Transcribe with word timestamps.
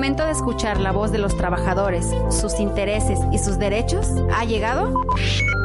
momento 0.00 0.24
de 0.24 0.32
escuchar 0.32 0.80
la 0.80 0.92
voz 0.92 1.12
de 1.12 1.18
los 1.18 1.36
trabajadores, 1.36 2.10
sus 2.30 2.58
intereses 2.58 3.18
y 3.32 3.38
sus 3.38 3.58
derechos 3.58 4.08
ha 4.34 4.46
llegado 4.46 4.94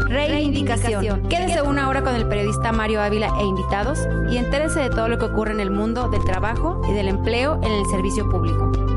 Reivindicación. 0.09 1.23
Quédese 1.29 1.61
una 1.61 1.87
hora 1.87 2.01
con 2.01 2.13
el 2.15 2.27
periodista 2.27 2.73
Mario 2.73 3.01
Ávila 3.01 3.31
e 3.39 3.45
invitados 3.45 4.05
y 4.29 4.35
entérese 4.35 4.81
de 4.81 4.89
todo 4.89 5.07
lo 5.07 5.17
que 5.17 5.23
ocurre 5.23 5.53
en 5.53 5.61
el 5.61 5.71
mundo 5.71 6.09
del 6.09 6.25
trabajo 6.25 6.81
y 6.89 6.91
del 6.91 7.07
empleo 7.07 7.61
en 7.63 7.71
el 7.71 7.85
servicio 7.85 8.29
público. 8.29 8.94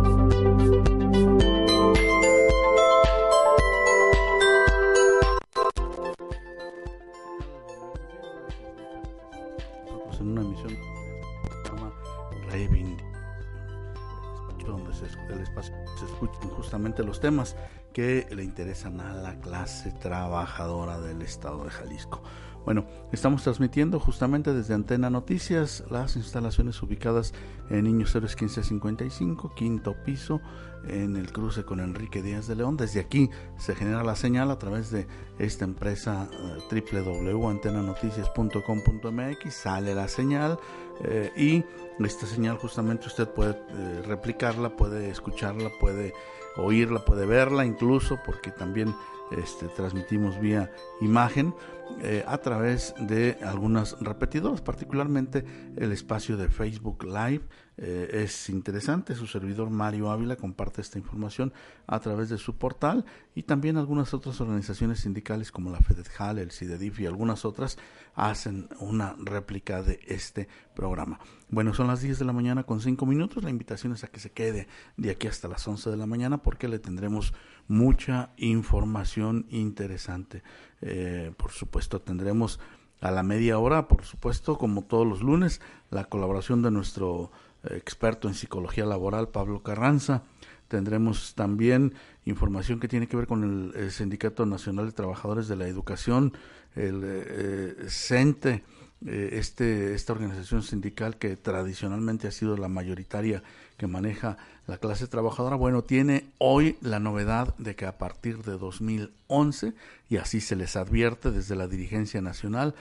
Los 17.05 17.21
temas 17.21 17.57
que 17.93 18.27
le 18.31 18.45
interesan 18.45 19.01
a 19.01 19.15
la 19.15 19.41
clase 19.41 19.93
trabajadora 19.93 21.01
del 21.01 21.23
estado 21.23 21.65
de 21.65 21.71
Jalisco. 21.71 22.23
Bueno, 22.65 22.87
estamos 23.13 23.45
transmitiendo 23.45 23.99
justamente 23.99 24.53
desde 24.53 24.75
Antena 24.75 25.09
Noticias 25.09 25.85
las 25.91 26.17
instalaciones 26.17 26.83
ubicadas 26.83 27.33
en 27.71 27.85
Niños 27.85 28.15
Héroes 28.15 28.39
1555, 28.39 29.55
quinto 29.55 29.97
piso, 30.05 30.43
en 30.87 31.17
el 31.17 31.33
cruce 31.33 31.65
con 31.65 31.81
Enrique 31.81 32.21
Díaz 32.21 32.47
de 32.47 32.57
León. 32.57 32.77
Desde 32.77 33.01
aquí 33.01 33.31
se 33.57 33.75
genera 33.75 34.05
la 34.05 34.17
señal 34.17 34.51
a 34.51 34.59
través 34.59 34.91
de 34.91 35.07
esta 35.39 35.65
empresa 35.65 36.29
eh, 36.31 36.59
www.antenanoticias.com.mx, 36.93 39.55
sale 39.55 39.95
la 39.95 40.09
señal 40.09 40.59
eh, 41.05 41.33
y 41.37 41.65
esta 42.05 42.27
señal 42.27 42.59
justamente 42.59 43.07
usted 43.07 43.29
puede 43.29 43.57
eh, 43.71 44.03
replicarla, 44.05 44.77
puede 44.77 45.09
escucharla, 45.09 45.71
puede 45.81 46.13
oírla, 46.59 47.05
puede 47.05 47.27
verla 47.27 47.65
incluso, 47.65 48.19
porque 48.25 48.51
también 48.51 48.95
este, 49.31 49.69
transmitimos 49.69 50.41
vía 50.41 50.71
imagen 51.01 51.55
eh, 52.01 52.25
a 52.27 52.39
través 52.39 52.95
de 53.01 53.39
algunas 53.43 53.99
repetidoras, 54.01 54.61
particularmente 54.61 55.45
el 55.77 55.91
espacio 55.93 56.37
de 56.37 56.49
Facebook 56.49 57.05
Live. 57.05 57.43
Eh, 57.77 58.23
es 58.25 58.51
interesante, 58.51 59.15
su 59.15 59.27
servidor 59.27 59.71
Mario 59.71 60.11
Ávila 60.11 60.37
comparte 60.37 60.81
esta 60.81 60.99
información 60.99 61.53
a 61.87 61.99
través 62.01 62.29
de 62.29 62.37
su 62.37 62.57
portal 62.57 63.05
y 63.35 63.45
también 63.45 63.77
algunas 63.77 64.15
otras 64.15 64.41
organizaciones 64.41 65.01
sindicales 65.01 65.53
como 65.53 65.71
la 65.71 65.79
FEDETJAL, 65.79 66.39
el 66.39 66.51
CIDEDIF 66.51 67.01
y 67.01 67.07
algunas 67.07 67.45
otras 67.45 67.79
hacen 68.15 68.69
una 68.81 69.15
réplica 69.19 69.83
de 69.83 70.01
este 70.07 70.49
programa. 70.75 71.21
Bueno, 71.51 71.73
son 71.73 71.87
las 71.87 72.03
10 72.03 72.19
de 72.19 72.25
la 72.25 72.33
mañana 72.33 72.65
con 72.65 72.81
5 72.81 73.07
minutos. 73.07 73.45
La 73.45 73.51
invitación 73.51 73.93
es 73.93 74.05
a 74.05 74.09
que 74.09 74.21
se 74.21 74.31
quede 74.31 74.67
de 74.97 75.11
aquí 75.11 75.29
hasta 75.29 75.49
las 75.49 75.67
11 75.67 75.91
de 75.91 75.97
la 75.97 76.07
mañana 76.07 76.39
porque 76.39 76.69
le 76.69 76.81
tendremos 76.81 77.33
mucha 77.69 78.31
información 78.39 79.47
interesante. 79.51 80.43
Eh, 80.81 81.33
por 81.37 81.53
supuesto, 81.53 82.01
tendremos 82.01 82.59
a 83.01 83.11
la 83.11 83.23
media 83.23 83.59
hora, 83.59 83.87
por 83.87 84.05
supuesto, 84.05 84.59
como 84.59 84.83
todos 84.83 85.07
los 85.07 85.23
lunes, 85.23 85.61
la 85.91 86.05
colaboración 86.05 86.63
de 86.63 86.71
nuestro 86.71 87.31
eh, 87.63 87.77
experto 87.77 88.27
en 88.27 88.35
psicología 88.35 88.87
laboral, 88.87 89.29
Pablo 89.29 89.63
Carranza. 89.63 90.25
Tendremos 90.67 91.35
también 91.35 91.95
información 92.25 92.81
que 92.81 92.89
tiene 92.89 93.07
que 93.07 93.17
ver 93.17 93.27
con 93.27 93.73
el, 93.75 93.91
Sindicato 93.91 94.45
Nacional 94.45 94.87
de 94.87 94.93
Trabajadores 94.93 95.49
de 95.49 95.57
la 95.57 95.69
Educación, 95.69 96.33
el 96.75 97.03
eh, 97.05 97.75
CENTE, 97.89 98.65
este, 99.07 99.95
esta 99.95 100.13
organización 100.13 100.63
sindical 100.63 101.19
que 101.19 101.37
tradicionalmente 101.37 102.27
ha 102.27 102.33
sido 102.33 102.57
la 102.57 102.69
mayoritaria 102.69 103.45
que 103.77 103.87
maneja 103.87 104.37
la 104.69 104.77
clase 104.77 105.07
trabajadora, 105.07 105.57
bueno, 105.57 105.83
tiene 105.83 106.27
hoy 106.37 106.77
la 106.83 107.01
novedad 107.01 107.57
de 107.57 107.75
que 107.75 107.87
a 107.87 107.97
partir 107.97 108.45
de 108.45 108.59
2011, 108.59 109.73
y 110.11 110.19
así 110.19 110.43
se 110.43 110.57
les 110.57 110.77
advierte 110.77 111.31
desde 111.31 111.57
la 111.57 111.67
dirigencia 111.67 112.21
nacional, 112.21 112.75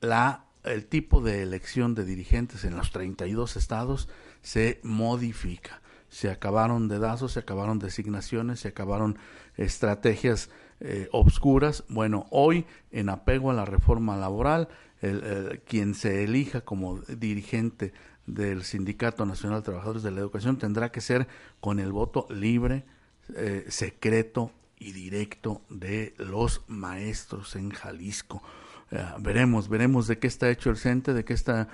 la, 0.00 0.46
el 0.64 0.86
tipo 0.86 1.20
de 1.20 1.42
elección 1.42 1.94
de 1.94 2.04
dirigentes 2.04 2.64
en 2.64 2.76
los 2.76 2.90
32 2.90 3.56
estados 3.56 4.08
se 4.42 4.80
modifica. 4.82 5.80
Se 6.08 6.30
acabaron 6.30 6.88
dedazos, 6.88 7.32
se 7.32 7.40
acabaron 7.40 7.78
designaciones, 7.78 8.58
se 8.58 8.68
acabaron 8.68 9.16
estrategias 9.56 10.50
eh, 10.80 11.08
obscuras. 11.12 11.84
Bueno, 11.88 12.26
hoy, 12.30 12.66
en 12.90 13.08
apego 13.08 13.52
a 13.52 13.54
la 13.54 13.64
reforma 13.64 14.16
laboral, 14.16 14.66
el, 15.00 15.62
quien 15.64 15.94
se 15.94 16.24
elija 16.24 16.62
como 16.62 16.98
dirigente 17.02 17.92
del 18.26 18.64
Sindicato 18.64 19.26
Nacional 19.26 19.60
de 19.60 19.66
Trabajadores 19.66 20.02
de 20.02 20.10
la 20.10 20.20
Educación 20.20 20.58
tendrá 20.58 20.90
que 20.90 21.00
ser 21.00 21.26
con 21.60 21.78
el 21.78 21.92
voto 21.92 22.26
libre, 22.30 22.84
eh, 23.34 23.66
secreto 23.68 24.50
y 24.78 24.92
directo 24.92 25.62
de 25.70 26.14
los 26.18 26.62
maestros 26.68 27.56
en 27.56 27.70
Jalisco. 27.70 28.42
Eh, 28.90 29.02
veremos, 29.20 29.68
veremos 29.68 30.06
de 30.06 30.18
qué 30.18 30.26
está 30.26 30.50
hecho 30.50 30.70
el 30.70 30.76
CENTE, 30.76 31.14
de 31.14 31.24
qué 31.24 31.32
está, 31.32 31.68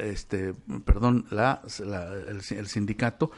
este, 0.00 0.54
perdón, 0.84 1.26
la, 1.30 1.62
el, 2.28 2.68
sindicato, 2.68 3.30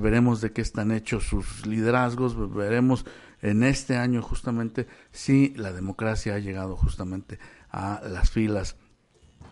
veremos 0.00 0.40
de 0.40 0.52
qué 0.52 0.60
están 0.60 0.92
hechos 0.92 1.24
sus 1.24 1.66
liderazgos, 1.66 2.36
veremos 2.54 3.06
en 3.42 3.62
este 3.62 3.96
año 3.96 4.22
justamente 4.22 4.86
si 5.12 5.54
la 5.56 5.72
democracia 5.72 6.34
ha 6.34 6.38
llegado 6.38 6.76
justamente 6.76 7.38
a 7.70 8.02
las 8.06 8.30
filas 8.30 8.76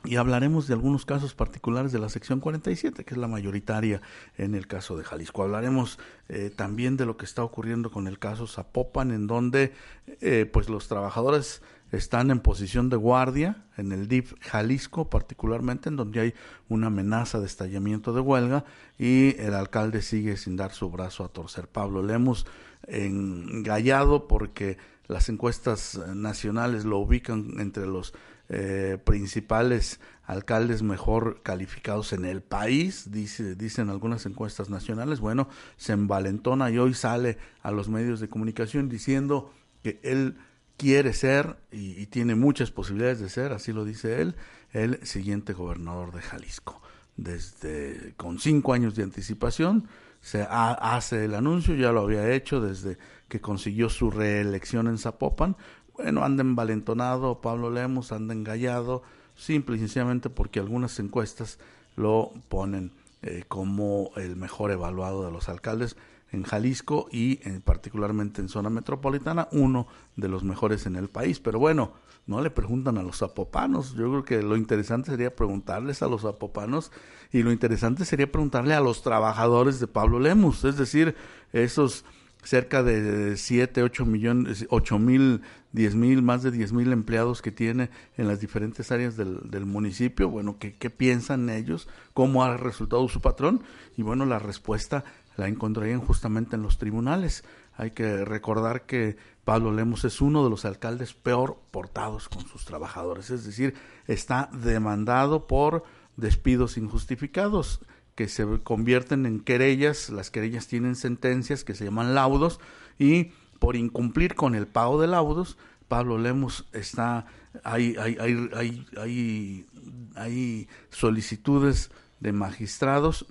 y 0.05 0.17
hablaremos 0.17 0.67
de 0.67 0.75
algunos 0.75 1.07
casos 1.07 1.35
particulares 1.35 1.91
de 1.91 1.99
la 1.99 2.09
sección 2.09 2.41
47, 2.41 3.05
que 3.05 3.15
es 3.15 3.19
la 3.19 3.29
mayoritaria 3.29 4.03
en 4.37 4.55
el 4.55 4.67
caso 4.67 4.97
de 4.97 5.05
Jalisco. 5.05 5.43
Hablaremos 5.43 5.99
eh, 6.29 6.51
también 6.55 6.97
de 6.97 7.07
lo 7.07 7.17
que 7.17 7.25
está 7.25 7.43
ocurriendo 7.43 7.91
con 7.91 8.07
el 8.07 8.19
caso 8.19 8.47
Zapopan, 8.47 9.11
en 9.13 9.27
donde 9.27 9.73
eh, 10.21 10.49
pues 10.53 10.69
los 10.69 10.89
trabajadores 10.89 11.63
están 11.91 12.31
en 12.31 12.41
posición 12.41 12.91
de 12.91 12.97
guardia 12.97 13.65
en 13.77 13.93
el 13.93 14.09
DIF 14.09 14.35
Jalisco, 14.41 15.09
particularmente 15.09 15.89
en 15.89 15.97
donde 15.97 16.21
hay 16.21 16.35
una 16.69 16.89
amenaza 16.89 17.41
de 17.41 17.47
estallamiento 17.47 18.13
de 18.13 18.21
huelga 18.21 18.65
y 18.99 19.37
el 19.41 19.55
alcalde 19.55 20.03
sigue 20.03 20.37
sin 20.37 20.57
dar 20.57 20.73
su 20.73 20.91
brazo 20.91 21.25
a 21.25 21.29
torcer. 21.29 21.69
Pablo, 21.69 22.03
le 22.03 22.15
hemos 22.15 22.47
engallado 22.87 24.29
porque 24.29 24.77
las 25.07 25.29
encuestas 25.29 26.01
nacionales 26.15 26.85
lo 26.85 26.99
ubican 26.99 27.55
entre 27.59 27.87
los 27.87 28.15
eh, 28.49 28.99
principales 29.03 30.01
alcaldes 30.25 30.83
mejor 30.83 31.43
calificados 31.43 32.13
en 32.13 32.25
el 32.25 32.43
país, 32.43 33.11
dice, 33.11 33.55
dicen 33.55 33.91
algunas 33.91 34.27
encuestas 34.27 34.71
nacionales. 34.71 35.21
Bueno, 35.21 35.49
se 35.77 35.93
envalentona 35.93 36.71
y 36.71 36.79
hoy 36.79 36.95
sale 36.95 37.39
a 37.63 37.71
los 37.71 37.89
medios 37.89 38.21
de 38.21 38.29
comunicación 38.29 38.89
diciendo 38.89 39.53
que 39.83 40.01
él 40.03 40.37
quiere 40.77 41.13
ser 41.13 41.57
y, 41.71 42.07
tiene 42.07 42.35
muchas 42.35 42.71
posibilidades 42.71 43.21
de 43.21 43.29
ser, 43.29 43.53
así 43.53 43.73
lo 43.73 43.85
dice 43.85 44.21
él, 44.21 44.35
el 44.73 45.05
siguiente 45.07 45.53
gobernador 45.53 46.13
de 46.13 46.23
Jalisco. 46.23 46.83
Desde 47.17 48.15
con 48.17 48.39
cinco 48.41 48.73
años 48.73 48.97
de 48.97 49.05
anticipación 49.05 49.89
se 50.21 50.47
hace 50.49 51.27
el 51.27 51.35
anuncio, 51.35 51.75
ya 51.75 51.93
lo 51.93 52.01
había 52.01 52.33
hecho 52.33 52.61
desde 52.61 52.99
que 53.29 53.41
consiguió 53.41 53.89
su 53.89 54.11
reelección 54.11 54.89
en 54.89 54.99
Zapopan, 54.99 55.57
bueno, 55.97 56.25
anda 56.25 56.43
envalentonado 56.43 57.41
Pablo 57.41 57.71
Lemos, 57.71 58.13
anda 58.13 58.35
engallado, 58.35 59.03
simple 59.37 59.77
y 59.77 59.79
sencillamente 59.81 60.31
porque 60.31 60.61
algunas 60.61 60.99
encuestas 60.99 61.59
lo 61.97 62.33
ponen 62.49 62.93
eh, 63.23 63.45
como 63.49 64.11
el 64.17 64.37
mejor 64.37 64.71
evaluado 64.71 65.25
de 65.25 65.31
los 65.31 65.49
alcaldes 65.49 65.97
en 66.33 66.43
Jalisco 66.43 67.09
y 67.11 67.41
en, 67.49 67.63
particularmente 67.63 68.41
en 68.41 68.49
zona 68.49 68.71
metropolitana, 68.71 69.49
uno 69.53 69.87
de 70.17 70.29
los 70.29 70.43
mejores 70.45 70.87
en 70.87 70.97
el 70.97 71.09
país. 71.09 71.39
Pero 71.41 71.59
bueno, 71.59 71.93
no 72.27 72.43
le 72.43 72.51
preguntan 72.51 72.99
a 72.99 73.03
los 73.03 73.19
zapopanos. 73.19 73.95
Yo 73.95 74.11
creo 74.11 74.25
que 74.25 74.43
lo 74.43 74.57
interesante 74.57 75.11
sería 75.11 75.35
preguntarles 75.35 76.03
a 76.03 76.09
los 76.09 76.23
zapopanos 76.23 76.91
y 77.33 77.43
lo 77.43 77.53
interesante 77.53 78.05
sería 78.05 78.31
preguntarle 78.31 78.75
a 78.75 78.81
los 78.81 79.03
trabajadores 79.03 79.81
de 79.81 79.87
Pablo 79.87 80.19
Lemus, 80.19 80.65
es 80.65 80.77
decir, 80.77 81.15
esos 81.53 82.05
cerca 82.45 82.83
de 82.83 83.37
7, 83.37 83.83
8 83.83 84.07
millones, 84.07 84.67
8 84.69 84.99
mil, 84.99 85.43
10 85.73 85.95
mil, 85.95 86.23
más 86.23 86.43
de 86.43 86.51
10 86.51 86.73
mil 86.73 86.93
empleados 86.93 87.43
que 87.43 87.51
tiene 87.51 87.91
en 88.17 88.29
las 88.29 88.41
diferentes 88.41 88.93
áreas 88.93 89.17
del, 89.17 89.67
municipio. 89.67 90.29
Bueno, 90.29 90.57
¿qué, 90.59 90.75
¿qué, 90.75 90.91
piensan 90.91 91.51
ellos? 91.51 91.89
¿Cómo 92.13 92.45
ha 92.45 92.57
resultado 92.57 93.09
su 93.09 93.21
patrón? 93.21 93.63
Y 93.97 94.03
bueno, 94.03 94.27
la 94.27 94.39
respuesta 94.39 95.05
la 95.37 95.49
encontrarían 95.49 96.01
justamente 96.01 96.57
en 96.57 96.63
los 96.63 96.79
tribunales. 96.79 97.45
Hay 97.77 97.91
que 97.91 98.25
recordar 98.25 98.83
que 98.83 99.17
Pablo 99.45 99.73
Lemos 99.73 100.05
es 100.05 100.21
uno 100.21 100.45
de 100.45 100.51
los 100.51 100.65
alcaldes 100.65 101.13
peor 101.15 101.59
portados 101.71 102.29
con 102.29 102.47
sus 102.47 102.65
trabajadores, 102.65 103.31
es 103.31 103.45
decir, 103.45 103.75
está 104.07 104.49
demandado 104.53 105.47
por 105.47 105.85
despidos 106.17 106.77
injustificados 106.79 107.81
que 108.15 108.29
se 108.29 108.45
convierten 108.63 109.27
en 109.27 109.41
querellas, 109.41 110.11
las 110.11 110.31
querellas 110.31 110.67
tienen 110.67 110.97
sentencias 110.97 111.65
que 111.65 111.75
se 111.75 111.85
llaman 111.85 112.15
laudos 112.15 112.61
y 112.99 113.33
por 113.59 113.77
incumplir 113.77 114.35
con 114.35 114.55
el 114.55 114.67
pago 114.67 115.01
de 115.01 115.07
laudos, 115.07 115.57
Pablo 115.89 116.19
Lemos 116.19 116.67
está, 116.73 117.27
hay, 117.63 117.97
hay, 117.99 118.17
hay, 118.21 118.87
hay, 118.97 119.67
hay 120.15 120.69
solicitudes 120.91 121.91
de 122.21 122.33
magistrados 122.33 123.27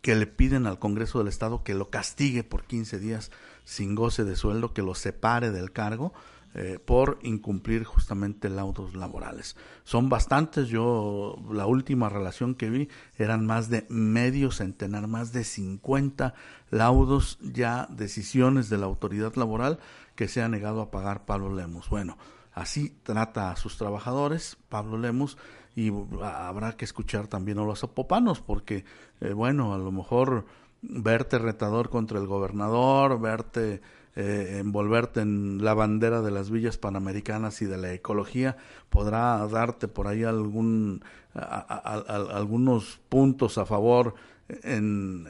que 0.00 0.14
le 0.14 0.26
piden 0.26 0.66
al 0.66 0.78
Congreso 0.78 1.18
del 1.18 1.28
Estado 1.28 1.64
que 1.64 1.74
lo 1.74 1.90
castigue 1.90 2.44
por 2.44 2.64
15 2.64 2.98
días 2.98 3.32
sin 3.64 3.94
goce 3.94 4.24
de 4.24 4.36
sueldo, 4.36 4.72
que 4.72 4.82
lo 4.82 4.94
separe 4.94 5.50
del 5.50 5.72
cargo 5.72 6.12
eh, 6.58 6.78
por 6.82 7.18
incumplir 7.20 7.84
justamente 7.84 8.48
laudos 8.48 8.94
laborales. 8.94 9.56
Son 9.84 10.08
bastantes, 10.08 10.68
yo 10.68 11.36
la 11.52 11.66
última 11.66 12.08
relación 12.08 12.54
que 12.54 12.70
vi 12.70 12.88
eran 13.18 13.44
más 13.44 13.68
de 13.68 13.84
medio 13.90 14.50
centenar, 14.50 15.06
más 15.06 15.34
de 15.34 15.44
50 15.44 16.32
laudos 16.70 17.38
ya 17.42 17.86
decisiones 17.90 18.70
de 18.70 18.78
la 18.78 18.86
autoridad 18.86 19.34
laboral 19.34 19.80
que 20.14 20.28
se 20.28 20.40
ha 20.40 20.48
negado 20.48 20.80
a 20.80 20.90
pagar 20.90 21.26
Pablo 21.26 21.54
Lemos. 21.54 21.90
Bueno, 21.90 22.16
así 22.54 22.96
trata 23.02 23.50
a 23.50 23.56
sus 23.56 23.76
trabajadores 23.76 24.56
Pablo 24.70 24.96
Lemos 24.96 25.36
y 25.74 25.92
habrá 26.22 26.74
que 26.78 26.86
escuchar 26.86 27.26
también 27.26 27.58
a 27.58 27.64
los 27.64 27.84
apopanos 27.84 28.40
porque, 28.40 28.86
eh, 29.20 29.34
bueno, 29.34 29.74
a 29.74 29.78
lo 29.78 29.92
mejor 29.92 30.46
verte 30.80 31.38
retador 31.38 31.90
contra 31.90 32.18
el 32.18 32.26
gobernador, 32.26 33.20
verte 33.20 33.82
eh, 34.16 34.56
envolverte 34.60 35.20
en 35.20 35.62
la 35.62 35.74
bandera 35.74 36.22
de 36.22 36.30
las 36.30 36.50
villas 36.50 36.78
panamericanas 36.78 37.60
y 37.60 37.66
de 37.66 37.76
la 37.76 37.92
ecología, 37.92 38.56
podrá 38.88 39.46
darte 39.46 39.88
por 39.88 40.08
ahí 40.08 40.24
algún, 40.24 41.04
algunos 41.34 42.98
puntos 43.10 43.58
a 43.58 43.66
favor 43.66 44.14
en, 44.48 45.26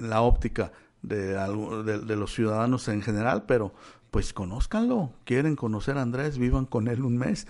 la 0.00 0.20
óptica 0.20 0.72
de, 1.02 1.28
de, 1.34 2.16
los 2.16 2.34
ciudadanos 2.34 2.88
en 2.88 3.02
general, 3.02 3.44
pero 3.46 3.72
pues 4.10 4.32
conózcanlo, 4.32 5.10
quieren 5.24 5.56
conocer 5.56 5.96
a 5.96 6.02
Andrés, 6.02 6.38
vivan 6.38 6.66
con 6.66 6.88
él 6.88 7.02
un 7.02 7.16
mes, 7.16 7.46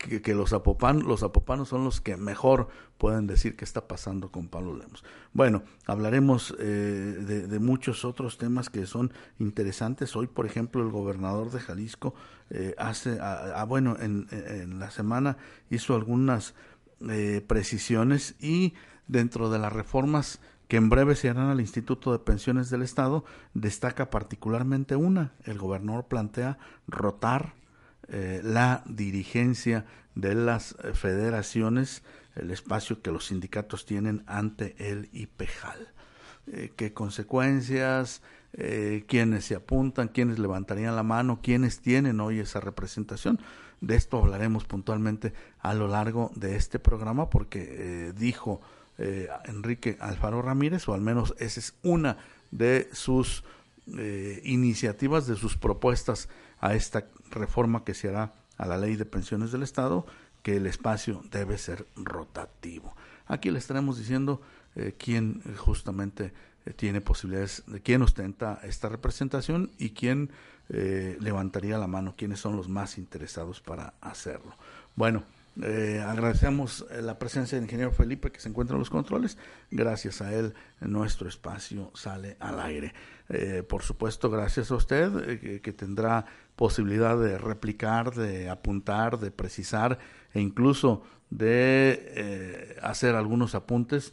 que, 0.00 0.34
los, 0.34 0.52
apopan, 0.52 1.00
los 1.00 1.22
apopanos 1.22 1.68
son 1.68 1.84
los 1.84 2.00
que 2.00 2.16
mejor 2.16 2.68
pueden 2.98 3.26
decir 3.26 3.56
qué 3.56 3.64
está 3.64 3.86
pasando 3.86 4.32
con 4.32 4.48
Pablo 4.48 4.76
Lemos. 4.76 5.04
Bueno, 5.32 5.62
hablaremos 5.86 6.54
eh, 6.58 6.64
de, 6.64 7.58
muchos 7.58 8.04
otros 8.04 8.38
temas 8.38 8.70
que 8.70 8.86
son 8.86 9.12
interesantes. 9.38 10.16
Hoy, 10.16 10.26
por 10.26 10.46
ejemplo, 10.46 10.82
el 10.82 10.90
gobernador 10.90 11.50
de 11.50 11.60
Jalisco 11.60 12.14
eh, 12.50 12.74
hace, 12.78 13.18
ah, 13.20 13.64
bueno, 13.68 13.96
en, 14.00 14.26
en, 14.30 14.78
la 14.78 14.90
semana 14.90 15.36
hizo 15.70 15.94
algunas 15.94 16.54
eh, 17.08 17.44
precisiones 17.46 18.34
y 18.40 18.74
dentro 19.06 19.50
de 19.50 19.58
las 19.58 19.72
reformas 19.72 20.40
que 20.68 20.76
en 20.76 20.88
breve 20.88 21.16
se 21.16 21.28
harán 21.28 21.48
al 21.48 21.60
Instituto 21.60 22.12
de 22.12 22.20
Pensiones 22.20 22.70
del 22.70 22.82
Estado, 22.82 23.24
destaca 23.54 24.08
particularmente 24.08 24.94
una. 24.94 25.32
El 25.44 25.58
gobernador 25.58 26.06
plantea 26.06 26.58
rotar 26.86 27.54
eh, 28.12 28.40
la 28.42 28.82
dirigencia 28.86 29.84
de 30.16 30.34
las 30.34 30.72
eh, 30.82 30.94
federaciones, 30.94 32.02
el 32.34 32.50
espacio 32.50 33.02
que 33.02 33.12
los 33.12 33.26
sindicatos 33.26 33.86
tienen 33.86 34.24
ante 34.26 34.74
el 34.78 35.08
IPEJAL. 35.12 35.92
Eh, 36.48 36.72
¿Qué 36.76 36.92
consecuencias? 36.92 38.22
¿Quiénes 39.06 39.44
se 39.44 39.54
apuntan? 39.54 40.08
¿Quiénes 40.08 40.40
levantarían 40.40 40.96
la 40.96 41.04
mano? 41.04 41.38
¿Quiénes 41.40 41.78
tienen 41.78 42.18
hoy 42.18 42.40
esa 42.40 42.58
representación? 42.58 43.38
De 43.80 43.94
esto 43.94 44.18
hablaremos 44.18 44.64
puntualmente 44.64 45.32
a 45.60 45.72
lo 45.72 45.86
largo 45.86 46.32
de 46.34 46.56
este 46.56 46.80
programa 46.80 47.30
porque 47.30 48.12
dijo 48.16 48.60
Enrique 48.98 49.96
Alfaro 50.00 50.42
Ramírez, 50.42 50.88
o 50.88 50.94
al 50.94 51.00
menos 51.00 51.32
esa 51.38 51.60
es 51.60 51.74
una 51.84 52.16
de 52.50 52.88
sus 52.92 53.44
iniciativas, 54.42 55.28
de 55.28 55.36
sus 55.36 55.56
propuestas 55.56 56.28
a 56.60 56.74
esta 56.74 57.06
reforma 57.30 57.84
que 57.84 57.94
se 57.94 58.08
hará 58.08 58.32
a 58.56 58.66
la 58.66 58.76
ley 58.76 58.96
de 58.96 59.04
pensiones 59.04 59.52
del 59.52 59.62
Estado, 59.62 60.06
que 60.42 60.56
el 60.56 60.66
espacio 60.66 61.22
debe 61.30 61.58
ser 61.58 61.86
rotativo. 61.96 62.94
Aquí 63.26 63.50
le 63.50 63.58
estaremos 63.58 63.98
diciendo 63.98 64.40
eh, 64.74 64.94
quién 64.98 65.42
justamente 65.56 66.32
eh, 66.66 66.72
tiene 66.72 67.00
posibilidades, 67.00 67.62
de 67.66 67.80
quién 67.80 68.02
ostenta 68.02 68.60
esta 68.62 68.88
representación 68.88 69.70
y 69.78 69.90
quién 69.90 70.30
eh, 70.72 71.16
levantaría 71.20 71.78
la 71.78 71.88
mano, 71.88 72.14
quiénes 72.16 72.38
son 72.38 72.56
los 72.56 72.68
más 72.68 72.96
interesados 72.96 73.60
para 73.60 73.94
hacerlo. 74.00 74.54
Bueno, 74.94 75.24
eh, 75.62 76.02
agradecemos 76.06 76.86
eh, 76.90 77.02
la 77.02 77.18
presencia 77.18 77.56
del 77.56 77.64
ingeniero 77.64 77.90
Felipe 77.90 78.30
que 78.30 78.38
se 78.38 78.48
encuentra 78.48 78.76
en 78.76 78.78
los 78.78 78.90
controles. 78.90 79.36
Gracias 79.70 80.22
a 80.22 80.32
él, 80.32 80.54
nuestro 80.80 81.28
espacio 81.28 81.90
sale 81.94 82.36
al 82.38 82.60
aire. 82.60 82.94
Eh, 83.30 83.62
por 83.62 83.82
supuesto, 83.82 84.28
gracias 84.28 84.70
a 84.70 84.74
usted 84.74 85.60
que 85.62 85.72
tendrá 85.72 86.26
posibilidad 86.56 87.16
de 87.16 87.38
replicar, 87.38 88.12
de 88.14 88.50
apuntar, 88.50 89.18
de 89.18 89.30
precisar 89.30 89.98
e 90.34 90.40
incluso 90.40 91.02
de 91.30 92.76
hacer 92.82 93.14
algunos 93.14 93.54
apuntes. 93.54 94.12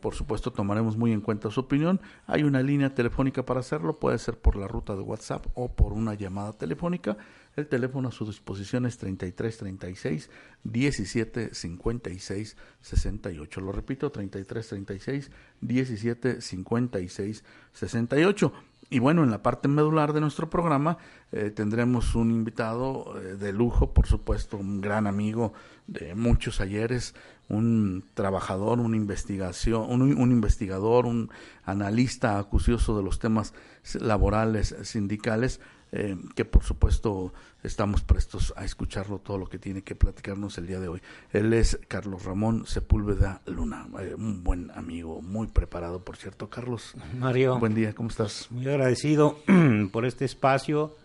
por 0.00 0.14
supuesto, 0.14 0.52
tomaremos 0.52 0.96
muy 0.96 1.12
en 1.12 1.22
cuenta 1.22 1.50
su 1.50 1.60
opinión. 1.60 1.98
Hay 2.26 2.42
una 2.42 2.62
línea 2.62 2.94
telefónica 2.94 3.44
para 3.46 3.60
hacerlo, 3.60 3.98
puede 3.98 4.18
ser 4.18 4.38
por 4.38 4.54
la 4.54 4.68
ruta 4.68 4.94
de 4.94 5.00
WhatsApp 5.00 5.46
o 5.54 5.74
por 5.74 5.94
una 5.94 6.12
llamada 6.14 6.52
telefónica 6.52 7.16
el 7.56 7.66
teléfono 7.68 8.08
a 8.08 8.12
su 8.12 8.26
disposición 8.26 8.86
es 8.86 8.98
33 8.98 9.56
36 9.56 10.30
17 10.64 11.54
56 11.54 12.56
68. 12.80 13.60
Lo 13.60 13.72
repito, 13.72 14.12
33 14.12 14.68
36 14.68 15.30
17 15.60 16.40
56 16.40 17.44
68. 17.72 18.52
Y 18.88 19.00
bueno, 19.00 19.24
en 19.24 19.32
la 19.32 19.42
parte 19.42 19.66
medular 19.66 20.12
de 20.12 20.20
nuestro 20.20 20.48
programa 20.48 20.98
eh, 21.32 21.50
tendremos 21.50 22.14
un 22.14 22.30
invitado 22.30 23.18
eh, 23.18 23.36
de 23.36 23.52
lujo, 23.52 23.92
por 23.92 24.06
supuesto, 24.06 24.58
un 24.58 24.80
gran 24.80 25.08
amigo 25.08 25.54
de 25.88 26.14
muchos 26.14 26.60
ayeres, 26.60 27.14
un 27.48 28.04
trabajador, 28.14 28.78
un 28.78 28.94
investigación, 28.94 29.90
un, 29.90 30.02
un 30.02 30.30
investigador, 30.30 31.06
un 31.06 31.30
analista 31.64 32.38
acucioso 32.38 32.96
de 32.96 33.02
los 33.02 33.18
temas 33.18 33.54
laborales 33.94 34.76
sindicales, 34.82 35.60
eh, 35.92 36.16
que 36.34 36.44
por 36.44 36.64
supuesto 36.64 37.32
estamos 37.62 38.02
prestos 38.02 38.52
a 38.56 38.64
escucharlo 38.64 39.18
todo 39.18 39.38
lo 39.38 39.46
que 39.46 39.58
tiene 39.58 39.82
que 39.82 39.94
platicarnos 39.94 40.58
el 40.58 40.66
día 40.66 40.80
de 40.80 40.88
hoy. 40.88 41.00
Él 41.32 41.52
es 41.52 41.78
Carlos 41.86 42.24
Ramón 42.24 42.66
Sepúlveda 42.66 43.40
Luna, 43.46 43.86
eh, 44.00 44.14
un 44.16 44.42
buen 44.42 44.70
amigo, 44.72 45.22
muy 45.22 45.46
preparado, 45.46 46.04
por 46.04 46.16
cierto. 46.16 46.50
Carlos, 46.50 46.94
Mario, 47.16 47.58
buen 47.58 47.74
día, 47.74 47.94
¿cómo 47.94 48.08
estás? 48.08 48.50
Muy 48.50 48.66
agradecido 48.68 49.38
por 49.92 50.06
este 50.06 50.24
espacio, 50.24 50.96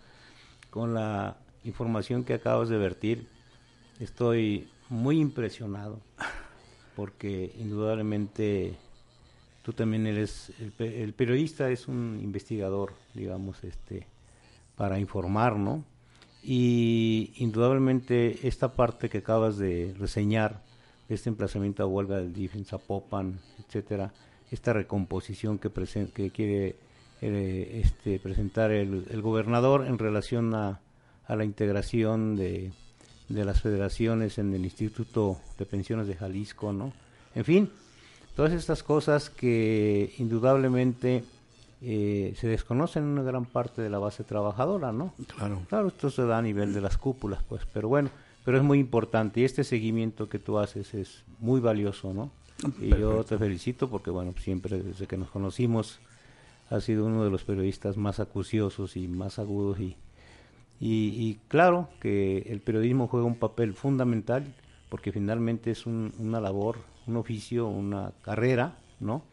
con 0.72 0.94
la 0.94 1.38
información 1.63 2.24
que 2.24 2.34
acabas 2.34 2.69
de 2.69 2.77
vertir. 2.77 3.27
Estoy 4.00 4.68
muy 4.89 5.19
impresionado 5.19 6.01
porque 6.95 7.54
indudablemente 7.57 8.77
tú 9.62 9.74
también 9.74 10.08
eres 10.08 10.51
el, 10.60 10.74
el 10.86 11.13
periodista 11.13 11.70
es 11.70 11.88
un 11.88 12.20
investigador 12.22 12.94
digamos 13.13 13.63
este 13.63 14.08
para 14.75 15.00
informar, 15.00 15.58
¿no? 15.58 15.84
Y 16.44 17.34
indudablemente 17.38 18.48
esta 18.48 18.74
parte 18.74 19.10
que 19.10 19.20
acabas 19.20 19.58
de 19.58 19.94
reseñar, 20.00 20.62
este 21.10 21.30
emplazamiento 21.30 21.84
a 21.84 21.88
huelga 21.88 22.18
del 22.18 22.34
DIF 22.34 22.56
en 22.56 22.66
Zapopan, 22.66 23.40
etcétera, 23.60 24.13
esta 24.50 24.74
recomposición 24.74 25.60
que, 25.60 25.70
que 26.13 26.32
quiere 26.32 26.75
eh, 27.22 27.82
este, 27.84 28.20
presentar 28.20 28.72
el, 28.72 29.22
gobernador 29.22 29.86
en 29.86 30.00
relación 30.00 30.56
a, 30.56 30.80
la 31.28 31.46
integración 31.46 32.36
de, 32.36 32.72
de, 33.30 33.46
las 33.46 33.62
federaciones 33.62 34.38
en 34.38 34.54
el 34.54 34.66
Instituto 34.66 35.38
de 35.58 35.66
Pensiones 35.66 36.08
de 36.08 36.16
Jalisco, 36.16 36.74
¿no? 36.74 36.92
En 37.36 37.46
fin, 37.46 37.70
todas 38.36 38.51
estas 38.51 38.84
cosas 38.84 39.30
que 39.30 40.13
indudablemente 40.18 41.24
eh, 41.81 42.33
se 42.38 42.47
desconocen 42.47 43.03
una 43.03 43.23
gran 43.23 43.45
parte 43.45 43.81
de 43.81 43.89
la 43.89 43.97
base 43.97 44.23
trabajadora, 44.23 44.91
¿no? 44.91 45.13
Claro. 45.35 45.61
Claro, 45.67 45.88
esto 45.88 46.09
se 46.09 46.25
da 46.25 46.38
a 46.38 46.41
nivel 46.41 46.73
de 46.73 46.81
las 46.81 46.97
cúpulas, 46.97 47.41
pues, 47.43 47.63
pero 47.73 47.88
bueno, 47.88 48.09
pero 48.45 48.57
es 48.57 48.63
muy 48.63 48.79
importante 48.79 49.39
y 49.41 49.45
este 49.45 49.63
seguimiento 49.63 50.29
que 50.29 50.39
tú 50.39 50.59
haces 50.59 50.93
es 50.93 51.23
muy 51.39 51.59
valioso, 51.59 52.13
¿no? 52.13 52.31
Y 52.79 52.89
yo 52.89 53.23
te 53.23 53.38
felicito 53.39 53.89
porque, 53.89 54.11
bueno, 54.11 54.33
siempre 54.38 54.83
desde 54.83 55.07
que 55.07 55.17
nos 55.17 55.31
conocimos 55.31 56.00
has 56.69 56.83
sido 56.83 57.05
uno 57.05 57.23
de 57.23 57.31
los 57.31 57.43
periodistas 57.43 57.97
más 57.97 58.19
acuciosos 58.19 58.95
y 58.95 59.07
más 59.07 59.39
agudos 59.39 59.79
y, 59.79 59.95
y, 60.79 61.39
claro 61.47 61.89
que 62.00 62.39
el 62.47 62.59
periodismo 62.61 63.07
juega 63.07 63.25
un 63.25 63.35
papel 63.35 63.73
fundamental 63.73 64.45
porque 64.89 65.11
finalmente 65.11 65.71
es 65.71 65.85
una 65.85 66.39
labor, 66.39 66.77
un 67.07 67.17
oficio, 67.17 67.67
una 67.67 68.13
carrera, 68.21 68.77
¿no? 69.00 69.23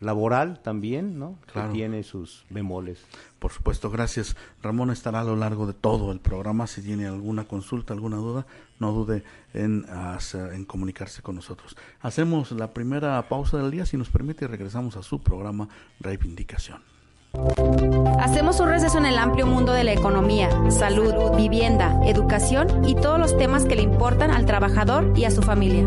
Laboral 0.00 0.60
también, 0.62 1.18
¿no? 1.18 1.38
Claro. 1.52 1.68
Que 1.68 1.74
tiene 1.74 2.02
sus 2.02 2.44
bemoles. 2.50 3.04
Por 3.38 3.52
supuesto, 3.52 3.90
gracias. 3.90 4.36
Ramón 4.62 4.90
estará 4.90 5.20
a 5.20 5.24
lo 5.24 5.36
largo 5.36 5.66
de 5.66 5.72
todo 5.72 6.12
el 6.12 6.20
programa. 6.20 6.66
Si 6.66 6.82
tiene 6.82 7.06
alguna 7.06 7.44
consulta, 7.44 7.94
alguna 7.94 8.16
duda, 8.16 8.46
no 8.78 8.92
dude 8.92 9.24
en, 9.54 9.86
en 10.52 10.64
comunicarse 10.64 11.22
con 11.22 11.36
nosotros. 11.36 11.76
Hacemos 12.00 12.52
la 12.52 12.72
primera 12.72 13.28
pausa 13.28 13.58
del 13.58 13.70
día, 13.70 13.86
si 13.86 13.96
nos 13.96 14.10
permite, 14.10 14.44
y 14.44 14.48
regresamos 14.48 14.96
a 14.96 15.02
su 15.02 15.20
programa 15.20 15.68
Reivindicación. 16.00 16.82
Hacemos 18.18 18.60
un 18.60 18.68
receso 18.68 18.98
en 18.98 19.06
el 19.06 19.18
amplio 19.18 19.46
mundo 19.46 19.72
de 19.72 19.84
la 19.84 19.92
economía, 19.92 20.48
salud, 20.70 21.12
vivienda, 21.36 22.00
educación 22.06 22.84
y 22.86 22.94
todos 22.94 23.18
los 23.18 23.36
temas 23.36 23.66
que 23.66 23.76
le 23.76 23.82
importan 23.82 24.30
al 24.30 24.46
trabajador 24.46 25.12
y 25.16 25.24
a 25.24 25.30
su 25.30 25.42
familia. 25.42 25.86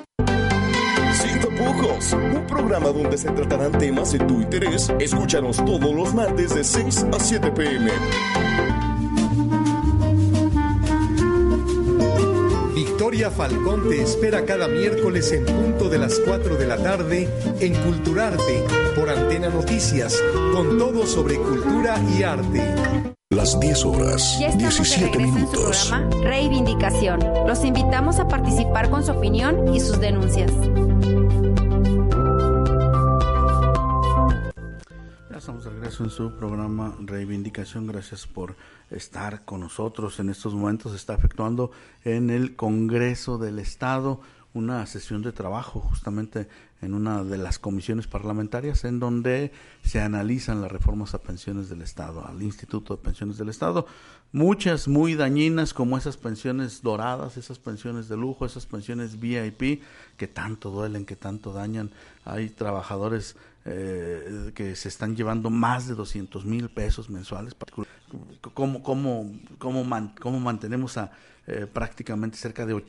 Programa 2.51 2.89
donde 2.89 3.17
se 3.17 3.29
tratarán 3.31 3.71
temas 3.79 4.11
de 4.11 4.19
tu 4.19 4.41
interés. 4.41 4.91
Escúchanos 4.99 5.57
todos 5.65 5.93
los 5.95 6.13
martes 6.13 6.53
de 6.53 6.63
6 6.63 7.05
a 7.13 7.19
7 7.19 7.51
pm. 7.51 7.89
Victoria 12.75 13.29
Falcón 13.31 13.89
te 13.89 14.01
espera 14.01 14.45
cada 14.45 14.67
miércoles 14.67 15.31
en 15.31 15.45
punto 15.45 15.89
de 15.89 15.97
las 15.97 16.19
4 16.25 16.55
de 16.57 16.67
la 16.67 16.77
tarde 16.77 17.29
en 17.59 17.73
Culturarte 17.83 18.63
por 18.95 19.09
Antena 19.09 19.49
Noticias, 19.49 20.21
con 20.53 20.77
todo 20.77 21.05
sobre 21.05 21.35
cultura 21.37 21.99
y 22.17 22.23
arte. 22.23 22.75
Las 23.29 23.59
10 23.59 23.85
horas, 23.85 24.37
Ya 24.39 24.47
estamos 24.47 24.77
de 24.77 24.83
17 24.83 25.05
regreso 25.05 25.19
en 25.21 25.29
su 25.29 25.35
minutos. 25.35 25.87
programa 25.89 26.29
Reivindicación. 26.29 27.19
Los 27.47 27.63
invitamos 27.63 28.19
a 28.19 28.27
participar 28.27 28.89
con 28.89 29.03
su 29.05 29.11
opinión 29.11 29.73
y 29.73 29.79
sus 29.79 29.99
denuncias. 29.99 30.51
En 35.99 36.09
su 36.09 36.31
programa 36.31 36.95
Reivindicación. 37.01 37.85
Gracias 37.85 38.25
por 38.25 38.55
estar 38.89 39.43
con 39.43 39.59
nosotros. 39.59 40.19
En 40.19 40.29
estos 40.29 40.53
momentos 40.53 40.95
está 40.95 41.15
efectuando 41.15 41.71
en 42.05 42.29
el 42.29 42.55
Congreso 42.55 43.37
del 43.37 43.59
Estado 43.59 44.21
una 44.53 44.85
sesión 44.85 45.21
de 45.21 45.31
trabajo 45.31 45.79
justamente 45.79 46.47
en 46.81 46.93
una 46.93 47.23
de 47.23 47.37
las 47.37 47.59
comisiones 47.59 48.07
parlamentarias 48.07 48.83
en 48.83 48.99
donde 48.99 49.51
se 49.83 50.01
analizan 50.01 50.61
las 50.61 50.71
reformas 50.71 51.13
a 51.13 51.19
pensiones 51.19 51.69
del 51.69 51.81
Estado, 51.81 52.25
al 52.27 52.41
Instituto 52.41 52.95
de 52.95 53.03
Pensiones 53.03 53.37
del 53.37 53.49
Estado. 53.49 53.85
Muchas 54.33 54.87
muy 54.87 55.15
dañinas 55.15 55.73
como 55.73 55.97
esas 55.97 56.17
pensiones 56.17 56.81
doradas, 56.81 57.37
esas 57.37 57.59
pensiones 57.59 58.09
de 58.09 58.17
lujo, 58.17 58.45
esas 58.45 58.65
pensiones 58.65 59.19
VIP 59.19 59.83
que 60.17 60.27
tanto 60.27 60.69
duelen, 60.69 61.05
que 61.05 61.15
tanto 61.15 61.53
dañan. 61.53 61.91
Hay 62.25 62.49
trabajadores 62.49 63.35
eh, 63.65 64.51
que 64.55 64.75
se 64.75 64.89
están 64.89 65.15
llevando 65.15 65.49
más 65.49 65.87
de 65.87 65.95
200 65.95 66.45
mil 66.45 66.69
pesos 66.69 67.09
mensuales. 67.09 67.55
¿Cómo, 68.53 68.83
cómo, 68.83 69.27
cómo, 69.59 70.13
cómo 70.19 70.39
mantenemos 70.39 70.97
a 70.97 71.11
eh, 71.47 71.67
prácticamente 71.71 72.37
cerca 72.37 72.65
de, 72.65 72.83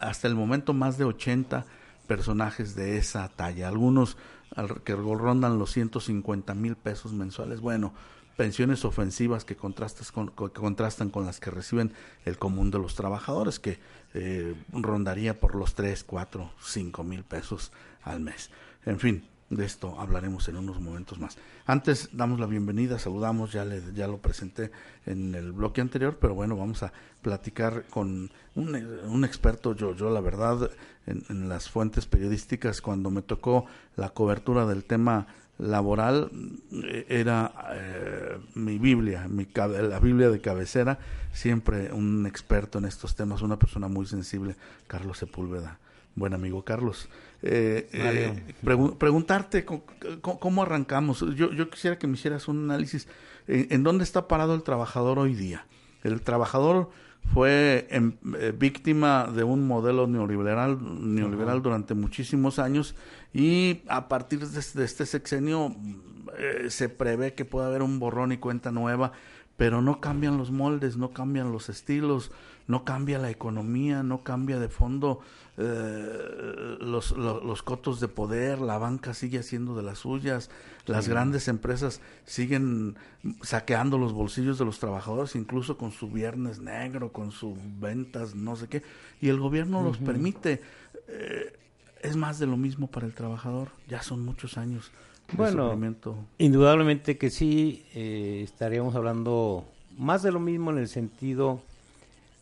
hasta 0.00 0.28
el 0.28 0.34
momento, 0.34 0.72
más 0.72 0.98
de 0.98 1.04
80 1.04 1.64
personajes 2.06 2.74
de 2.74 2.98
esa 2.98 3.28
talla? 3.28 3.68
Algunos 3.68 4.16
al- 4.54 4.82
que 4.82 4.94
rondan 4.94 5.58
los 5.58 5.72
150 5.72 6.54
mil 6.54 6.76
pesos 6.76 7.12
mensuales. 7.12 7.60
Bueno, 7.60 7.92
pensiones 8.36 8.84
ofensivas 8.84 9.44
que, 9.44 9.56
contrastas 9.56 10.12
con, 10.12 10.28
co- 10.28 10.52
que 10.52 10.60
contrastan 10.60 11.10
con 11.10 11.26
las 11.26 11.40
que 11.40 11.50
reciben 11.50 11.92
el 12.24 12.38
común 12.38 12.70
de 12.70 12.78
los 12.78 12.94
trabajadores, 12.94 13.58
que 13.58 13.78
eh, 14.14 14.54
rondaría 14.72 15.40
por 15.40 15.54
los 15.54 15.74
3, 15.74 16.04
4, 16.04 16.50
5 16.62 17.02
mil 17.04 17.24
pesos 17.24 17.72
al 18.02 18.20
mes. 18.20 18.50
En 18.84 18.98
fin, 19.00 19.26
de 19.50 19.64
esto 19.64 19.98
hablaremos 20.00 20.48
en 20.48 20.56
unos 20.56 20.80
momentos 20.80 21.18
más. 21.18 21.38
Antes 21.66 22.10
damos 22.12 22.40
la 22.40 22.46
bienvenida, 22.46 22.98
saludamos, 22.98 23.52
ya, 23.52 23.64
le, 23.64 23.80
ya 23.94 24.08
lo 24.08 24.18
presenté 24.18 24.70
en 25.04 25.34
el 25.34 25.52
bloque 25.52 25.80
anterior, 25.80 26.18
pero 26.20 26.34
bueno, 26.34 26.56
vamos 26.56 26.82
a 26.82 26.92
platicar 27.22 27.84
con 27.90 28.30
un, 28.54 28.74
un 28.74 29.24
experto, 29.24 29.74
yo, 29.74 29.94
yo 29.94 30.10
la 30.10 30.20
verdad, 30.20 30.70
en, 31.06 31.48
las 31.48 31.70
fuentes 31.70 32.06
periodísticas, 32.06 32.80
cuando 32.80 33.10
me 33.10 33.22
tocó 33.22 33.66
la 33.96 34.10
cobertura 34.10 34.66
del 34.66 34.84
tema 34.84 35.28
laboral, 35.58 36.30
eh, 36.72 37.06
era 37.08 37.52
eh, 37.72 38.38
mi 38.54 38.78
Biblia, 38.78 39.28
mi, 39.28 39.46
la 39.54 40.00
Biblia 40.00 40.28
de 40.28 40.40
cabecera, 40.40 40.98
siempre 41.32 41.92
un 41.92 42.26
experto 42.26 42.78
en 42.78 42.84
estos 42.84 43.14
temas, 43.14 43.42
una 43.42 43.58
persona 43.58 43.86
muy 43.88 44.06
sensible, 44.06 44.56
Carlos 44.88 45.18
Sepúlveda. 45.18 45.78
Buen 46.16 46.34
amigo 46.34 46.64
Carlos. 46.64 47.08
Eh, 47.42 47.88
eh, 47.92 48.54
pregu- 48.64 48.96
preguntarte 48.98 49.64
co- 49.64 49.84
cómo, 50.22 50.62
arrancamos. 50.62 51.20
Yo, 51.36 51.52
yo 51.52 51.68
quisiera 51.70 51.98
que 51.98 52.06
me 52.06 52.14
hicieras 52.14 52.48
un 52.48 52.64
análisis. 52.70 53.06
¿En, 53.46 53.66
en 53.70 53.82
dónde 53.82 54.02
está 54.04 54.26
parado 54.26 54.54
el 54.54 54.62
trabajador 54.62 55.18
hoy 55.18 55.34
día? 55.34 55.66
El 56.02 56.22
trabajador 56.22 56.90
fue 57.34 57.86
em, 57.90 58.14
eh, 58.38 58.52
víctima 58.56 59.26
de 59.34 59.44
un 59.44 59.66
modelo 59.66 60.06
neoliberal, 60.06 60.78
neoliberal 61.14 61.60
durante 61.62 61.94
muchísimos 61.94 62.58
años 62.58 62.94
y 63.34 63.82
a 63.88 64.08
partir 64.08 64.38
de, 64.46 64.58
este- 64.58 64.78
de 64.78 64.84
este 64.84 65.04
sexenio 65.06 65.74
eh, 66.38 66.70
se 66.70 66.88
prevé 66.88 67.34
que 67.34 67.44
pueda 67.44 67.66
haber 67.66 67.82
un 67.82 67.98
borrón 67.98 68.32
y 68.32 68.38
cuenta 68.38 68.70
nueva, 68.70 69.12
pero 69.56 69.80
no 69.82 70.00
cambian 70.00 70.36
los 70.36 70.50
moldes, 70.50 70.96
no 70.96 71.10
cambian 71.12 71.50
los 71.52 71.68
estilos, 71.68 72.30
no 72.66 72.84
cambia 72.84 73.18
la 73.18 73.30
economía, 73.30 74.02
no 74.02 74.22
cambia 74.22 74.58
de 74.58 74.68
fondo 74.68 75.20
eh, 75.56 76.76
los, 76.80 77.12
lo- 77.12 77.42
los 77.42 77.62
cotos 77.62 78.00
de 78.00 78.08
poder, 78.08 78.60
la 78.60 78.78
banca 78.78 79.14
sigue 79.14 79.38
haciendo 79.38 79.74
de 79.76 79.82
las 79.82 79.98
suyas, 80.00 80.50
las 80.86 81.06
grandes 81.08 81.48
empresas 81.48 82.00
siguen 82.24 82.96
saqueando 83.42 83.98
los 83.98 84.12
bolsillos 84.12 84.58
de 84.58 84.64
los 84.64 84.78
trabajadores, 84.78 85.34
incluso 85.36 85.76
con 85.78 85.90
su 85.92 86.10
viernes 86.10 86.58
negro, 86.60 87.12
con 87.12 87.30
sus 87.32 87.56
ventas, 87.80 88.34
no 88.34 88.56
sé 88.56 88.68
qué, 88.68 88.82
y 89.20 89.28
el 89.28 89.38
gobierno 89.40 89.82
los 89.82 89.98
permite. 89.98 90.60
Eh, 91.08 91.52
es 92.02 92.14
más 92.16 92.38
de 92.38 92.46
lo 92.46 92.56
mismo 92.56 92.88
para 92.88 93.06
el 93.06 93.14
trabajador, 93.14 93.70
ya 93.88 94.02
son 94.02 94.24
muchos 94.24 94.58
años 94.58 94.92
Bueno. 95.32 95.68
Indudablemente 96.38 97.18
que 97.18 97.30
sí, 97.30 97.84
eh, 97.94 98.42
estaríamos 98.44 98.94
hablando 98.94 99.64
más 99.98 100.22
de 100.22 100.32
lo 100.32 100.40
mismo 100.40 100.70
en 100.70 100.78
el 100.78 100.88
sentido 100.88 101.60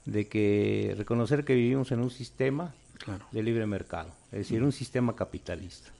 de 0.04 0.26
que 0.28 0.94
reconocer 0.98 1.44
que 1.44 1.54
vivimos 1.54 1.92
en 1.92 2.00
un 2.00 2.10
sistema 2.10 2.74
Claro. 2.98 3.24
de 3.32 3.42
libre 3.42 3.66
mercado, 3.66 4.10
es 4.32 4.38
decir, 4.40 4.62
un 4.62 4.72
sistema 4.72 5.14
capitalista, 5.16 5.90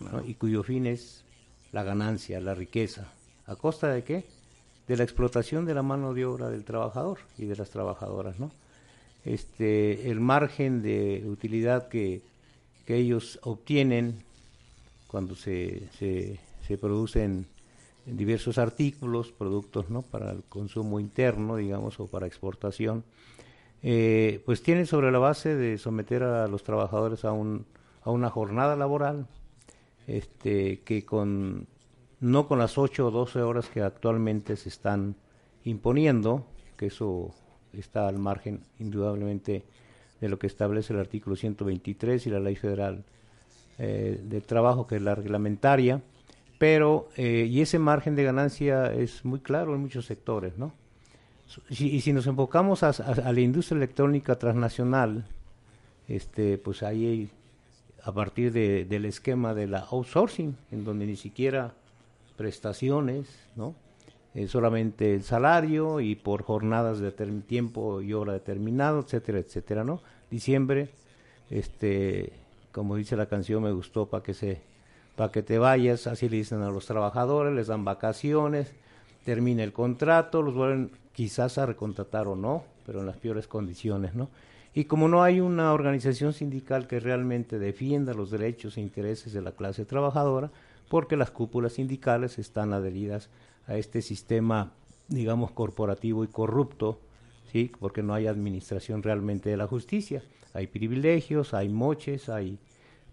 ¿no? 0.00 0.24
y 0.24 0.34
cuyo 0.34 0.62
fin 0.62 0.86
es 0.86 1.24
la 1.72 1.82
ganancia, 1.82 2.40
la 2.40 2.54
riqueza. 2.54 3.12
¿A 3.46 3.56
costa 3.56 3.88
de 3.88 4.04
qué? 4.04 4.24
De 4.86 4.96
la 4.96 5.02
explotación 5.04 5.64
de 5.64 5.74
la 5.74 5.82
mano 5.82 6.12
de 6.14 6.24
obra 6.24 6.50
del 6.50 6.64
trabajador 6.64 7.18
y 7.38 7.46
de 7.46 7.56
las 7.56 7.70
trabajadoras, 7.70 8.38
¿no? 8.38 8.50
Este, 9.24 10.10
el 10.10 10.20
margen 10.20 10.82
de 10.82 11.24
utilidad 11.26 11.88
que, 11.88 12.22
que 12.86 12.96
ellos 12.96 13.38
obtienen 13.42 14.22
cuando 15.12 15.36
se, 15.36 15.88
se, 15.98 16.40
se 16.66 16.78
producen 16.78 17.46
diversos 18.06 18.56
artículos, 18.56 19.30
productos 19.30 19.90
¿no? 19.90 20.00
para 20.00 20.32
el 20.32 20.42
consumo 20.44 20.98
interno, 20.98 21.56
digamos, 21.56 22.00
o 22.00 22.06
para 22.06 22.26
exportación, 22.26 23.04
eh, 23.82 24.42
pues 24.46 24.62
tienen 24.62 24.86
sobre 24.86 25.12
la 25.12 25.18
base 25.18 25.54
de 25.54 25.76
someter 25.76 26.22
a 26.22 26.48
los 26.48 26.64
trabajadores 26.64 27.26
a, 27.26 27.32
un, 27.32 27.66
a 28.02 28.10
una 28.10 28.30
jornada 28.30 28.74
laboral 28.74 29.26
este, 30.06 30.80
que 30.80 31.04
con 31.04 31.66
no 32.20 32.48
con 32.48 32.58
las 32.58 32.78
8 32.78 33.08
o 33.08 33.10
12 33.10 33.42
horas 33.42 33.68
que 33.68 33.82
actualmente 33.82 34.56
se 34.56 34.70
están 34.70 35.16
imponiendo, 35.64 36.46
que 36.76 36.86
eso 36.86 37.34
está 37.72 38.08
al 38.08 38.18
margen 38.18 38.62
indudablemente 38.78 39.64
de 40.20 40.28
lo 40.28 40.38
que 40.38 40.46
establece 40.46 40.94
el 40.94 41.00
artículo 41.00 41.36
123 41.36 42.26
y 42.26 42.30
la 42.30 42.40
ley 42.40 42.56
federal 42.56 43.04
eh, 43.78 44.20
de 44.22 44.40
trabajo, 44.40 44.86
que 44.86 44.96
es 44.96 45.02
la 45.02 45.14
reglamentaria, 45.14 46.00
pero, 46.58 47.08
eh, 47.16 47.46
y 47.50 47.60
ese 47.60 47.78
margen 47.78 48.14
de 48.14 48.24
ganancia 48.24 48.92
es 48.92 49.24
muy 49.24 49.40
claro 49.40 49.74
en 49.74 49.80
muchos 49.80 50.06
sectores, 50.06 50.56
¿no? 50.58 50.72
Y 51.68 52.00
si 52.00 52.12
nos 52.12 52.26
enfocamos 52.26 52.82
a, 52.82 52.92
la 53.32 53.40
industria 53.40 53.76
electrónica 53.76 54.36
transnacional, 54.36 55.26
este, 56.08 56.56
pues 56.56 56.82
ahí 56.82 57.28
a 58.02 58.12
partir 58.12 58.52
de- 58.52 58.84
del 58.86 59.04
esquema 59.04 59.52
de 59.52 59.66
la 59.66 59.80
outsourcing, 59.80 60.56
en 60.70 60.84
donde 60.84 61.06
ni 61.06 61.16
siquiera 61.16 61.74
prestaciones, 62.36 63.28
¿no? 63.54 63.74
eh, 64.34 64.48
solamente 64.48 65.14
el 65.14 65.22
salario 65.22 66.00
y 66.00 66.14
por 66.14 66.42
jornadas 66.42 67.00
de 67.00 67.12
tiempo 67.42 68.00
y 68.00 68.14
hora 68.14 68.32
determinado, 68.32 69.00
etcétera, 69.00 69.38
etcétera, 69.38 69.84
¿no? 69.84 70.00
Diciembre, 70.30 70.88
este, 71.50 72.32
como 72.72 72.96
dice 72.96 73.16
la 73.16 73.26
canción, 73.26 73.62
me 73.62 73.72
gustó 73.72 74.06
para 74.06 74.22
que 74.22 74.34
se, 74.34 74.60
para 75.16 75.30
que 75.30 75.42
te 75.42 75.58
vayas, 75.58 76.06
así 76.06 76.28
le 76.28 76.38
dicen 76.38 76.62
a 76.62 76.70
los 76.70 76.86
trabajadores, 76.86 77.54
les 77.54 77.68
dan 77.68 77.84
vacaciones, 77.84 78.72
termina 79.24 79.62
el 79.62 79.72
contrato, 79.72 80.42
los 80.42 80.54
vuelven 80.54 80.90
quizás 81.12 81.58
a 81.58 81.66
recontratar 81.66 82.26
o 82.26 82.34
no, 82.34 82.64
pero 82.86 83.00
en 83.00 83.06
las 83.06 83.16
peores 83.16 83.46
condiciones, 83.46 84.14
¿no? 84.14 84.28
Y 84.74 84.84
como 84.84 85.06
no 85.06 85.22
hay 85.22 85.40
una 85.40 85.72
organización 85.74 86.32
sindical 86.32 86.86
que 86.86 86.98
realmente 86.98 87.58
defienda 87.58 88.14
los 88.14 88.30
derechos 88.30 88.78
e 88.78 88.80
intereses 88.80 89.34
de 89.34 89.42
la 89.42 89.52
clase 89.52 89.84
trabajadora, 89.84 90.50
porque 90.88 91.16
las 91.16 91.30
cúpulas 91.30 91.74
sindicales 91.74 92.38
están 92.38 92.72
adheridas 92.72 93.28
a 93.66 93.76
este 93.76 94.00
sistema, 94.00 94.72
digamos, 95.08 95.50
corporativo 95.50 96.24
y 96.24 96.28
corrupto, 96.28 96.98
¿sí? 97.52 97.70
porque 97.78 98.02
no 98.02 98.14
hay 98.14 98.26
administración 98.26 99.02
realmente 99.02 99.50
de 99.50 99.56
la 99.56 99.66
justicia. 99.66 100.22
Hay 100.54 100.66
privilegios, 100.66 101.54
hay 101.54 101.68
moches, 101.68 102.28
hay 102.28 102.58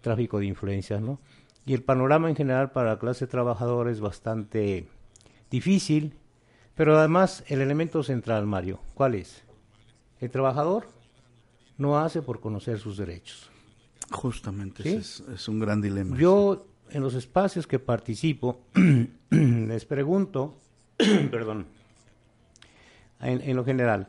tráfico 0.00 0.38
de 0.38 0.46
influencias, 0.46 1.00
¿no? 1.00 1.20
Y 1.66 1.74
el 1.74 1.82
panorama 1.82 2.28
en 2.28 2.36
general 2.36 2.72
para 2.72 2.90
la 2.90 2.98
clase 2.98 3.26
trabajadora 3.26 3.90
es 3.90 4.00
bastante 4.00 4.88
difícil, 5.50 6.14
pero 6.74 6.98
además 6.98 7.44
el 7.48 7.60
elemento 7.60 8.02
central, 8.02 8.46
Mario, 8.46 8.80
¿cuál 8.94 9.14
es? 9.14 9.44
El 10.20 10.30
trabajador 10.30 10.88
no 11.76 11.98
hace 11.98 12.22
por 12.22 12.40
conocer 12.40 12.78
sus 12.78 12.96
derechos. 12.96 13.50
Justamente, 14.10 14.96
es, 14.96 15.22
es, 15.32 15.48
un 15.48 15.60
gran 15.60 15.80
dilema. 15.80 16.16
Yo 16.16 16.66
en 16.90 17.02
los 17.02 17.14
espacios 17.14 17.66
que 17.66 17.78
participo, 17.78 18.60
les 19.30 19.84
pregunto, 19.84 20.58
perdón, 21.30 21.66
en, 23.20 23.56
lo 23.56 23.64
general, 23.64 24.08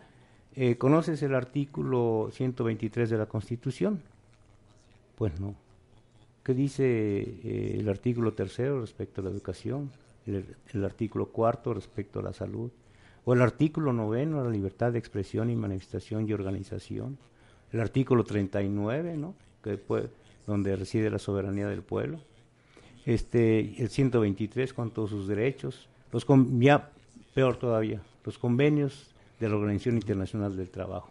eh, 0.56 0.78
¿conoces 0.78 1.22
el 1.24 1.36
artículo 1.36 2.30
123 2.32 3.10
de 3.10 3.18
la 3.18 3.26
Constitución? 3.26 4.02
Pues 5.16 5.40
no. 5.40 5.56
¿Qué 6.44 6.54
dice 6.54 6.84
eh, 6.84 7.78
el 7.80 7.88
artículo 7.90 8.34
tercero 8.34 8.82
respecto 8.82 9.22
a 9.22 9.26
la 9.26 9.30
educación? 9.30 9.92
El, 10.26 10.86
artículo 10.86 11.28
cuarto 11.28 11.74
respecto 11.74 12.20
a 12.20 12.24
la 12.24 12.34
salud? 12.34 12.72
¿O 13.26 13.34
el 13.34 13.42
artículo 13.42 13.94
noveno 13.94 14.40
a 14.40 14.44
la 14.44 14.50
libertad 14.50 14.92
de 14.92 15.00
expresión 15.00 15.50
y 15.50 15.56
manifestación 15.56 16.28
y 16.28 16.34
organización? 16.34 17.18
El 17.72 17.80
artículo 17.80 18.24
39, 18.24 19.18
¿no? 19.18 19.36
Que 19.64 19.80
donde 20.48 20.76
reside 20.76 21.10
la 21.10 21.20
soberanía 21.20 21.68
del 21.68 21.84
pueblo 21.84 22.20
este, 23.06 23.82
el 23.82 23.90
123 23.90 24.74
con 24.74 24.92
todos 24.92 25.10
sus 25.10 25.28
derechos, 25.28 25.88
los 26.12 26.26
ya 26.60 26.92
peor 27.34 27.58
todavía, 27.58 28.02
los 28.26 28.38
convenios 28.38 29.11
de 29.42 29.50
la 29.50 29.56
Organización 29.56 29.96
Internacional 29.96 30.56
del 30.56 30.70
Trabajo. 30.70 31.10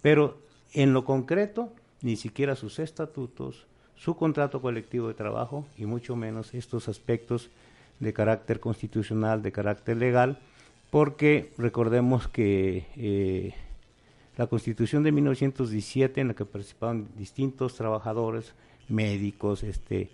Pero 0.00 0.38
en 0.72 0.92
lo 0.92 1.04
concreto, 1.04 1.70
ni 2.02 2.16
siquiera 2.16 2.56
sus 2.56 2.78
estatutos, 2.78 3.66
su 3.96 4.16
contrato 4.16 4.62
colectivo 4.62 5.08
de 5.08 5.14
trabajo 5.14 5.66
y 5.76 5.84
mucho 5.84 6.16
menos 6.16 6.54
estos 6.54 6.88
aspectos 6.88 7.50
de 8.00 8.12
carácter 8.12 8.60
constitucional, 8.60 9.42
de 9.42 9.52
carácter 9.52 9.96
legal, 9.96 10.38
porque 10.90 11.52
recordemos 11.58 12.28
que 12.28 12.86
eh, 12.96 13.54
la 14.36 14.46
Constitución 14.46 15.02
de 15.02 15.12
1917, 15.12 16.20
en 16.20 16.28
la 16.28 16.34
que 16.34 16.44
participaban 16.44 17.08
distintos 17.16 17.74
trabajadores, 17.74 18.54
médicos, 18.88 19.62
este, 19.62 20.10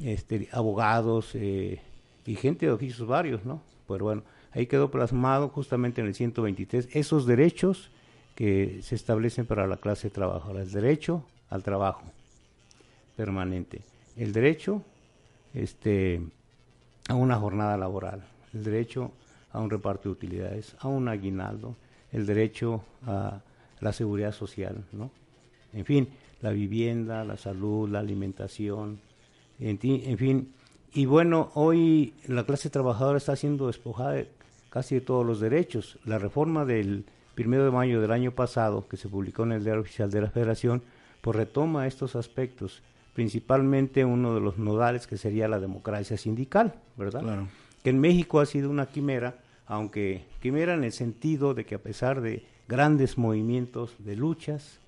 este, 0.00 0.48
abogados 0.52 1.34
eh, 1.34 1.80
y 2.26 2.34
gente 2.36 2.66
de 2.66 2.72
oficios 2.72 3.08
varios, 3.08 3.44
¿no? 3.44 3.62
Pero 3.88 4.04
bueno, 4.04 4.22
ahí 4.52 4.66
quedó 4.66 4.90
plasmado 4.90 5.48
justamente 5.48 6.00
en 6.00 6.08
el 6.08 6.14
123 6.14 6.88
esos 6.92 7.26
derechos 7.26 7.90
que 8.34 8.80
se 8.82 8.94
establecen 8.94 9.46
para 9.46 9.66
la 9.66 9.76
clase 9.76 10.10
trabajadora, 10.10 10.62
el 10.62 10.70
derecho 10.70 11.24
al 11.50 11.62
trabajo 11.62 12.04
permanente, 13.16 13.82
el 14.16 14.32
derecho 14.32 14.82
este, 15.52 16.20
a 17.08 17.14
una 17.14 17.36
jornada 17.36 17.76
laboral, 17.76 18.24
el 18.54 18.64
derecho 18.64 19.12
a 19.52 19.60
un 19.60 19.70
reparto 19.70 20.08
de 20.08 20.12
utilidades, 20.12 20.76
a 20.78 20.88
un 20.88 21.08
aguinaldo, 21.08 21.76
el 22.12 22.26
derecho 22.26 22.84
a 23.06 23.40
la 23.80 23.92
seguridad 23.92 24.32
social, 24.32 24.84
¿no? 24.92 25.10
En 25.72 25.84
fin, 25.84 26.08
la 26.40 26.50
vivienda, 26.50 27.24
la 27.24 27.36
salud, 27.36 27.88
la 27.88 28.00
alimentación, 28.00 29.00
en, 29.58 29.78
fin. 29.78 30.52
Y 30.92 31.06
bueno, 31.06 31.50
hoy 31.54 32.14
la 32.26 32.44
clase 32.44 32.70
trabajadora 32.70 33.18
está 33.18 33.36
siendo 33.36 33.66
despojada 33.66 34.12
de 34.12 34.28
casi 34.70 34.94
de 34.94 35.00
todos 35.02 35.26
los 35.26 35.40
derechos. 35.40 35.98
La 36.04 36.18
reforma 36.18 36.64
del 36.64 37.04
primero 37.34 37.64
de 37.64 37.70
mayo 37.70 38.00
del 38.00 38.12
año 38.12 38.32
pasado, 38.32 38.86
que 38.88 38.96
se 38.96 39.08
publicó 39.08 39.42
en 39.42 39.52
el 39.52 39.64
Diario 39.64 39.82
Oficial 39.82 40.10
de 40.10 40.22
la 40.22 40.30
Federación, 40.30 40.82
pues 41.20 41.36
retoma 41.36 41.86
estos 41.86 42.16
aspectos, 42.16 42.82
principalmente 43.14 44.04
uno 44.04 44.34
de 44.34 44.40
los 44.40 44.58
nodales 44.58 45.06
que 45.06 45.18
sería 45.18 45.48
la 45.48 45.60
democracia 45.60 46.16
sindical, 46.16 46.74
¿verdad? 46.96 47.20
Claro. 47.20 47.48
Que 47.82 47.90
en 47.90 48.00
México 48.00 48.40
ha 48.40 48.46
sido 48.46 48.70
una 48.70 48.86
quimera, 48.86 49.36
aunque 49.66 50.24
quimera 50.40 50.74
en 50.74 50.84
el 50.84 50.92
sentido 50.92 51.54
de 51.54 51.64
que 51.64 51.74
a 51.74 51.78
pesar 51.78 52.20
de 52.20 52.44
grandes 52.68 53.18
movimientos 53.18 53.94
de 53.98 54.16
luchas 54.16 54.78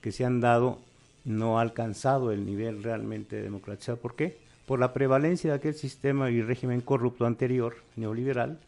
que 0.00 0.12
se 0.12 0.24
han 0.24 0.40
dado, 0.40 0.78
no 1.24 1.58
ha 1.58 1.62
alcanzado 1.62 2.32
el 2.32 2.44
nivel 2.44 2.82
realmente 2.82 3.42
democratizado. 3.42 3.98
¿Por 3.98 4.14
qué? 4.16 4.38
Por 4.66 4.78
la 4.80 4.92
prevalencia 4.92 5.50
de 5.50 5.56
aquel 5.56 5.74
sistema 5.74 6.30
y 6.30 6.42
régimen 6.42 6.80
corrupto 6.80 7.26
anterior, 7.26 7.76
neoliberal, 7.96 8.58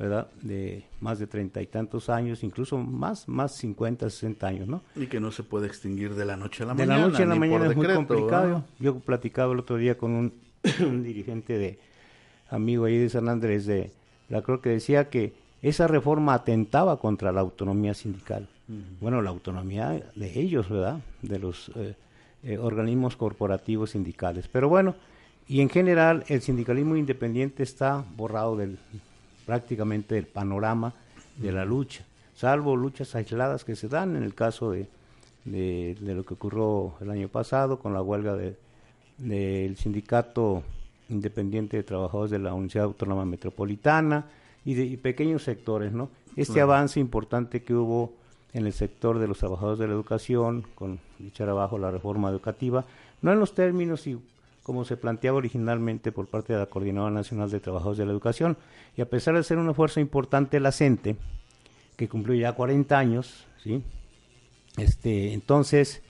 ¿verdad? 0.00 0.28
De 0.40 0.82
más 1.00 1.18
de 1.18 1.26
treinta 1.26 1.60
y 1.60 1.66
tantos 1.66 2.08
años, 2.08 2.42
incluso 2.42 2.78
más, 2.78 3.28
más 3.28 3.54
50, 3.56 4.08
60 4.08 4.46
años, 4.46 4.66
¿no? 4.66 4.82
Y 4.96 5.06
que 5.06 5.20
no 5.20 5.30
se 5.30 5.42
puede 5.42 5.66
extinguir 5.66 6.14
de 6.14 6.24
la 6.24 6.36
noche 6.36 6.62
a 6.64 6.66
la 6.66 6.74
mañana. 6.74 6.94
De 6.94 7.00
la 7.00 7.08
noche 7.08 7.22
a 7.22 7.26
la 7.26 7.34
mañana 7.34 7.66
es 7.66 7.76
muy 7.76 7.86
complicado. 7.86 8.64
Yo 8.78 8.98
platicaba 8.98 9.52
el 9.52 9.58
otro 9.60 9.76
día 9.76 9.98
con 9.98 10.12
un, 10.80 11.02
dirigente 11.02 11.58
de 11.58 11.78
amigo 12.48 12.86
ahí 12.86 12.98
de 12.98 13.08
San 13.10 13.28
Andrés 13.28 13.66
de 13.66 13.92
la 14.28 14.42
creo 14.42 14.60
que 14.60 14.70
decía 14.70 15.10
que 15.10 15.34
esa 15.62 15.86
reforma 15.86 16.34
atentaba 16.34 16.98
contra 16.98 17.30
la 17.30 17.40
autonomía 17.40 17.94
sindical 17.94 18.48
bueno, 19.00 19.22
la 19.22 19.30
autonomía 19.30 20.00
de 20.14 20.40
ellos, 20.40 20.68
¿verdad? 20.68 21.00
De 21.22 21.38
los 21.38 21.70
eh, 21.74 21.94
eh, 22.44 22.58
organismos 22.58 23.16
corporativos 23.16 23.90
sindicales. 23.90 24.48
Pero 24.48 24.68
bueno, 24.68 24.94
y 25.48 25.60
en 25.60 25.68
general 25.68 26.24
el 26.28 26.40
sindicalismo 26.40 26.96
independiente 26.96 27.62
está 27.62 28.04
borrado 28.16 28.56
del 28.56 28.78
prácticamente 29.50 30.14
del 30.14 30.28
panorama 30.28 30.94
de 31.36 31.50
la 31.50 31.64
lucha, 31.64 32.04
salvo 32.36 32.76
luchas 32.76 33.16
aisladas 33.16 33.64
que 33.64 33.74
se 33.74 33.88
dan 33.88 34.14
en 34.14 34.22
el 34.22 34.32
caso 34.32 34.70
de, 34.70 34.86
de, 35.44 35.96
lo 36.00 36.24
que 36.24 36.34
ocurrió 36.34 36.94
el 37.00 37.10
año 37.10 37.26
pasado 37.26 37.80
con 37.80 37.92
la 37.92 38.00
huelga 38.00 38.36
de, 38.36 38.56
del 39.18 39.76
sindicato 39.76 40.62
independiente 41.08 41.76
de 41.76 41.82
trabajadores 41.82 42.30
de 42.30 42.38
la 42.38 42.54
Universidad 42.54 42.84
Autónoma 42.84 43.24
Metropolitana 43.24 44.26
y 44.64 44.74
de 44.74 44.96
pequeños 44.98 45.42
sectores, 45.42 45.90
¿no? 45.90 46.10
Este 46.36 46.60
avance 46.60 47.00
importante 47.00 47.64
que 47.64 47.74
hubo 47.74 48.12
en 48.52 48.66
el 48.66 48.72
sector 48.72 49.18
de 49.18 49.26
los 49.26 49.38
trabajadores 49.38 49.80
de 49.80 49.88
la 49.88 49.94
educación, 49.94 50.64
con 50.76 51.00
echar 51.26 51.48
abajo 51.48 51.76
la 51.76 51.90
reforma 51.90 52.30
educativa, 52.30 52.84
no 53.20 53.32
en 53.32 53.40
los 53.40 53.52
términos 53.52 54.06
y 54.06 54.16
como 54.70 54.84
se 54.84 54.96
planteaba 54.96 55.38
originalmente 55.38 56.12
por 56.12 56.28
parte 56.28 56.52
de 56.52 56.60
la 56.60 56.66
Coordinadora 56.66 57.10
Nacional 57.10 57.50
de 57.50 57.58
Trabajadores 57.58 57.98
de 57.98 58.06
la 58.06 58.12
Educación, 58.12 58.56
y 58.96 59.00
a 59.00 59.10
pesar 59.10 59.34
de 59.34 59.42
ser 59.42 59.58
una 59.58 59.74
fuerza 59.74 59.98
importante 59.98 60.60
la 60.60 60.70
CENTE, 60.70 61.16
que 61.96 62.08
cumplió 62.08 62.36
ya 62.36 62.52
40 62.52 62.96
años, 62.96 63.48
¿sí? 63.64 63.82
Este, 64.76 65.32
entonces, 65.32 66.02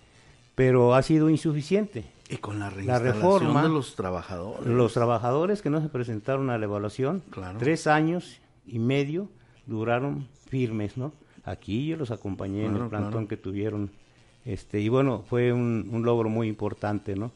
pero 0.56 0.94
ha 0.94 1.00
sido 1.00 1.30
insuficiente. 1.30 2.04
Y 2.28 2.36
con 2.36 2.58
la, 2.58 2.70
la 2.70 2.98
reforma 2.98 3.62
de 3.62 3.70
los 3.70 3.96
trabajadores. 3.96 4.66
Los 4.66 4.92
trabajadores 4.92 5.62
que 5.62 5.70
no 5.70 5.80
se 5.80 5.88
presentaron 5.88 6.50
a 6.50 6.58
la 6.58 6.66
evaluación, 6.66 7.22
tres 7.58 7.86
años 7.86 8.42
y 8.66 8.78
medio 8.78 9.30
duraron 9.64 10.28
firmes, 10.50 10.98
¿no? 10.98 11.14
Aquí 11.44 11.86
yo 11.86 11.96
los 11.96 12.10
acompañé 12.10 12.66
en 12.66 12.76
el 12.76 12.88
plantón 12.88 13.26
que 13.26 13.38
tuvieron. 13.38 13.90
Este, 14.44 14.80
y 14.80 14.90
bueno, 14.90 15.24
fue 15.26 15.50
un, 15.50 16.02
logro 16.04 16.28
muy 16.28 16.46
importante, 16.46 17.16
¿no? 17.16 17.32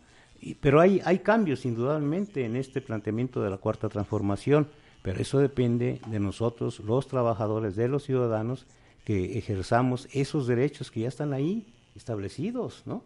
Pero 0.60 0.80
hay, 0.80 1.00
hay 1.04 1.20
cambios, 1.20 1.64
indudablemente, 1.64 2.44
en 2.44 2.56
este 2.56 2.82
planteamiento 2.82 3.42
de 3.42 3.50
la 3.50 3.56
cuarta 3.56 3.88
transformación, 3.88 4.68
pero 5.02 5.20
eso 5.20 5.38
depende 5.38 6.00
de 6.06 6.20
nosotros, 6.20 6.80
los 6.80 7.08
trabajadores, 7.08 7.76
de 7.76 7.88
los 7.88 8.04
ciudadanos, 8.04 8.66
que 9.04 9.38
ejerzamos 9.38 10.08
esos 10.12 10.46
derechos 10.46 10.90
que 10.90 11.00
ya 11.00 11.08
están 11.08 11.32
ahí 11.32 11.66
establecidos, 11.94 12.82
¿no? 12.86 13.02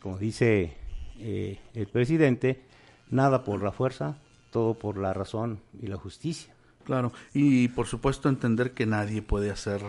Como 0.00 0.18
dice 0.18 0.74
eh, 1.18 1.58
el 1.74 1.86
presidente, 1.86 2.62
nada 3.10 3.44
por 3.44 3.62
la 3.62 3.72
fuerza, 3.72 4.16
todo 4.50 4.74
por 4.74 4.96
la 4.96 5.12
razón 5.12 5.60
y 5.80 5.86
la 5.86 5.96
justicia. 5.96 6.52
Claro, 6.84 7.12
y 7.34 7.68
por 7.68 7.86
supuesto 7.86 8.28
entender 8.28 8.72
que 8.72 8.86
nadie 8.86 9.22
puede 9.22 9.50
hacer 9.50 9.82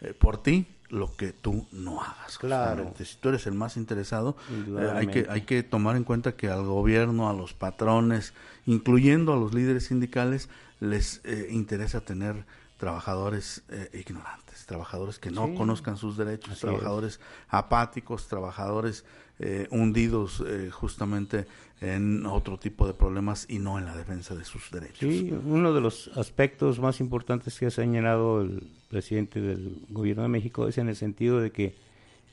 eh, 0.00 0.14
por 0.18 0.42
ti 0.42 0.66
lo 0.90 1.14
que 1.16 1.32
tú 1.32 1.66
no 1.72 2.02
hagas. 2.02 2.38
Claro. 2.38 2.94
Si 2.98 3.16
tú 3.16 3.28
eres 3.28 3.46
el 3.46 3.54
más 3.54 3.76
interesado, 3.76 4.36
eh, 4.50 4.90
hay, 4.94 5.06
que, 5.08 5.26
hay 5.28 5.42
que 5.42 5.62
tomar 5.62 5.96
en 5.96 6.04
cuenta 6.04 6.32
que 6.32 6.48
al 6.48 6.64
gobierno, 6.64 7.28
a 7.28 7.32
los 7.32 7.54
patrones, 7.54 8.32
incluyendo 8.66 9.32
a 9.32 9.36
los 9.36 9.54
líderes 9.54 9.86
sindicales, 9.86 10.48
les 10.80 11.20
eh, 11.24 11.48
interesa 11.50 12.00
tener 12.00 12.44
trabajadores 12.78 13.64
eh, 13.68 13.90
ignorantes, 13.92 14.64
trabajadores 14.66 15.18
que 15.18 15.30
no 15.30 15.46
Sí. 15.48 15.54
conozcan 15.56 15.96
sus 15.96 16.16
derechos, 16.16 16.52
Así 16.52 16.60
trabajadores 16.62 17.20
apáticos, 17.48 18.26
trabajadores 18.28 19.04
eh, 19.40 19.68
hundidos 19.70 20.42
eh, 20.46 20.70
justamente 20.70 21.46
en 21.80 22.24
otro 22.26 22.58
tipo 22.58 22.86
de 22.88 22.94
problemas 22.94 23.46
y 23.48 23.58
no 23.60 23.78
en 23.78 23.84
la 23.84 23.96
defensa 23.96 24.34
de 24.34 24.44
sus 24.44 24.70
derechos. 24.72 24.98
Sí, 25.00 25.32
uno 25.44 25.72
de 25.72 25.80
los 25.80 26.10
aspectos 26.16 26.80
más 26.80 26.98
importantes 27.00 27.58
que 27.58 27.66
ha 27.66 27.70
señalado 27.70 28.40
el 28.40 28.68
presidente 28.88 29.40
del 29.40 29.84
gobierno 29.90 30.22
de 30.24 30.28
México 30.28 30.66
es 30.66 30.78
en 30.78 30.88
el 30.88 30.96
sentido 30.96 31.40
de 31.40 31.52
que 31.52 31.76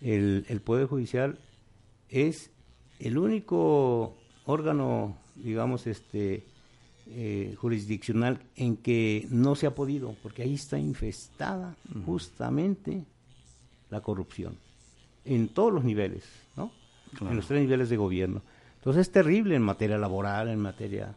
el, 0.02 0.46
el 0.50 0.62
Poder 0.62 0.88
Judicial 0.88 1.38
es 2.10 2.50
el 3.00 3.18
único 3.18 4.18
órgano, 4.46 5.18
digamos, 5.36 5.86
este 5.86 6.44
eh, 7.08 7.56
jurisdiccional 7.58 8.40
en 8.56 8.78
que 8.78 9.28
no 9.30 9.56
se 9.56 9.68
ha 9.68 9.76
podido, 9.76 10.16
porque 10.24 10.44
ahí 10.44 10.56
está 10.56 10.80
infestada 10.80 11.76
justamente 12.06 13.04
la 13.90 14.02
corrupción, 14.02 14.58
en 15.24 15.48
todos 15.50 15.74
los 15.74 15.84
niveles, 15.84 16.24
¿no? 16.56 16.72
Claro. 17.12 17.32
En 17.32 17.38
los 17.38 17.48
tres 17.48 17.62
niveles 17.62 17.90
de 17.90 17.98
gobierno. 17.98 18.42
Entonces 18.78 19.02
es 19.02 19.12
terrible 19.12 19.56
en 19.56 19.62
materia 19.62 19.98
laboral, 19.98 20.50
en 20.50 20.60
materia 20.60 21.16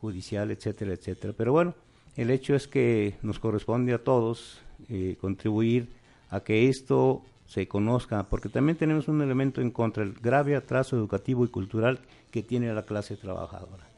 judicial, 0.00 0.50
etcétera, 0.50 0.92
etcétera. 0.92 1.34
Pero 1.36 1.52
bueno, 1.52 1.74
el 2.16 2.30
hecho 2.30 2.54
es 2.54 2.66
que 2.68 3.16
nos 3.22 3.38
corresponde 3.38 3.92
a 3.92 4.02
todos 4.02 4.60
eh, 4.88 5.16
contribuir 5.20 5.88
a 6.30 6.40
que 6.40 6.68
esto 6.68 7.22
se 7.46 7.66
conozca, 7.66 8.22
porque 8.24 8.48
también 8.48 8.78
tenemos 8.78 9.08
un 9.08 9.20
elemento 9.22 9.60
en 9.60 9.70
contra, 9.70 10.02
el 10.02 10.12
grave 10.12 10.54
atraso 10.54 10.96
educativo 10.96 11.44
y 11.44 11.48
cultural 11.48 11.98
que 12.30 12.42
tiene 12.42 12.72
la 12.72 12.84
clase 12.84 13.16
trabajadora. 13.16 13.89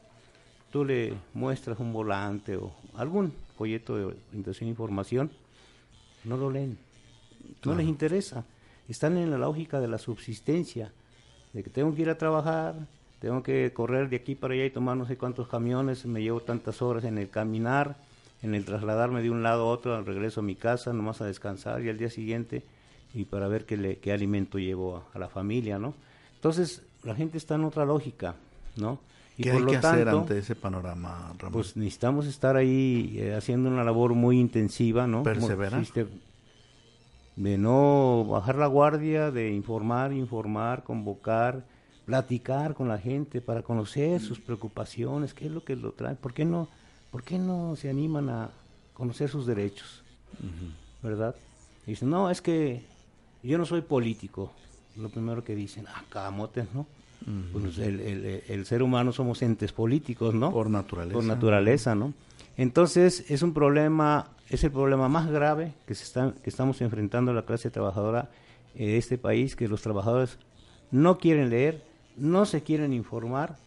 Tú 0.73 0.83
le 0.83 1.13
muestras 1.35 1.79
un 1.79 1.93
volante 1.93 2.57
o 2.57 2.73
algún 2.95 3.31
folleto 3.57 3.95
de 3.95 4.05
orientación 4.05 4.67
e 4.67 4.71
información, 4.71 5.29
no 6.25 6.35
lo 6.35 6.49
leen, 6.49 6.77
no 7.63 7.75
les 7.75 7.85
interesa. 7.87 8.43
Están 8.89 9.17
en 9.17 9.29
la 9.31 9.37
lógica 9.37 9.79
de 9.79 9.87
la 9.87 9.97
subsistencia, 9.99 10.91
de 11.53 11.63
que 11.63 11.69
tengo 11.69 11.93
que 11.95 12.01
ir 12.01 12.09
a 12.09 12.17
trabajar, 12.17 12.73
tengo 13.21 13.43
que 13.43 13.71
correr 13.71 14.09
de 14.09 14.15
aquí 14.17 14.33
para 14.35 14.55
allá 14.55 14.65
y 14.65 14.71
tomar 14.71 14.97
no 14.97 15.05
sé 15.05 15.15
cuántos 15.15 15.47
camiones, 15.47 16.05
me 16.05 16.21
llevo 16.21 16.41
tantas 16.41 16.81
horas 16.81 17.03
en 17.05 17.17
el 17.19 17.29
caminar, 17.29 17.95
en 18.41 18.55
el 18.55 18.65
trasladarme 18.65 19.21
de 19.21 19.29
un 19.29 19.43
lado 19.43 19.63
a 19.63 19.65
otro, 19.67 19.95
al 19.95 20.05
regreso 20.05 20.39
a 20.41 20.43
mi 20.43 20.55
casa, 20.55 20.91
nomás 20.91 21.21
a 21.21 21.25
descansar 21.25 21.81
y 21.83 21.89
al 21.89 21.97
día 21.97 22.09
siguiente 22.09 22.63
y 23.13 23.25
para 23.25 23.47
ver 23.47 23.65
qué, 23.65 23.77
le- 23.77 23.97
qué 23.99 24.11
alimento 24.11 24.57
llevo 24.57 24.97
a, 24.97 25.03
a 25.13 25.19
la 25.19 25.29
familia, 25.29 25.77
¿no? 25.77 25.93
Entonces, 26.35 26.81
la 27.03 27.15
gente 27.15 27.37
está 27.37 27.55
en 27.55 27.63
otra 27.63 27.85
lógica, 27.85 28.35
¿no? 28.75 28.99
Y 29.37 29.43
¿Qué 29.43 29.51
por 29.51 29.59
hay 29.59 29.65
lo 29.65 29.71
que 29.71 29.77
hacer 29.77 30.05
tanto, 30.05 30.19
ante 30.19 30.37
ese 30.37 30.55
panorama, 30.55 31.33
Ramón? 31.39 31.53
pues 31.53 31.75
necesitamos 31.75 32.27
estar 32.27 32.55
ahí 32.55 33.15
eh, 33.17 33.33
haciendo 33.33 33.69
una 33.69 33.83
labor 33.83 34.13
muy 34.13 34.39
intensiva, 34.39 35.07
¿no? 35.07 35.23
Perseverar. 35.23 35.83
De 37.35 37.57
no 37.57 38.25
bajar 38.29 38.57
la 38.57 38.67
guardia, 38.67 39.31
de 39.31 39.51
informar, 39.51 40.13
informar, 40.13 40.83
convocar, 40.83 41.65
platicar 42.05 42.75
con 42.75 42.87
la 42.87 42.99
gente 42.99 43.41
para 43.41 43.63
conocer 43.63 44.21
sus 44.21 44.39
preocupaciones, 44.39 45.33
qué 45.33 45.45
es 45.47 45.51
lo 45.51 45.63
que 45.63 45.75
lo 45.75 45.93
trae, 45.93 46.13
por 46.13 46.33
qué 46.33 46.45
no, 46.45 46.67
por 47.09 47.23
qué 47.23 47.39
no 47.39 47.75
se 47.75 47.89
animan 47.89 48.29
a 48.29 48.51
conocer 48.93 49.29
sus 49.29 49.47
derechos, 49.47 50.03
¿verdad? 51.01 51.35
Y 51.87 51.91
dicen, 51.91 52.11
no, 52.11 52.29
es 52.29 52.39
que 52.39 52.85
yo 53.41 53.57
no 53.57 53.65
soy 53.65 53.81
político, 53.81 54.51
lo 54.95 55.09
primero 55.09 55.43
que 55.43 55.55
dicen, 55.55 55.85
ah, 55.87 56.03
camotes, 56.09 56.67
¿no? 56.73 56.85
Pues 57.51 57.77
el, 57.77 57.99
el- 57.99 58.43
el 58.47 58.65
ser 58.65 58.83
humano 58.83 59.11
somos 59.13 59.41
entes 59.41 59.71
políticos, 59.71 60.33
¿no? 60.33 60.51
Por 60.51 60.69
naturaleza. 60.69 61.13
Por 61.13 61.23
naturaleza, 61.23 61.95
¿no? 61.95 62.13
Entonces, 62.57 63.29
es 63.31 63.41
un 63.41 63.53
problema, 63.53 64.27
es 64.49 64.63
el 64.63 64.71
problema 64.71 65.07
más 65.09 65.29
grave 65.31 65.73
que, 65.87 65.95
se 65.95 66.03
está, 66.03 66.33
que 66.43 66.49
estamos 66.49 66.81
enfrentando 66.81 67.33
la 67.33 67.43
clase 67.45 67.69
trabajadora 67.71 68.29
de 68.75 68.97
este 68.97 69.17
país, 69.17 69.55
que 69.55 69.67
los 69.67 69.81
trabajadores 69.81 70.37
no 70.91 71.17
quieren 71.17 71.49
leer, 71.49 71.83
no 72.17 72.45
se 72.45 72.61
quieren 72.61 72.93
informar, 72.93 73.57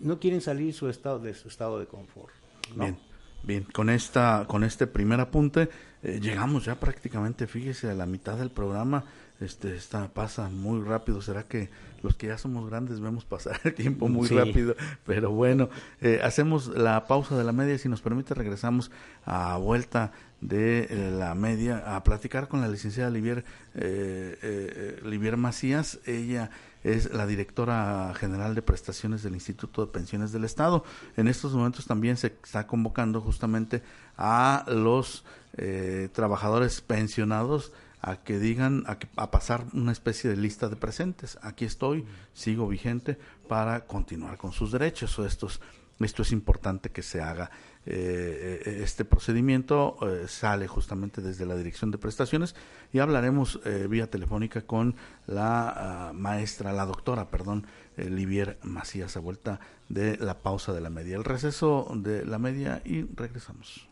no 0.00 0.18
quieren 0.20 0.40
salir 0.40 0.72
su 0.72 0.88
estado, 0.88 1.18
de 1.18 1.34
su 1.34 1.48
estado 1.48 1.78
de 1.78 1.86
confort. 1.86 2.32
¿no? 2.76 2.84
Bien, 2.84 2.98
bien. 3.42 3.66
Con 3.72 3.90
esta, 3.90 4.44
con 4.48 4.64
este 4.64 4.86
primer 4.86 5.20
apunte 5.20 5.68
eh, 6.02 6.20
llegamos 6.22 6.64
ya 6.64 6.76
prácticamente, 6.78 7.46
fíjese, 7.46 7.90
a 7.90 7.94
la 7.94 8.06
mitad 8.06 8.38
del 8.38 8.50
programa. 8.50 9.04
Este, 9.40 9.76
está 9.76 10.08
pasa 10.08 10.48
muy 10.48 10.80
rápido. 10.82 11.22
¿Será 11.22 11.44
que 11.44 11.70
los 12.02 12.16
que 12.16 12.26
ya 12.26 12.38
somos 12.38 12.68
grandes 12.68 12.98
vemos 13.00 13.24
pasar 13.24 13.60
el 13.64 13.74
tiempo 13.74 14.08
muy 14.08 14.26
Sí. 14.26 14.34
rápido? 14.36 14.74
Pero 15.06 15.30
bueno, 15.30 15.68
eh, 16.00 16.20
hacemos 16.24 16.68
la 16.68 17.06
pausa 17.06 17.36
de 17.38 17.44
la 17.44 17.52
media 17.52 17.78
si 17.78 17.88
nos 17.88 18.00
permite 18.00 18.34
regresamos 18.34 18.90
a 19.24 19.56
vuelta 19.58 20.10
de 20.40 20.86
eh, 20.90 21.10
la 21.16 21.34
media 21.36 21.96
a 21.96 22.02
platicar 22.02 22.48
con 22.48 22.60
la 22.60 22.68
licenciada 22.68 23.10
Livier, 23.10 23.44
eh, 23.74 24.38
eh, 24.42 25.00
Livier 25.04 25.36
Macías. 25.36 26.00
Ella 26.04 26.50
es 26.84 27.12
la 27.12 27.26
directora 27.26 28.12
general 28.16 28.54
de 28.56 28.62
prestaciones 28.62 29.22
del 29.22 29.34
Instituto 29.34 29.84
de 29.86 29.92
Pensiones 29.92 30.32
del 30.32 30.44
Estado. 30.44 30.84
En 31.16 31.28
estos 31.28 31.52
momentos 31.54 31.86
también 31.86 32.16
se 32.16 32.28
está 32.42 32.66
convocando 32.66 33.20
justamente 33.20 33.82
a 34.16 34.64
los 34.68 35.24
eh, 35.56 36.08
trabajadores 36.12 36.80
pensionados 36.80 37.72
a 38.00 38.16
que 38.22 38.38
digan, 38.38 38.84
a, 38.86 38.98
que- 38.98 39.08
a 39.16 39.30
pasar 39.30 39.64
una 39.72 39.92
especie 39.92 40.30
de 40.30 40.36
lista 40.36 40.68
de 40.68 40.76
presentes. 40.76 41.38
Aquí 41.42 41.64
estoy, 41.64 42.04
sigo 42.32 42.68
vigente 42.68 43.18
para 43.48 43.86
continuar 43.86 44.36
con 44.38 44.52
sus 44.52 44.70
derechos. 44.72 45.18
Esto 45.18 45.46
es, 45.48 45.60
esto 46.00 46.22
es 46.22 46.32
importante 46.32 46.90
que 46.90 47.02
se 47.02 47.20
haga. 47.20 47.50
Eh, 47.86 48.62
eh, 48.66 48.80
este 48.84 49.04
procedimiento 49.06 49.96
eh, 50.02 50.28
sale 50.28 50.68
justamente 50.68 51.22
desde 51.22 51.46
la 51.46 51.56
Dirección 51.56 51.90
de 51.90 51.96
Prestaciones 51.96 52.54
y 52.92 52.98
hablaremos 52.98 53.60
eh, 53.64 53.86
vía 53.88 54.10
telefónica 54.10 54.60
con 54.62 54.94
la 55.26 56.08
ah, 56.08 56.12
maestra, 56.12 56.72
la 56.72 56.84
doctora, 56.84 57.30
perdón, 57.30 57.66
eh, 57.96 58.10
Livier 58.10 58.58
Macías, 58.62 59.16
a 59.16 59.20
vuelta 59.20 59.58
de 59.88 60.18
la 60.18 60.38
pausa 60.38 60.72
de 60.74 60.82
la 60.82 60.90
media. 60.90 61.16
El 61.16 61.24
receso 61.24 61.90
de 61.96 62.26
la 62.26 62.38
media 62.38 62.82
y 62.84 63.02
regresamos. 63.14 63.87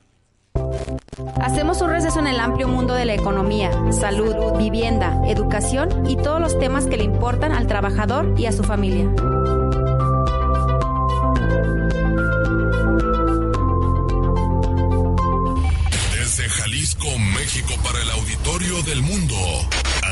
Hacemos 1.40 1.80
un 1.80 1.90
receso 1.90 2.18
en 2.18 2.26
el 2.26 2.40
amplio 2.40 2.68
mundo 2.68 2.94
de 2.94 3.04
la 3.04 3.14
economía, 3.14 3.70
salud, 3.92 4.34
vivienda, 4.58 5.20
educación 5.26 6.06
y 6.08 6.16
todos 6.16 6.40
los 6.40 6.58
temas 6.58 6.86
que 6.86 6.96
le 6.96 7.04
importan 7.04 7.52
al 7.52 7.66
trabajador 7.66 8.34
y 8.38 8.46
a 8.46 8.52
su 8.52 8.62
familia. 8.62 9.08
Desde 16.12 16.48
Jalisco, 16.48 17.06
México, 17.34 17.74
para 17.82 18.00
el 18.02 18.10
auditorio 18.10 18.82
del 18.82 19.02
mundo. 19.02 19.36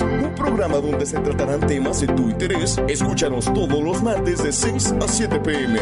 Un 0.00 0.34
programa 0.34 0.76
donde 0.78 1.06
se 1.06 1.18
tratarán 1.18 1.60
temas 1.66 2.00
de 2.02 2.08
tu 2.08 2.28
interés. 2.28 2.78
Escúchanos 2.88 3.46
todos 3.54 3.82
los 3.82 4.02
martes 4.02 4.42
de 4.42 4.52
6 4.52 4.94
a 5.00 5.08
7 5.08 5.40
pm. 5.40 5.80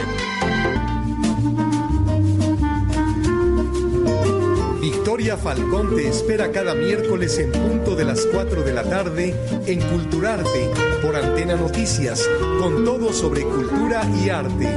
Victoria 4.81 5.37
Falcón 5.37 5.97
te 5.97 6.09
espera 6.09 6.53
cada 6.53 6.75
miércoles 6.75 7.39
en 7.39 7.51
punto 7.51 7.97
de 7.97 8.05
las 8.05 8.25
4 8.33 8.63
de 8.63 8.73
la 8.73 8.85
tarde 8.85 9.35
en 9.67 9.81
Culturarte 9.81 10.71
por 11.03 11.17
Antena 11.17 11.57
Noticias, 11.57 12.23
con 12.61 12.85
todo 12.85 13.13
sobre 13.13 13.43
cultura 13.43 14.03
y 14.25 14.29
arte. 14.31 14.69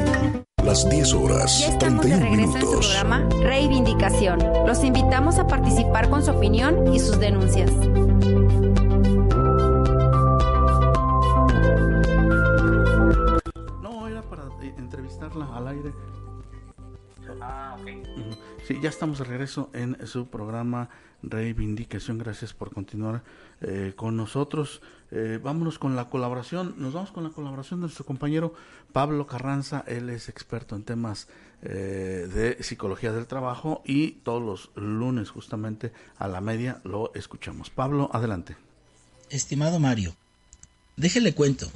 Las 0.63 0.89
10 0.89 1.13
horas, 1.13 1.59
Ya 1.59 1.67
estamos 1.69 2.03
de 2.03 2.09
31 2.17 2.25
regreso 2.29 2.55
en 2.57 2.61
su 2.61 2.67
minutos. 2.67 2.87
programa 2.87 3.29
Reivindicación. 3.43 4.39
Los 4.65 4.83
invitamos 4.83 5.37
a 5.37 5.47
participar 5.47 6.09
con 6.09 6.23
su 6.25 6.31
opinión 6.31 6.93
y 6.93 6.99
sus 6.99 7.19
denuncias. 7.19 7.71
Entrevistarla 14.77 15.55
al 15.55 15.67
aire. 15.67 15.93
Ah, 17.41 17.77
ok. 17.79 17.87
Sí, 18.65 18.79
ya 18.81 18.89
estamos 18.89 19.19
de 19.19 19.25
regreso 19.25 19.69
en 19.73 20.05
su 20.07 20.27
programa 20.27 20.89
Reivindicación. 21.21 22.17
Gracias 22.17 22.53
por 22.53 22.73
continuar 22.73 23.23
eh, 23.61 23.93
con 23.95 24.15
nosotros. 24.15 24.81
Eh, 25.11 25.39
vámonos 25.41 25.79
con 25.79 25.95
la 25.95 26.09
colaboración. 26.09 26.75
Nos 26.77 26.93
vamos 26.93 27.11
con 27.11 27.23
la 27.23 27.29
colaboración 27.29 27.79
de 27.79 27.83
nuestro 27.83 28.05
compañero 28.05 28.53
Pablo 28.93 29.27
Carranza. 29.27 29.83
Él 29.87 30.09
es 30.09 30.29
experto 30.29 30.75
en 30.75 30.83
temas 30.83 31.27
eh, 31.61 32.29
de 32.33 32.63
psicología 32.63 33.11
del 33.11 33.27
trabajo 33.27 33.81
y 33.85 34.11
todos 34.23 34.41
los 34.41 34.71
lunes 34.75 35.29
justamente 35.29 35.91
a 36.17 36.27
la 36.27 36.41
media 36.41 36.79
lo 36.83 37.11
escuchamos. 37.13 37.69
Pablo, 37.69 38.09
adelante. 38.13 38.55
Estimado 39.29 39.79
Mario, 39.79 40.15
déjele 40.95 41.35
cuento. 41.35 41.69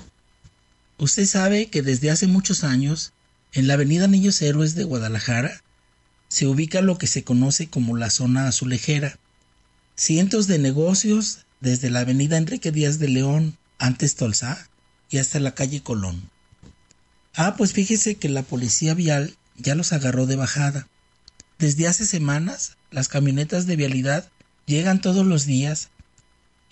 Usted 1.03 1.25
sabe 1.25 1.65
que 1.65 1.81
desde 1.81 2.11
hace 2.11 2.27
muchos 2.27 2.63
años 2.63 3.11
en 3.51 3.67
la 3.67 3.73
avenida 3.73 4.07
Niños 4.07 4.41
Héroes 4.41 4.73
de 4.73 4.85
Guadalajara 4.85 5.61
se 6.29 6.47
ubica 6.47 6.79
lo 6.79 6.97
que 6.97 7.07
se 7.07 7.25
conoce 7.25 7.67
como 7.67 7.97
la 7.97 8.09
zona 8.09 8.47
azulejera. 8.47 9.19
Cientos 9.97 10.47
de 10.47 10.59
negocios 10.59 11.39
desde 11.59 11.89
la 11.89 11.99
avenida 11.99 12.37
Enrique 12.37 12.71
Díaz 12.71 12.99
de 12.99 13.09
León, 13.09 13.57
antes 13.79 14.15
Tolsá, 14.15 14.69
y 15.09 15.17
hasta 15.17 15.41
la 15.41 15.53
calle 15.53 15.83
Colón. 15.83 16.29
Ah, 17.35 17.55
pues 17.57 17.73
fíjese 17.73 18.15
que 18.15 18.29
la 18.29 18.43
policía 18.43 18.93
vial 18.93 19.35
ya 19.57 19.75
los 19.75 19.91
agarró 19.91 20.25
de 20.25 20.37
bajada. 20.37 20.87
Desde 21.59 21.85
hace 21.85 22.05
semanas, 22.05 22.77
las 22.91 23.09
camionetas 23.09 23.65
de 23.65 23.75
vialidad 23.75 24.29
llegan 24.67 25.01
todos 25.01 25.25
los 25.25 25.45
días 25.45 25.89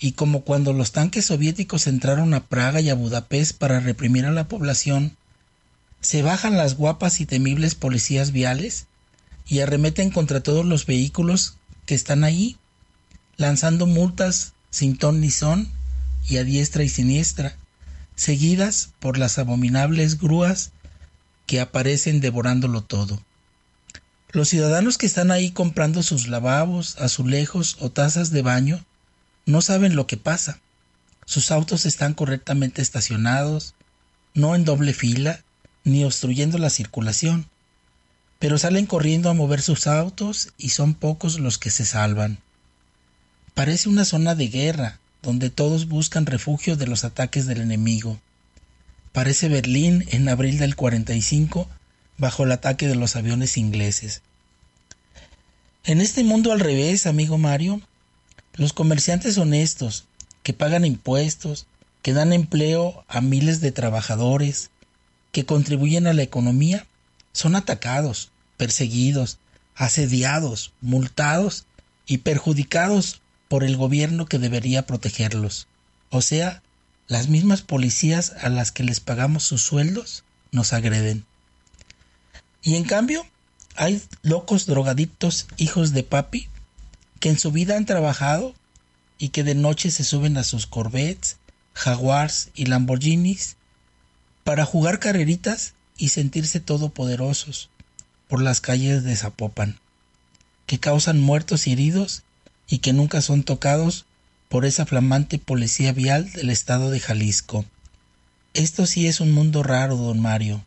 y 0.02 0.12
como 0.12 0.42
cuando 0.42 0.72
los 0.72 0.90
tanques 0.90 1.26
soviéticos 1.26 1.86
entraron 1.86 2.34
a 2.34 2.44
Praga 2.48 2.80
y 2.80 2.90
a 2.90 2.94
Budapest 2.96 3.56
para 3.56 3.78
reprimir 3.78 4.26
a 4.26 4.32
la 4.32 4.48
población, 4.48 5.16
se 6.00 6.22
bajan 6.22 6.56
las 6.56 6.76
guapas 6.76 7.20
y 7.20 7.26
temibles 7.26 7.76
policías 7.76 8.32
viales 8.32 8.86
y 9.46 9.60
arremeten 9.60 10.10
contra 10.10 10.42
todos 10.42 10.66
los 10.66 10.86
vehículos 10.86 11.54
que 11.86 11.94
están 11.94 12.24
ahí, 12.24 12.56
lanzando 13.36 13.86
multas 13.86 14.54
sin 14.70 14.98
ton 14.98 15.20
ni 15.20 15.30
son 15.30 15.68
y 16.28 16.38
a 16.38 16.42
diestra 16.42 16.82
y 16.82 16.88
siniestra, 16.88 17.54
seguidas 18.16 18.90
por 18.98 19.18
las 19.18 19.38
abominables 19.38 20.18
grúas 20.18 20.72
que 21.46 21.60
aparecen 21.60 22.20
devorándolo 22.20 22.82
todo. 22.82 23.22
Los 24.32 24.48
ciudadanos 24.48 24.98
que 24.98 25.06
están 25.06 25.30
ahí 25.30 25.52
comprando 25.52 26.02
sus 26.02 26.26
lavabos, 26.26 26.96
azulejos 26.98 27.76
o 27.78 27.92
tazas 27.92 28.32
de 28.32 28.42
baño 28.42 28.84
no 29.46 29.60
saben 29.60 29.96
lo 29.96 30.06
que 30.06 30.16
pasa. 30.16 30.60
Sus 31.24 31.50
autos 31.50 31.86
están 31.86 32.14
correctamente 32.14 32.82
estacionados, 32.82 33.74
no 34.34 34.54
en 34.54 34.64
doble 34.64 34.92
fila, 34.92 35.42
ni 35.84 36.04
obstruyendo 36.04 36.58
la 36.58 36.70
circulación, 36.70 37.46
pero 38.38 38.58
salen 38.58 38.86
corriendo 38.86 39.30
a 39.30 39.34
mover 39.34 39.62
sus 39.62 39.86
autos 39.86 40.52
y 40.58 40.70
son 40.70 40.94
pocos 40.94 41.38
los 41.38 41.58
que 41.58 41.70
se 41.70 41.84
salvan. 41.84 42.38
Parece 43.54 43.88
una 43.88 44.04
zona 44.04 44.34
de 44.34 44.48
guerra, 44.48 44.98
donde 45.22 45.50
todos 45.50 45.86
buscan 45.86 46.26
refugio 46.26 46.76
de 46.76 46.86
los 46.86 47.04
ataques 47.04 47.46
del 47.46 47.60
enemigo. 47.60 48.20
Parece 49.12 49.48
Berlín 49.48 50.04
en 50.08 50.28
abril 50.28 50.58
del 50.58 50.74
45 50.74 51.68
bajo 52.18 52.44
el 52.44 52.52
ataque 52.52 52.88
de 52.88 52.94
los 52.94 53.14
aviones 53.14 53.56
ingleses. 53.56 54.22
En 55.84 56.00
este 56.00 56.24
mundo 56.24 56.52
al 56.52 56.60
revés, 56.60 57.06
amigo 57.06 57.38
Mario, 57.38 57.80
los 58.54 58.72
comerciantes 58.72 59.38
honestos, 59.38 60.04
que 60.42 60.52
pagan 60.52 60.84
impuestos, 60.84 61.66
que 62.02 62.12
dan 62.12 62.32
empleo 62.32 63.04
a 63.08 63.20
miles 63.20 63.60
de 63.60 63.72
trabajadores, 63.72 64.70
que 65.30 65.46
contribuyen 65.46 66.06
a 66.06 66.12
la 66.12 66.22
economía 66.22 66.86
son 67.32 67.56
atacados, 67.56 68.30
perseguidos, 68.56 69.38
asediados, 69.74 70.72
multados 70.80 71.64
y 72.06 72.18
perjudicados 72.18 73.22
por 73.48 73.64
el 73.64 73.76
gobierno 73.76 74.26
que 74.26 74.38
debería 74.38 74.86
protegerlos. 74.86 75.66
O 76.10 76.20
sea, 76.20 76.62
las 77.08 77.28
mismas 77.28 77.62
policías 77.62 78.32
a 78.40 78.48
las 78.48 78.72
que 78.72 78.84
les 78.84 79.00
pagamos 79.00 79.44
sus 79.44 79.62
sueldos 79.62 80.24
nos 80.50 80.72
agreden. 80.72 81.24
Y 82.62 82.76
en 82.76 82.84
cambio, 82.84 83.26
hay 83.74 84.02
locos 84.22 84.66
drogadictos 84.66 85.46
hijos 85.56 85.92
de 85.92 86.02
papi 86.02 86.48
que 87.22 87.28
en 87.28 87.38
su 87.38 87.52
vida 87.52 87.76
han 87.76 87.86
trabajado 87.86 88.52
y 89.16 89.28
que 89.28 89.44
de 89.44 89.54
noche 89.54 89.92
se 89.92 90.02
suben 90.02 90.36
a 90.36 90.42
sus 90.42 90.66
Corvettes, 90.66 91.36
Jaguars 91.72 92.50
y 92.56 92.66
Lamborghinis 92.66 93.54
para 94.42 94.66
jugar 94.66 94.98
carreritas 94.98 95.74
y 95.96 96.08
sentirse 96.08 96.58
todopoderosos 96.58 97.70
por 98.26 98.42
las 98.42 98.60
calles 98.60 99.04
de 99.04 99.14
Zapopan, 99.14 99.78
que 100.66 100.80
causan 100.80 101.20
muertos 101.20 101.68
y 101.68 101.72
heridos 101.72 102.24
y 102.66 102.78
que 102.78 102.92
nunca 102.92 103.22
son 103.22 103.44
tocados 103.44 104.04
por 104.48 104.64
esa 104.64 104.84
flamante 104.84 105.38
policía 105.38 105.92
vial 105.92 106.32
del 106.32 106.50
estado 106.50 106.90
de 106.90 106.98
Jalisco. 106.98 107.64
Esto 108.52 108.84
sí 108.84 109.06
es 109.06 109.20
un 109.20 109.30
mundo 109.30 109.62
raro, 109.62 109.96
don 109.96 110.18
Mario. 110.18 110.64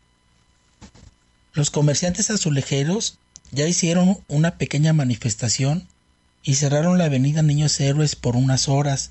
Los 1.52 1.68
comerciantes 1.68 2.30
azulejeros 2.30 3.18
ya 3.52 3.68
hicieron 3.68 4.20
una 4.26 4.56
pequeña 4.56 4.94
manifestación 4.94 5.86
y 6.46 6.54
cerraron 6.54 6.96
la 6.96 7.06
avenida 7.06 7.42
Niños 7.42 7.78
Héroes 7.80 8.14
por 8.14 8.36
unas 8.36 8.68
horas, 8.68 9.10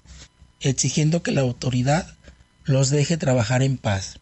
exigiendo 0.62 1.22
que 1.22 1.34
la 1.34 1.42
autoridad 1.42 2.16
los 2.64 2.90
deje 2.90 3.18
trabajar 3.18 3.62
en 3.62 3.78
paz. 3.78 4.22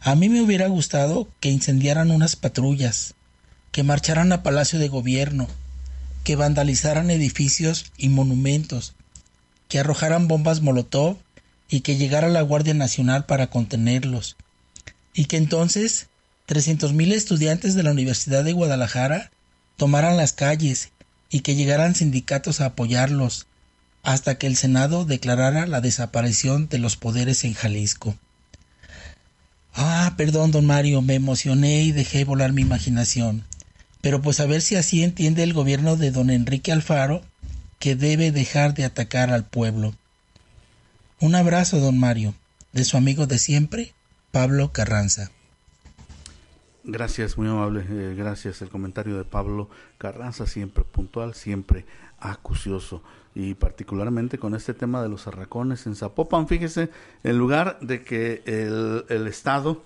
A 0.00 0.16
mí 0.16 0.28
me 0.28 0.42
hubiera 0.42 0.66
gustado 0.66 1.28
que 1.38 1.50
incendiaran 1.50 2.10
unas 2.10 2.34
patrullas, 2.34 3.14
que 3.70 3.84
marcharan 3.84 4.32
a 4.32 4.42
Palacio 4.42 4.80
de 4.80 4.88
Gobierno, 4.88 5.46
que 6.24 6.34
vandalizaran 6.34 7.10
edificios 7.10 7.92
y 7.96 8.08
monumentos, 8.08 8.94
que 9.68 9.78
arrojaran 9.78 10.26
bombas 10.26 10.62
Molotov 10.62 11.16
y 11.68 11.82
que 11.82 11.96
llegara 11.96 12.28
la 12.28 12.42
Guardia 12.42 12.74
Nacional 12.74 13.24
para 13.26 13.50
contenerlos, 13.50 14.36
y 15.14 15.26
que 15.26 15.36
entonces 15.36 16.08
mil 16.92 17.12
estudiantes 17.12 17.76
de 17.76 17.84
la 17.84 17.92
Universidad 17.92 18.42
de 18.42 18.52
Guadalajara 18.52 19.30
tomaran 19.76 20.16
las 20.16 20.32
calles 20.32 20.90
y 21.30 21.40
que 21.40 21.54
llegaran 21.54 21.94
sindicatos 21.94 22.60
a 22.60 22.66
apoyarlos, 22.66 23.46
hasta 24.02 24.36
que 24.36 24.46
el 24.46 24.56
Senado 24.56 25.04
declarara 25.04 25.66
la 25.66 25.80
desaparición 25.80 26.68
de 26.68 26.78
los 26.78 26.96
poderes 26.96 27.44
en 27.44 27.54
Jalisco. 27.54 28.16
Ah, 29.74 30.14
perdón, 30.16 30.50
don 30.50 30.66
Mario, 30.66 31.00
me 31.02 31.14
emocioné 31.14 31.82
y 31.82 31.92
dejé 31.92 32.24
volar 32.24 32.52
mi 32.52 32.62
imaginación. 32.62 33.44
Pero 34.00 34.20
pues 34.22 34.40
a 34.40 34.46
ver 34.46 34.62
si 34.62 34.76
así 34.76 35.04
entiende 35.04 35.42
el 35.42 35.52
gobierno 35.52 35.96
de 35.96 36.10
don 36.10 36.30
Enrique 36.30 36.72
Alfaro 36.72 37.22
que 37.78 37.94
debe 37.94 38.32
dejar 38.32 38.74
de 38.74 38.84
atacar 38.84 39.30
al 39.30 39.44
pueblo. 39.44 39.94
Un 41.20 41.34
abrazo, 41.34 41.80
don 41.80 41.98
Mario, 41.98 42.34
de 42.72 42.84
su 42.84 42.96
amigo 42.96 43.26
de 43.26 43.38
siempre, 43.38 43.92
Pablo 44.32 44.72
Carranza. 44.72 45.30
Gracias, 46.84 47.36
muy 47.36 47.46
amable. 47.48 47.84
Eh, 47.88 48.14
gracias. 48.16 48.62
El 48.62 48.70
comentario 48.70 49.16
de 49.18 49.24
Pablo 49.24 49.68
Carranza, 49.98 50.46
siempre 50.46 50.84
puntual, 50.84 51.34
siempre 51.34 51.84
acucioso. 52.18 53.02
Y 53.34 53.54
particularmente 53.54 54.38
con 54.38 54.54
este 54.54 54.74
tema 54.74 55.02
de 55.02 55.08
los 55.08 55.26
arracones 55.26 55.86
en 55.86 55.94
Zapopan, 55.94 56.48
fíjese, 56.48 56.90
en 57.22 57.38
lugar 57.38 57.78
de 57.80 58.02
que 58.02 58.42
el, 58.46 59.26
Estado, 59.26 59.82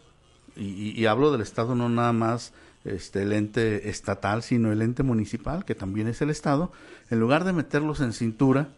y, 0.56 1.04
hablo 1.06 1.30
del 1.30 1.42
Estado 1.42 1.74
no 1.74 1.88
nada 1.88 2.12
más 2.12 2.54
este, 2.84 3.22
el 3.22 3.32
ente 3.32 3.90
estatal, 3.90 4.42
sino 4.42 4.72
el 4.72 4.80
ente 4.80 5.02
municipal, 5.02 5.64
que 5.64 5.74
también 5.74 6.08
es 6.08 6.22
el 6.22 6.30
Estado, 6.30 6.72
en 7.10 7.20
lugar 7.20 7.44
de 7.44 7.52
meterlos 7.52 8.00
en 8.00 8.12
cintura, 8.12 8.68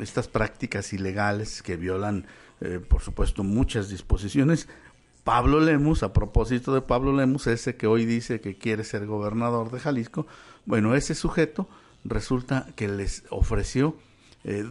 estas 0.00 0.26
prácticas 0.26 0.92
ilegales 0.92 1.62
que 1.62 1.76
violan, 1.76 2.26
eh, 2.60 2.80
por 2.80 3.02
supuesto, 3.02 3.44
muchas 3.44 3.88
disposiciones, 3.88 4.68
Pablo 5.24 5.60
Lemus, 5.60 6.02
a 6.02 6.12
propósito 6.12 6.74
de 6.74 6.82
Pablo 6.82 7.12
Lemus, 7.12 7.46
ese 7.46 7.76
que 7.76 7.86
hoy 7.86 8.04
dice 8.04 8.40
que 8.40 8.58
quiere 8.58 8.84
ser 8.84 9.06
gobernador 9.06 9.70
de 9.70 9.78
Jalisco, 9.78 10.26
bueno, 10.66 10.94
ese 10.94 11.14
sujeto 11.14 11.68
resulta 12.04 12.66
que 12.74 12.88
les 12.88 13.24
ofreció 13.30 13.96
eh, 14.44 14.64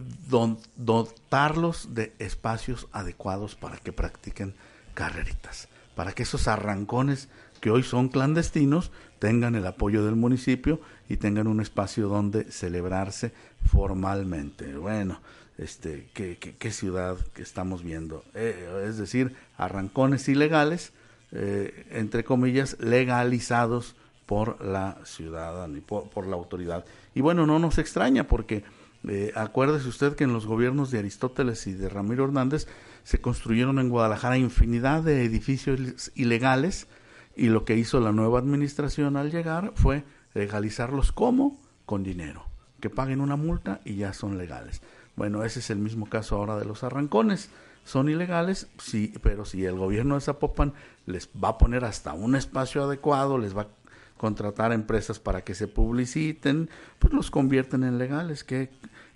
dotarlos 0.76 1.94
de 1.94 2.12
espacios 2.18 2.88
adecuados 2.92 3.54
para 3.54 3.78
que 3.78 3.92
practiquen 3.92 4.54
carreritas, 4.92 5.68
para 5.94 6.12
que 6.12 6.24
esos 6.24 6.46
arrancones 6.48 7.28
que 7.60 7.70
hoy 7.70 7.82
son 7.82 8.08
clandestinos 8.08 8.90
tengan 9.18 9.54
el 9.54 9.66
apoyo 9.66 10.04
del 10.04 10.16
municipio 10.16 10.80
y 11.08 11.16
tengan 11.16 11.46
un 11.46 11.60
espacio 11.60 12.08
donde 12.08 12.50
celebrarse 12.50 13.32
formalmente. 13.64 14.76
Bueno, 14.76 15.20
este, 15.58 16.08
qué, 16.14 16.38
qué, 16.38 16.70
ciudad 16.70 17.16
que 17.34 17.42
estamos 17.42 17.82
viendo. 17.82 18.24
Eh, 18.34 18.84
es 18.88 18.98
decir, 18.98 19.34
arrancones 19.56 20.28
ilegales, 20.28 20.92
eh, 21.32 21.86
entre 21.90 22.24
comillas, 22.24 22.76
legalizados 22.80 23.96
por 24.26 24.64
la 24.64 24.98
ciudad, 25.04 25.68
por, 25.86 26.08
por, 26.10 26.26
la 26.26 26.36
autoridad. 26.36 26.84
Y 27.14 27.20
bueno, 27.20 27.46
no 27.46 27.58
nos 27.58 27.78
extraña 27.78 28.26
porque 28.26 28.64
eh, 29.08 29.32
acuérdese 29.34 29.88
usted 29.88 30.14
que 30.14 30.24
en 30.24 30.32
los 30.32 30.46
gobiernos 30.46 30.90
de 30.90 31.00
Aristóteles 31.00 31.66
y 31.66 31.72
de 31.72 31.88
Ramiro 31.88 32.24
Hernández 32.24 32.66
se 33.02 33.20
construyeron 33.20 33.78
en 33.78 33.88
Guadalajara 33.88 34.38
infinidad 34.38 35.02
de 35.02 35.24
edificios 35.24 36.12
ilegales 36.14 36.86
y 37.34 37.46
lo 37.46 37.64
que 37.64 37.76
hizo 37.76 37.98
la 37.98 38.12
nueva 38.12 38.38
administración 38.38 39.16
al 39.16 39.32
llegar 39.32 39.72
fue 39.74 40.04
legalizarlos 40.34 41.10
como 41.10 41.60
con 41.84 42.04
dinero, 42.04 42.46
que 42.80 42.90
paguen 42.90 43.20
una 43.20 43.36
multa 43.36 43.80
y 43.84 43.96
ya 43.96 44.12
son 44.12 44.38
legales. 44.38 44.82
Bueno, 45.16 45.44
ese 45.44 45.60
es 45.60 45.70
el 45.70 45.78
mismo 45.78 46.08
caso 46.08 46.36
ahora 46.36 46.58
de 46.58 46.64
los 46.64 46.82
arrancones. 46.84 47.50
Son 47.84 48.08
ilegales, 48.08 48.68
sí, 48.78 49.12
pero 49.22 49.44
si 49.44 49.64
el 49.64 49.76
gobierno 49.76 50.14
de 50.14 50.20
Zapopan 50.20 50.72
les 51.06 51.28
va 51.42 51.48
a 51.48 51.58
poner 51.58 51.84
hasta 51.84 52.12
un 52.12 52.36
espacio 52.36 52.84
adecuado, 52.84 53.38
les 53.38 53.56
va 53.56 53.62
a 53.62 53.68
contratar 54.16 54.72
empresas 54.72 55.18
para 55.18 55.42
que 55.42 55.54
se 55.54 55.66
publiciten, 55.66 56.70
pues 56.98 57.12
los 57.12 57.30
convierten 57.30 57.82
en 57.82 57.98
legales. 57.98 58.44
¿Qué 58.44 58.70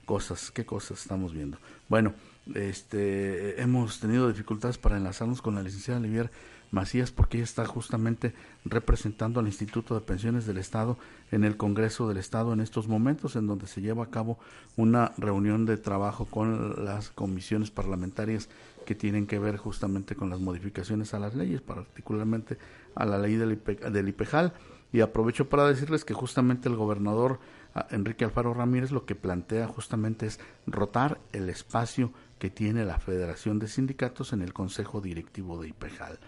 cosas, 0.05 0.51
qué 0.51 0.67
cosas 0.67 1.01
estamos 1.01 1.33
viendo? 1.33 1.59
Bueno, 1.89 2.15
este, 2.55 3.61
hemos 3.63 4.01
tenido 4.01 4.29
dificultades 4.29 4.79
para 4.79 4.97
enlazarnos 4.97 5.43
con 5.43 5.55
la 5.55 5.63
licenciada 5.63 6.01
Olivier 6.01 6.31
Macías 6.71 7.11
porque 7.11 7.39
ella 7.39 7.45
está 7.45 7.67
justamente 7.67 8.35
representando 8.65 9.41
al 9.41 9.47
Instituto 9.47 9.95
de 9.95 10.01
Pensiones 10.01 10.47
del 10.47 10.59
Estado 10.59 10.99
en 11.31 11.45
el 11.45 11.57
Congreso 11.57 12.09
del 12.09 12.19
Estado 12.19 12.53
en 12.53 12.61
estos 12.61 12.89
momentos, 12.89 13.37
en 13.37 13.47
donde 13.47 13.67
se 13.67 13.81
lleva 13.81 14.05
a 14.05 14.11
cabo 14.11 14.39
una 14.77 15.13
reunión 15.17 15.67
de 15.67 15.77
trabajo 15.77 16.27
con 16.27 16.85
las 16.85 17.11
comisiones 17.11 17.71
parlamentarias 17.71 18.49
que 18.85 18.95
tienen 18.95 19.27
que 19.27 19.39
ver 19.39 19.57
justamente 19.57 20.15
con 20.15 20.31
las 20.31 20.41
modificaciones 20.41 21.15
a 21.15 21.19
las 21.19 21.35
leyes, 21.35 21.61
particularmente 21.61 22.59
a 22.95 23.05
la 23.05 23.19
ley 23.19 23.37
del, 23.37 23.61
del 23.93 24.09
IPEJAL. 24.09 24.53
Y 24.93 25.01
aprovecho 25.01 25.49
para 25.49 25.67
decirles 25.67 26.05
que 26.05 26.15
justamente 26.15 26.69
el 26.69 26.77
gobernador 26.77 27.41
ah, 27.75 27.87
Enrique 27.91 28.25
Alfaro 28.25 28.55
Ramírez 28.55 28.93
lo 28.93 29.05
que 29.05 29.15
plantea 29.15 29.67
justamente 29.67 30.27
es 30.27 30.41
rotar 30.67 31.19
el 31.33 31.51
espacio 31.51 32.13
que 32.39 32.51
tiene 32.51 32.85
la 32.85 32.99
Federación 32.99 33.59
de 33.59 33.69
Sindicatos 33.69 34.33
en 34.33 34.43
el 34.43 34.53
Consejo 34.53 35.01
Directivo 35.01 35.61
de 35.61 35.69
IPEJAL. 35.69 36.19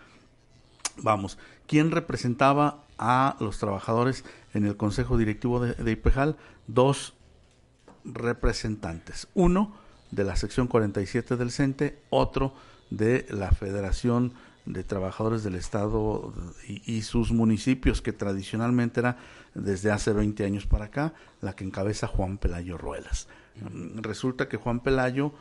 Vamos, 1.02 1.38
¿quién 1.66 1.90
representaba 1.90 2.84
a 2.98 3.36
los 3.40 3.58
trabajadores 3.58 4.24
en 4.54 4.64
el 4.64 4.76
Consejo 4.76 5.16
Directivo 5.16 5.60
de, 5.60 5.90
IPEJAL? 5.90 6.36
Dos 6.66 7.14
representantes. 8.04 9.28
Uno 9.34 9.74
de 10.10 10.24
la 10.24 10.36
sección 10.36 10.66
47 10.66 11.36
del 11.36 11.50
CENTE, 11.50 12.02
otro 12.10 12.54
de 12.90 13.26
la 13.30 13.50
Federación 13.52 14.32
de 14.64 14.84
Trabajadores 14.84 15.44
del 15.44 15.54
Estado 15.54 16.32
y, 16.66 17.02
sus 17.02 17.32
municipios, 17.32 18.02
que 18.02 18.12
tradicionalmente 18.12 19.00
era 19.00 19.16
desde 19.54 19.90
hace 19.90 20.12
20 20.12 20.44
años 20.44 20.66
para 20.66 20.86
acá, 20.86 21.14
la 21.40 21.54
que 21.54 21.64
encabeza 21.64 22.06
Juan 22.06 22.38
Pelayo 22.38 22.76
Ruelas. 22.76 23.28
Resulta 23.96 24.48
que 24.48 24.56
Juan 24.56 24.80
Pelayo 24.80 25.32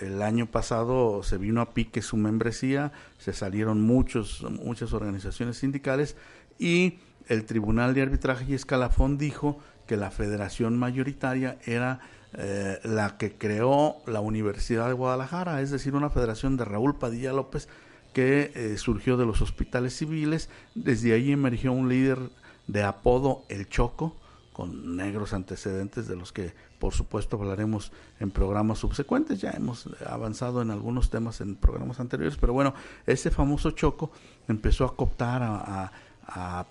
el 0.00 0.22
año 0.22 0.46
pasado 0.46 1.22
se 1.22 1.36
vino 1.36 1.60
a 1.60 1.74
pique 1.74 2.00
su 2.00 2.16
membresía, 2.16 2.92
se 3.18 3.32
salieron 3.32 3.82
muchos, 3.82 4.42
muchas 4.50 4.92
organizaciones 4.92 5.58
sindicales 5.58 6.16
y 6.58 6.98
el 7.28 7.44
Tribunal 7.44 7.94
de 7.94 8.02
Arbitraje 8.02 8.44
y 8.48 8.54
Escalafón 8.54 9.18
dijo 9.18 9.58
que 9.86 9.96
la 9.96 10.10
federación 10.10 10.78
mayoritaria 10.78 11.58
era 11.64 12.00
eh, 12.38 12.78
la 12.84 13.16
que 13.18 13.32
creó 13.32 13.96
la 14.06 14.20
Universidad 14.20 14.88
de 14.88 14.92
Guadalajara, 14.92 15.60
es 15.60 15.70
decir, 15.70 15.94
una 15.94 16.10
federación 16.10 16.56
de 16.56 16.64
Raúl 16.64 16.98
Padilla 16.98 17.32
López 17.32 17.68
que 18.12 18.52
eh, 18.54 18.76
surgió 18.78 19.16
de 19.16 19.26
los 19.26 19.42
hospitales 19.42 19.96
civiles. 19.96 20.48
Desde 20.74 21.12
ahí 21.12 21.32
emergió 21.32 21.72
un 21.72 21.88
líder 21.88 22.18
de 22.66 22.82
apodo 22.82 23.44
El 23.48 23.68
Choco, 23.68 24.16
con 24.52 24.96
negros 24.96 25.34
antecedentes 25.34 26.08
de 26.08 26.16
los 26.16 26.32
que 26.32 26.54
por 26.78 26.94
supuesto 26.94 27.36
hablaremos 27.36 27.92
en 28.20 28.30
programas 28.30 28.78
subsecuentes. 28.78 29.40
Ya 29.40 29.50
hemos 29.50 29.88
avanzado 30.06 30.62
en 30.62 30.70
algunos 30.70 31.10
temas 31.10 31.40
en 31.40 31.56
programas 31.56 32.00
anteriores, 32.00 32.36
pero 32.38 32.52
bueno, 32.52 32.74
ese 33.06 33.30
famoso 33.30 33.70
choco 33.72 34.10
empezó 34.48 34.84
a 34.84 34.96
cooptar, 34.96 35.42
a, 35.42 35.92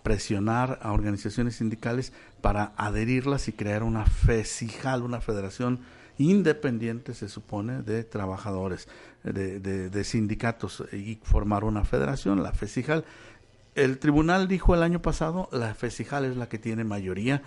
presionar 0.04 0.80
a 0.82 0.91
organizaciones 0.91 1.56
sindicales 1.56 2.12
para 2.41 2.74
adherirlas 2.76 3.48
y 3.48 3.54
crear 3.54 3.84
una 3.84 4.06
FESIJAL, 4.06 5.02
una 5.02 5.22
federación 5.22 5.80
independiente, 6.18 7.13
se 7.13 7.30
supone, 7.30 7.82
de 7.82 8.04
trabajadores, 8.04 8.89
de, 9.24 9.60
de 9.60 10.04
sindicatos 10.04 10.84
y 10.91 11.20
formar 11.24 11.63
una 11.63 11.86
federación, 11.86 12.44
la 12.44 12.52
FESIJAL. 12.52 13.06
El 13.76 13.98
tribunal 13.98 14.48
dijo 14.48 14.76
el 14.76 14.84
año 14.84 15.02
pasado, 15.02 15.50
la 15.52 15.74
FESIJAL 15.74 16.26
es 16.26 16.38
la 16.38 16.48
que 16.48 16.60
tiene 16.60 16.84
mayoría, 16.84 17.41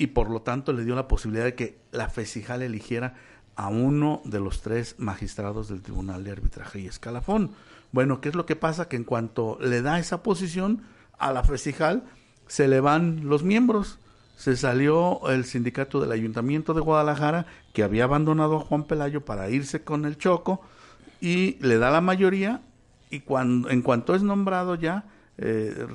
y 0.00 0.06
por 0.06 0.30
lo 0.30 0.40
tanto 0.40 0.72
le 0.72 0.82
dio 0.82 0.94
la 0.94 1.06
posibilidad 1.06 1.44
de 1.44 1.54
que 1.54 1.78
la 1.92 2.08
FESIJAL 2.08 2.62
eligiera 2.62 3.16
a 3.54 3.68
uno 3.68 4.22
de 4.24 4.40
los 4.40 4.62
tres 4.62 4.94
magistrados 4.96 5.68
del 5.68 5.82
Tribunal 5.82 6.24
de 6.24 6.30
Arbitraje 6.30 6.80
y 6.80 6.86
Escalafón. 6.86 7.50
Bueno, 7.92 8.22
¿qué 8.22 8.30
es 8.30 8.34
lo 8.34 8.46
que 8.46 8.56
pasa? 8.56 8.88
Que 8.88 8.96
en 8.96 9.04
cuanto 9.04 9.58
le 9.60 9.82
da 9.82 9.98
esa 9.98 10.22
posición 10.22 10.84
a 11.18 11.32
la 11.32 11.44
FESIJAL, 11.44 12.04
se 12.46 12.66
le 12.66 12.80
van 12.80 13.28
los 13.28 13.42
miembros. 13.42 13.98
Se 14.38 14.56
salió 14.56 15.28
el 15.28 15.44
sindicato 15.44 16.00
del 16.00 16.12
Ayuntamiento 16.12 16.72
de 16.72 16.80
Guadalajara, 16.80 17.44
que 17.74 17.82
había 17.82 18.04
abandonado 18.04 18.56
a 18.56 18.60
Juan 18.60 18.84
Pelayo 18.84 19.26
para 19.26 19.50
irse 19.50 19.84
con 19.84 20.06
el 20.06 20.16
Choco, 20.16 20.62
y 21.20 21.58
le 21.60 21.76
da 21.76 21.90
la 21.90 22.00
mayoría, 22.00 22.62
y 23.10 23.20
cuando, 23.20 23.68
en 23.68 23.82
cuanto 23.82 24.14
es 24.14 24.22
nombrado 24.22 24.76
ya 24.76 25.04
eh, 25.36 25.86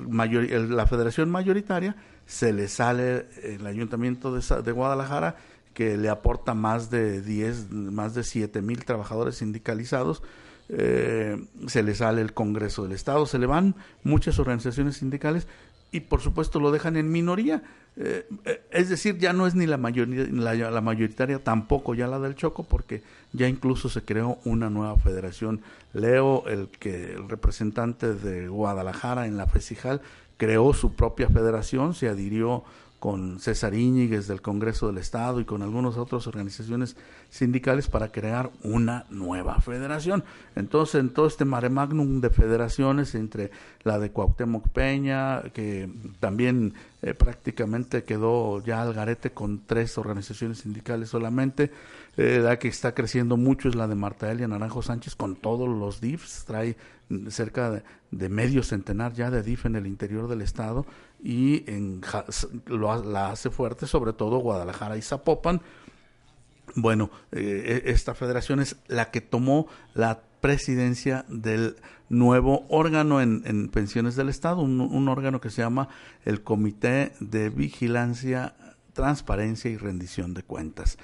la 0.68 0.86
federación 0.86 1.28
mayoritaria, 1.28 1.96
se 2.26 2.52
le 2.52 2.68
sale 2.68 3.26
el 3.42 3.66
ayuntamiento 3.66 4.34
de, 4.34 4.62
de 4.62 4.72
Guadalajara 4.72 5.36
que 5.74 5.96
le 5.96 6.08
aporta 6.08 6.54
más 6.54 6.90
de 6.90 7.20
10, 7.20 7.70
más 7.70 8.14
de 8.14 8.24
7 8.24 8.62
mil 8.62 8.84
trabajadores 8.84 9.36
sindicalizados, 9.36 10.22
eh, 10.70 11.36
se 11.66 11.82
le 11.82 11.94
sale 11.94 12.22
el 12.22 12.32
Congreso 12.32 12.82
del 12.82 12.92
Estado, 12.92 13.26
se 13.26 13.38
le 13.38 13.46
van 13.46 13.74
muchas 14.02 14.38
organizaciones 14.38 14.96
sindicales 14.96 15.46
y 15.92 16.00
por 16.00 16.20
supuesto 16.22 16.60
lo 16.60 16.72
dejan 16.72 16.96
en 16.96 17.10
minoría. 17.10 17.62
Eh, 17.98 18.26
eh, 18.44 18.62
es 18.70 18.90
decir, 18.90 19.18
ya 19.18 19.32
no 19.32 19.46
es 19.46 19.54
ni 19.54 19.66
la, 19.66 19.78
mayoría, 19.78 20.26
la, 20.70 20.80
mayoritaria, 20.80 21.42
tampoco 21.42 21.94
ya 21.94 22.06
la 22.06 22.18
del 22.18 22.34
Choco, 22.34 22.64
porque 22.64 23.02
ya 23.32 23.48
incluso 23.48 23.88
se 23.88 24.02
creó 24.02 24.38
una 24.44 24.68
nueva 24.68 24.96
federación. 24.96 25.62
Leo, 25.94 26.46
el 26.46 26.68
que 26.68 27.14
el 27.14 27.28
representante 27.28 28.14
de 28.14 28.48
Guadalajara 28.48 29.26
en 29.26 29.36
la 29.36 29.46
FESIJAL, 29.46 30.02
creó 30.36 30.74
su 30.74 30.94
propia 30.94 31.28
federación, 31.28 31.94
se 31.94 32.08
adhirió 32.08 32.64
con 33.06 33.38
César 33.38 33.72
Íñiguez 33.72 34.26
del 34.26 34.42
Congreso 34.42 34.88
del 34.88 34.98
Estado 34.98 35.38
y 35.38 35.44
con 35.44 35.62
algunas 35.62 35.96
otras 35.96 36.26
organizaciones 36.26 36.96
sindicales 37.30 37.86
para 37.86 38.10
crear 38.10 38.50
una 38.64 39.06
nueva 39.10 39.60
federación. 39.60 40.24
Entonces, 40.56 40.96
en 40.96 41.10
todo 41.10 41.28
este 41.28 41.44
mare 41.44 41.70
magnum 41.70 42.20
de 42.20 42.30
federaciones 42.30 43.14
entre 43.14 43.52
la 43.84 44.00
de 44.00 44.10
Cuauhtémoc 44.10 44.70
Peña, 44.70 45.40
que 45.54 45.88
también 46.18 46.74
eh, 47.00 47.14
prácticamente 47.14 48.02
quedó 48.02 48.60
ya 48.64 48.82
al 48.82 48.92
garete 48.92 49.30
con 49.30 49.60
tres 49.64 49.98
organizaciones 49.98 50.58
sindicales 50.58 51.08
solamente, 51.08 51.70
eh, 52.16 52.40
la 52.42 52.58
que 52.58 52.66
está 52.66 52.92
creciendo 52.92 53.36
mucho 53.36 53.68
es 53.68 53.76
la 53.76 53.86
de 53.86 53.94
Marta 53.94 54.32
Elia 54.32 54.48
Naranjo 54.48 54.82
Sánchez 54.82 55.14
con 55.14 55.36
todos 55.36 55.68
los 55.68 56.00
DIFs, 56.00 56.44
trae 56.44 56.76
cerca 57.28 57.82
de, 58.10 58.28
medio 58.28 58.62
centenar 58.62 59.12
ya 59.12 59.30
de 59.30 59.42
DIF 59.42 59.66
en 59.66 59.76
el 59.76 59.86
interior 59.86 60.28
del 60.28 60.40
estado 60.42 60.86
y 61.22 61.68
en, 61.70 62.02
lo, 62.66 63.02
la 63.02 63.30
hace 63.30 63.50
fuerte 63.50 63.86
sobre 63.86 64.12
todo 64.12 64.38
Guadalajara 64.38 64.96
y 64.96 65.02
Zapopan. 65.02 65.60
Bueno, 66.74 67.10
eh, 67.32 67.82
e, 67.86 67.90
esta 67.90 68.14
federación 68.14 68.60
es 68.60 68.76
la 68.86 69.10
que 69.10 69.20
tomó 69.20 69.66
la 69.94 70.20
presidencia 70.40 71.24
del 71.28 71.76
nuevo 72.08 72.66
órgano 72.68 73.20
en, 73.20 73.68
pensiones 73.68 74.14
del 74.14 74.28
Estado, 74.28 74.60
un, 74.60 75.08
órgano 75.08 75.40
que 75.40 75.50
se 75.50 75.62
llama 75.62 75.88
el 76.24 76.42
Comité 76.42 77.12
de 77.18 77.50
Vigilancia, 77.50 78.54
Transparencia 78.92 79.70
y 79.70 79.76
Rendición 79.76 80.34
de 80.34 80.42
Cuentas. 80.42 80.98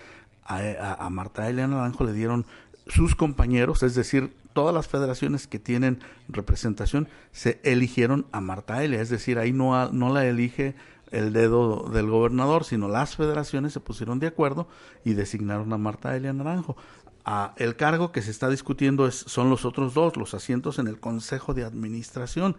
A, 0.44 0.58
a, 0.58 0.94
a 0.94 1.10
Marta 1.10 1.48
Eliana 1.48 1.76
Naranjo 1.76 2.04
le 2.04 2.12
dieron 2.12 2.46
sus 2.86 3.14
compañeros, 3.14 3.82
es 3.82 3.94
decir, 3.94 4.32
todas 4.52 4.74
las 4.74 4.88
federaciones 4.88 5.46
que 5.46 5.58
tienen 5.58 6.00
representación 6.28 7.08
se 7.32 7.60
eligieron 7.64 8.26
a 8.32 8.40
Marta 8.40 8.82
Elia, 8.84 9.00
es 9.00 9.08
decir, 9.08 9.38
ahí 9.38 9.52
no, 9.52 9.90
no 9.92 10.12
la 10.12 10.26
elige 10.26 10.74
el 11.10 11.32
dedo 11.32 11.90
del 11.90 12.08
gobernador, 12.08 12.64
sino 12.64 12.88
las 12.88 13.16
federaciones 13.16 13.74
se 13.74 13.80
pusieron 13.80 14.18
de 14.18 14.28
acuerdo 14.28 14.66
y 15.04 15.12
designaron 15.12 15.72
a 15.72 15.78
Marta 15.78 16.16
Elia 16.16 16.32
Naranjo. 16.32 16.76
Ah, 17.24 17.54
el 17.56 17.76
cargo 17.76 18.10
que 18.10 18.20
se 18.20 18.32
está 18.32 18.48
discutiendo 18.48 19.06
es, 19.06 19.14
son 19.14 19.48
los 19.48 19.64
otros 19.64 19.94
dos, 19.94 20.16
los 20.16 20.34
asientos 20.34 20.80
en 20.80 20.88
el 20.88 20.98
Consejo 20.98 21.54
de 21.54 21.62
Administración, 21.62 22.56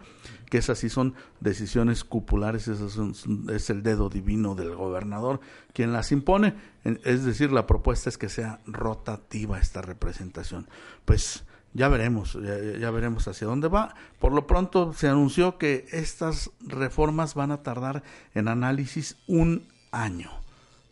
que 0.48 0.56
esas 0.56 0.78
sí 0.78 0.88
son 0.88 1.14
decisiones 1.40 2.02
cupulares, 2.02 2.68
es 2.68 3.70
el 3.70 3.82
dedo 3.82 4.08
divino 4.08 4.54
del 4.54 4.74
gobernador 4.74 5.40
quien 5.74 5.92
las 5.92 6.12
impone. 6.12 6.54
Es 6.84 7.24
decir, 7.24 7.52
la 7.52 7.66
propuesta 7.66 8.08
es 8.08 8.16
que 8.16 8.30
sea 8.30 8.60
rotativa 8.64 9.58
esta 9.58 9.82
representación. 9.82 10.66
Pues 11.04 11.44
ya 11.74 11.88
veremos, 11.88 12.38
ya, 12.80 12.90
veremos 12.92 13.26
hacia 13.26 13.48
dónde 13.48 13.66
va. 13.66 13.94
Por 14.20 14.32
lo 14.32 14.46
pronto 14.46 14.92
se 14.92 15.08
anunció 15.08 15.58
que 15.58 15.86
estas 15.90 16.50
reformas 16.60 17.34
van 17.34 17.50
a 17.50 17.62
tardar 17.62 18.04
en 18.34 18.46
análisis 18.46 19.16
un 19.26 19.66
año. 19.90 20.30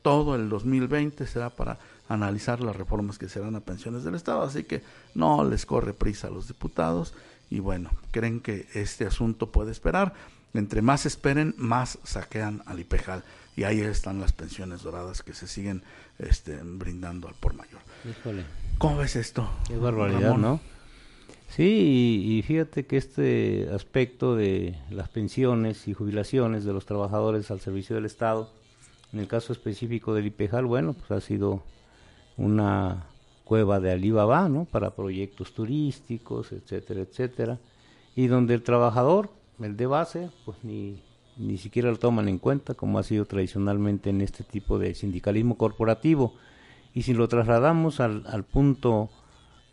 Todo 0.03 0.35
el 0.35 0.49
2020 0.49 1.24
será 1.28 1.51
para 1.51 1.78
analizar 2.09 2.61
las 2.61 2.74
reformas 2.74 3.16
que 3.16 3.28
serán 3.28 3.55
a 3.55 3.61
pensiones 3.61 4.03
del 4.03 4.16
Estado, 4.16 4.43
así 4.43 4.64
que 4.64 4.83
no 5.14 5.45
les 5.45 5.64
corre 5.66 5.95
prisa 5.95 6.26
a 6.26 6.30
los 6.30 6.49
diputados 6.49 7.14
y 7.49 7.61
bueno, 7.61 7.91
creen 8.11 8.41
que 8.41 8.66
este 8.74 9.07
asunto 9.07 9.53
puede 9.53 9.70
esperar. 9.70 10.14
entre 10.55 10.83
más 10.83 11.07
esperen, 11.07 11.55
más 11.57 11.99
saquean 12.03 12.62
al 12.66 12.80
IPEJAL. 12.80 13.22
Y 13.57 13.64
ahí 13.64 13.80
están 13.80 14.20
las 14.20 14.33
pensiones 14.33 14.83
doradas 14.83 15.22
que 15.22 15.33
se 15.35 15.47
siguen 15.47 15.83
este, 16.18 16.59
brindando 16.62 17.28
al 17.28 17.35
por 17.35 17.55
mayor. 17.55 17.80
Híjole. 18.05 18.45
¿Cómo 18.78 18.97
ves 18.97 19.16
esto? 19.16 19.49
Qué 19.68 19.76
barbaridad, 19.76 20.33
Ramón? 20.33 20.41
¿no? 20.41 20.72
Sí, 21.55 22.38
y, 22.38 22.40
fíjate 22.40 22.86
que 22.86 22.96
este 22.96 23.68
aspecto 23.74 24.34
de 24.34 24.74
las 24.88 25.11
pensiones 25.11 25.86
y 25.86 25.92
jubilaciones 25.92 26.64
de 26.64 26.72
los 26.72 26.86
trabajadores 26.86 27.50
al 27.50 27.61
servicio 27.61 27.94
del 27.94 28.07
Estado, 28.07 28.48
en 29.12 29.20
el 29.20 29.28
caso 29.28 29.53
específico 29.53 30.14
del 30.14 30.28
IPEJAL, 30.28 30.64
bueno, 30.64 30.94
pues 30.94 31.11
ha 31.11 31.20
sido 31.20 31.62
una 32.38 33.05
cueva 33.44 33.80
de 33.80 33.92
Alibaba, 33.92 34.48
¿no? 34.48 34.64
Para 34.64 34.96
proyectos 34.96 35.53
turísticos, 35.53 36.53
etcétera, 36.53 37.03
etcétera, 37.03 37.59
y 38.16 38.28
donde 38.28 38.55
el 38.55 38.62
trabajador, 38.62 39.28
el 39.61 39.76
de 39.76 39.86
base, 39.86 40.30
pues 40.46 40.57
ni, 40.62 41.03
ni 41.36 41.59
siquiera 41.59 41.90
lo 41.90 41.98
toman 41.98 42.30
en 42.30 42.38
cuenta, 42.38 42.72
como 42.72 42.98
ha 42.98 43.03
sido 43.03 43.26
tradicionalmente 43.26 44.09
en 44.09 44.22
este 44.22 44.42
tipo 44.42 44.78
de 44.78 44.94
sindicalismo 44.94 45.59
corporativo. 45.59 46.32
Y 46.94 47.03
si 47.03 47.12
lo 47.12 47.28
trasladamos 47.28 48.00
al, 48.00 48.24
al 48.26 48.44
punto 48.44 49.11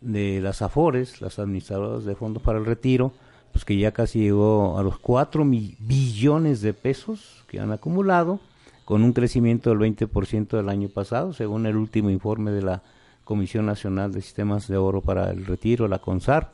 de 0.00 0.40
las 0.40 0.62
AFORES, 0.62 1.20
las 1.20 1.38
administradoras 1.38 2.04
de 2.04 2.14
fondos 2.14 2.42
para 2.42 2.58
el 2.58 2.66
retiro, 2.66 3.12
pues 3.52 3.64
que 3.64 3.76
ya 3.76 3.92
casi 3.92 4.20
llegó 4.20 4.78
a 4.78 4.82
los 4.82 4.98
4 4.98 5.44
mil 5.44 5.76
billones 5.80 6.60
de 6.60 6.72
pesos 6.72 7.44
que 7.48 7.60
han 7.60 7.72
acumulado, 7.72 8.40
con 8.84 9.04
un 9.04 9.12
crecimiento 9.12 9.70
del 9.70 9.78
20% 9.78 10.48
del 10.56 10.68
año 10.68 10.88
pasado, 10.88 11.32
según 11.32 11.66
el 11.66 11.76
último 11.76 12.10
informe 12.10 12.50
de 12.50 12.62
la 12.62 12.82
Comisión 13.24 13.66
Nacional 13.66 14.12
de 14.12 14.20
Sistemas 14.20 14.66
de 14.66 14.76
Oro 14.76 15.00
para 15.00 15.30
el 15.30 15.46
Retiro, 15.46 15.86
la 15.86 16.00
CONSAR. 16.00 16.50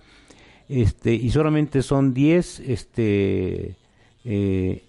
Este, 0.68 1.14
y 1.14 1.30
solamente 1.30 1.80
son 1.80 2.12
10 2.12 2.60
este, 2.60 3.76
eh, 4.24 4.84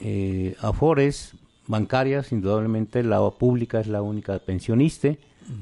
eh, 0.00 0.56
afores 0.60 1.34
bancarias, 1.66 2.32
indudablemente 2.32 3.02
la 3.02 3.28
pública 3.30 3.80
es 3.80 3.88
la 3.88 4.00
única 4.00 4.38
pensionista, 4.38 5.14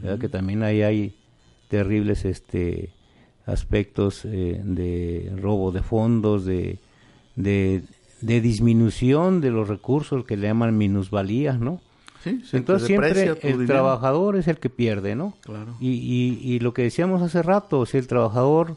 ¿verdad? 0.02 0.18
que 0.18 0.28
también 0.28 0.62
ahí 0.62 0.82
hay 0.82 1.16
terribles 1.74 2.24
este 2.24 2.90
aspectos 3.46 4.24
eh, 4.24 4.60
de 4.64 5.32
robo 5.42 5.72
de 5.72 5.82
fondos, 5.82 6.44
de, 6.44 6.78
de, 7.36 7.82
de 8.20 8.40
disminución 8.40 9.40
de 9.40 9.50
los 9.50 9.68
recursos 9.68 10.24
que 10.24 10.36
le 10.36 10.46
llaman 10.46 10.78
minusvalías, 10.78 11.58
¿no? 11.58 11.80
Sí, 12.22 12.40
se 12.44 12.52
te 12.52 12.56
Entonces 12.58 12.86
siempre 12.86 13.22
el 13.26 13.38
dinero. 13.52 13.66
trabajador 13.66 14.36
es 14.36 14.46
el 14.48 14.58
que 14.58 14.70
pierde, 14.70 15.14
¿no? 15.14 15.34
Claro. 15.42 15.74
Y, 15.80 15.90
y, 15.90 16.54
y 16.54 16.60
lo 16.60 16.72
que 16.72 16.82
decíamos 16.82 17.20
hace 17.22 17.42
rato, 17.42 17.84
si 17.86 17.98
el 17.98 18.06
trabajador 18.06 18.76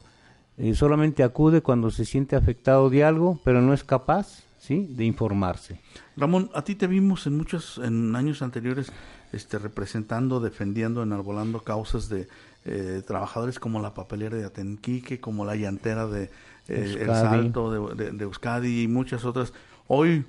eh, 0.58 0.74
solamente 0.74 1.24
acude 1.24 1.62
cuando 1.62 1.90
se 1.92 2.04
siente 2.04 2.36
afectado 2.36 2.90
de 2.90 3.04
algo, 3.06 3.40
pero 3.46 3.62
no 3.62 3.74
es 3.74 3.84
capaz, 3.84 4.44
¿sí? 4.68 4.86
De 4.90 5.06
informarse. 5.06 5.80
Ramón, 6.18 6.50
a 6.54 6.62
ti 6.64 6.76
te 6.76 6.88
vimos 6.88 7.26
en 7.28 7.38
muchos, 7.38 7.78
en 7.84 8.16
años 8.16 8.42
anteriores, 8.42 8.92
este, 9.32 9.58
representando, 9.60 10.40
defendiendo, 10.40 11.02
enarbolando 11.04 11.62
causas 11.62 12.10
de 12.10 12.28
eh, 12.66 13.02
trabajadores 13.08 13.60
como 13.60 13.80
la 13.82 13.94
papelera 13.94 14.36
de 14.36 14.44
Atenquique, 14.46 15.20
como 15.22 15.46
la 15.46 15.56
llantera 15.56 16.06
de 16.08 16.24
eh, 16.68 16.98
El. 17.00 17.08
Salto 17.08 17.96
de, 17.96 18.04
de- 18.06 18.12
de 18.12 18.24
Euskadi 18.26 18.82
y 18.84 18.88
muchas 18.90 19.24
otras. 19.24 19.54
Hoy, 19.88 20.26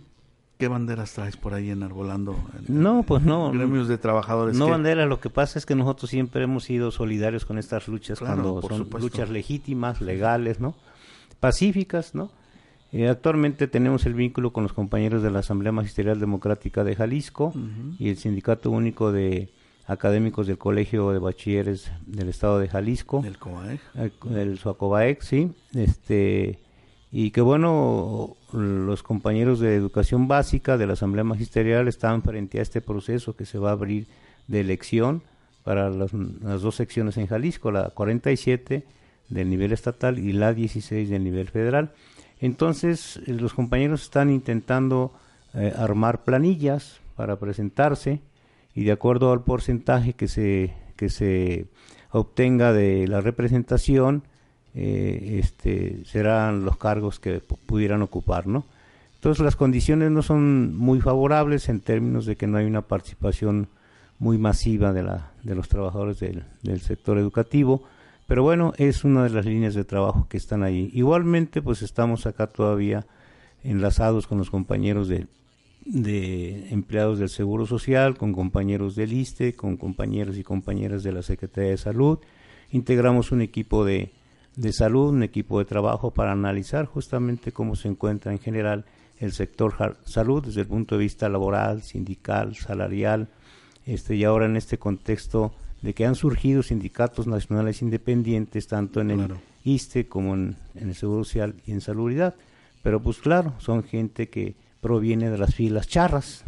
¿qué 0.56 0.68
banderas 0.68 1.12
traes 1.14 1.36
por 1.36 1.52
ahí 1.54 1.70
enarbolando? 1.70 2.36
en- 2.68 2.80
No, 2.82 3.02
pues 3.02 3.22
no. 3.24 3.50
gremios 3.50 3.88
de 3.88 3.98
trabajadores. 3.98 4.56
No 4.56 4.66
que- 4.66 4.70
bandera, 4.70 5.06
lo 5.06 5.18
que 5.20 5.30
pasa 5.30 5.58
es 5.58 5.66
que 5.66 5.74
nosotros 5.74 6.10
siempre 6.10 6.44
hemos 6.44 6.62
sido 6.64 6.92
solidarios 6.92 7.44
con 7.44 7.58
estas 7.58 7.88
luchas 7.88 8.20
Claro, 8.20 8.42
cuando 8.42 8.62
son 8.68 8.78
supuesto. 8.84 8.98
luchas 9.08 9.30
legítimas, 9.30 10.00
legales, 10.00 10.60
¿no? 10.60 10.76
Pacíficas, 11.40 12.14
¿no? 12.14 12.30
Eh, 12.92 13.08
actualmente 13.08 13.68
tenemos 13.68 14.06
el 14.06 14.14
vínculo 14.14 14.52
con 14.52 14.62
los 14.62 14.72
compañeros 14.72 15.22
de 15.22 15.30
la 15.30 15.40
Asamblea 15.40 15.72
Magisterial 15.72 16.18
Democrática 16.20 16.84
de 16.84 16.96
Jalisco 16.96 17.52
y 17.98 18.08
el 18.08 18.16
Sindicato 18.16 18.70
Único 18.70 19.12
de 19.12 19.50
Académicos 19.86 20.46
del 20.46 20.58
Colegio 20.58 21.10
de 21.12 21.18
Bachilleres 21.18 21.90
del 22.06 22.28
Estado 22.28 22.58
de 22.58 22.68
Jalisco. 22.68 23.22
El 23.24 23.38
COAEG. 23.38 23.80
El, 23.94 24.36
el 24.36 24.58
Suacobaec, 24.58 25.22
sí. 25.22 25.52
Este, 25.74 26.58
y 27.12 27.30
que 27.30 27.40
bueno, 27.40 28.36
los 28.52 29.02
compañeros 29.02 29.60
de 29.60 29.74
educación 29.74 30.28
básica 30.28 30.76
de 30.78 30.86
la 30.86 30.94
Asamblea 30.94 31.24
Magisterial 31.24 31.88
están 31.88 32.22
frente 32.22 32.58
a 32.58 32.62
este 32.62 32.80
proceso 32.80 33.36
que 33.36 33.46
se 33.46 33.58
va 33.58 33.70
a 33.70 33.72
abrir 33.72 34.06
de 34.46 34.60
elección 34.60 35.22
para 35.62 35.90
las, 35.90 36.12
las 36.14 36.62
dos 36.62 36.76
secciones 36.76 37.16
en 37.18 37.26
Jalisco, 37.26 37.70
la 37.70 37.90
47 37.90 38.84
del 39.28 39.50
nivel 39.50 39.72
estatal 39.72 40.18
y 40.18 40.32
la 40.32 40.54
16 40.54 41.10
del 41.10 41.24
nivel 41.24 41.48
federal. 41.48 41.92
Entonces, 42.40 43.20
eh, 43.26 43.32
los 43.32 43.54
compañeros 43.54 44.02
están 44.02 44.30
intentando 44.30 45.12
eh, 45.54 45.72
armar 45.76 46.24
planillas 46.24 47.00
para 47.16 47.36
presentarse 47.36 48.20
y 48.74 48.84
de 48.84 48.92
acuerdo 48.92 49.32
al 49.32 49.42
porcentaje 49.42 50.12
que 50.12 50.28
se, 50.28 50.72
que 50.96 51.08
se 51.08 51.66
obtenga 52.10 52.72
de 52.72 53.08
la 53.08 53.20
representación, 53.20 54.22
eh, 54.74 55.40
este, 55.42 56.04
serán 56.04 56.64
los 56.64 56.76
cargos 56.76 57.18
que 57.18 57.42
pu- 57.42 57.58
pudieran 57.66 58.02
ocupar, 58.02 58.46
¿no? 58.46 58.64
Entonces 59.16 59.42
las 59.44 59.56
condiciones 59.56 60.12
no 60.12 60.22
son 60.22 60.76
muy 60.76 61.00
favorables 61.00 61.68
en 61.68 61.80
términos 61.80 62.24
de 62.24 62.36
que 62.36 62.46
no 62.46 62.56
hay 62.58 62.66
una 62.66 62.82
participación 62.82 63.66
muy 64.20 64.38
masiva 64.38 64.92
de, 64.92 65.02
la, 65.02 65.32
de 65.42 65.56
los 65.56 65.68
trabajadores 65.68 66.20
del, 66.20 66.44
del 66.62 66.80
sector 66.80 67.18
educativo, 67.18 67.82
pero 68.28 68.42
bueno, 68.42 68.74
es 68.76 69.04
una 69.04 69.24
de 69.24 69.30
las 69.30 69.46
líneas 69.46 69.72
de 69.72 69.84
trabajo 69.84 70.26
que 70.28 70.36
están 70.36 70.62
ahí. 70.62 70.90
Igualmente, 70.92 71.62
pues 71.62 71.80
estamos 71.80 72.26
acá 72.26 72.46
todavía 72.46 73.06
enlazados 73.64 74.26
con 74.26 74.36
los 74.36 74.50
compañeros 74.50 75.08
de, 75.08 75.28
de 75.86 76.68
empleados 76.68 77.18
del 77.18 77.30
Seguro 77.30 77.64
Social, 77.64 78.18
con 78.18 78.34
compañeros 78.34 78.94
del 78.96 79.14
ISTE, 79.14 79.56
con 79.56 79.78
compañeros 79.78 80.36
y 80.36 80.44
compañeras 80.44 81.02
de 81.02 81.12
la 81.12 81.22
Secretaría 81.22 81.70
de 81.70 81.78
Salud. 81.78 82.18
Integramos 82.70 83.32
un 83.32 83.40
equipo 83.40 83.82
de, 83.86 84.12
de 84.56 84.74
salud, 84.74 85.08
un 85.08 85.22
equipo 85.22 85.58
de 85.58 85.64
trabajo 85.64 86.10
para 86.10 86.32
analizar 86.32 86.84
justamente 86.84 87.52
cómo 87.52 87.76
se 87.76 87.88
encuentra 87.88 88.30
en 88.30 88.40
general 88.40 88.84
el 89.16 89.32
sector 89.32 89.96
salud 90.04 90.44
desde 90.44 90.60
el 90.60 90.66
punto 90.66 90.96
de 90.96 91.04
vista 91.04 91.30
laboral, 91.30 91.82
sindical, 91.82 92.56
salarial, 92.56 93.30
este, 93.86 94.16
y 94.16 94.24
ahora 94.24 94.44
en 94.44 94.58
este 94.58 94.76
contexto 94.76 95.54
de 95.82 95.94
que 95.94 96.06
han 96.06 96.14
surgido 96.14 96.62
sindicatos 96.62 97.26
nacionales 97.26 97.82
independientes 97.82 98.66
tanto 98.66 99.00
en 99.00 99.10
el 99.10 99.34
ISTE 99.64 100.08
como 100.08 100.34
en, 100.34 100.56
en 100.74 100.88
el 100.88 100.94
Seguro 100.94 101.24
Social 101.24 101.54
y 101.66 101.72
en 101.72 101.80
Salubridad. 101.80 102.34
Pero 102.82 103.00
pues 103.00 103.18
claro, 103.18 103.54
son 103.58 103.84
gente 103.84 104.28
que 104.28 104.54
proviene 104.80 105.30
de 105.30 105.38
las 105.38 105.54
filas 105.54 105.88
charras, 105.88 106.44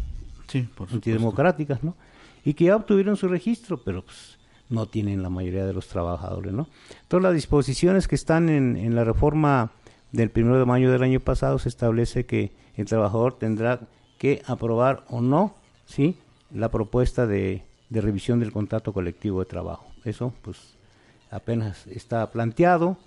Sí, 0.47 0.67
por 0.75 0.91
antidemocráticas, 0.91 1.81
¿no? 1.81 1.95
Y 2.43 2.55
que 2.55 2.65
ya 2.65 2.75
obtuvieron 2.75 3.15
su 3.15 3.29
registro, 3.29 3.83
pero 3.83 4.03
pues 4.03 4.37
no 4.67 4.85
tienen 4.85 5.23
la 5.23 5.29
mayoría 5.29 5.65
de 5.65 5.71
los 5.71 5.87
trabajadores, 5.87 6.51
¿no? 6.51 6.67
Todas 7.07 7.23
las 7.23 7.33
disposiciones 7.33 8.09
que 8.09 8.15
están 8.15 8.49
en, 8.49 8.75
en 8.75 8.93
la 8.93 9.05
reforma 9.05 9.71
del 10.11 10.29
primero 10.29 10.59
de 10.59 10.65
mayo 10.65 10.91
del 10.91 11.03
año 11.03 11.21
pasado 11.21 11.57
se 11.57 11.69
establece 11.69 12.25
que 12.25 12.51
el 12.75 12.85
trabajador 12.85 13.37
tendrá 13.37 13.87
que 14.17 14.41
aprobar 14.45 15.05
o 15.07 15.21
no, 15.21 15.55
¿sí? 15.85 16.17
La 16.53 16.69
propuesta 16.69 17.25
de, 17.25 17.63
de 17.91 18.01
revisión 18.01 18.39
del 18.39 18.51
contrato 18.51 18.93
colectivo 18.93 19.41
de 19.41 19.45
trabajo. 19.45 19.91
Eso, 20.05 20.33
pues, 20.41 20.57
apenas 21.29 21.85
está 21.87 22.31
planteado, 22.31 22.97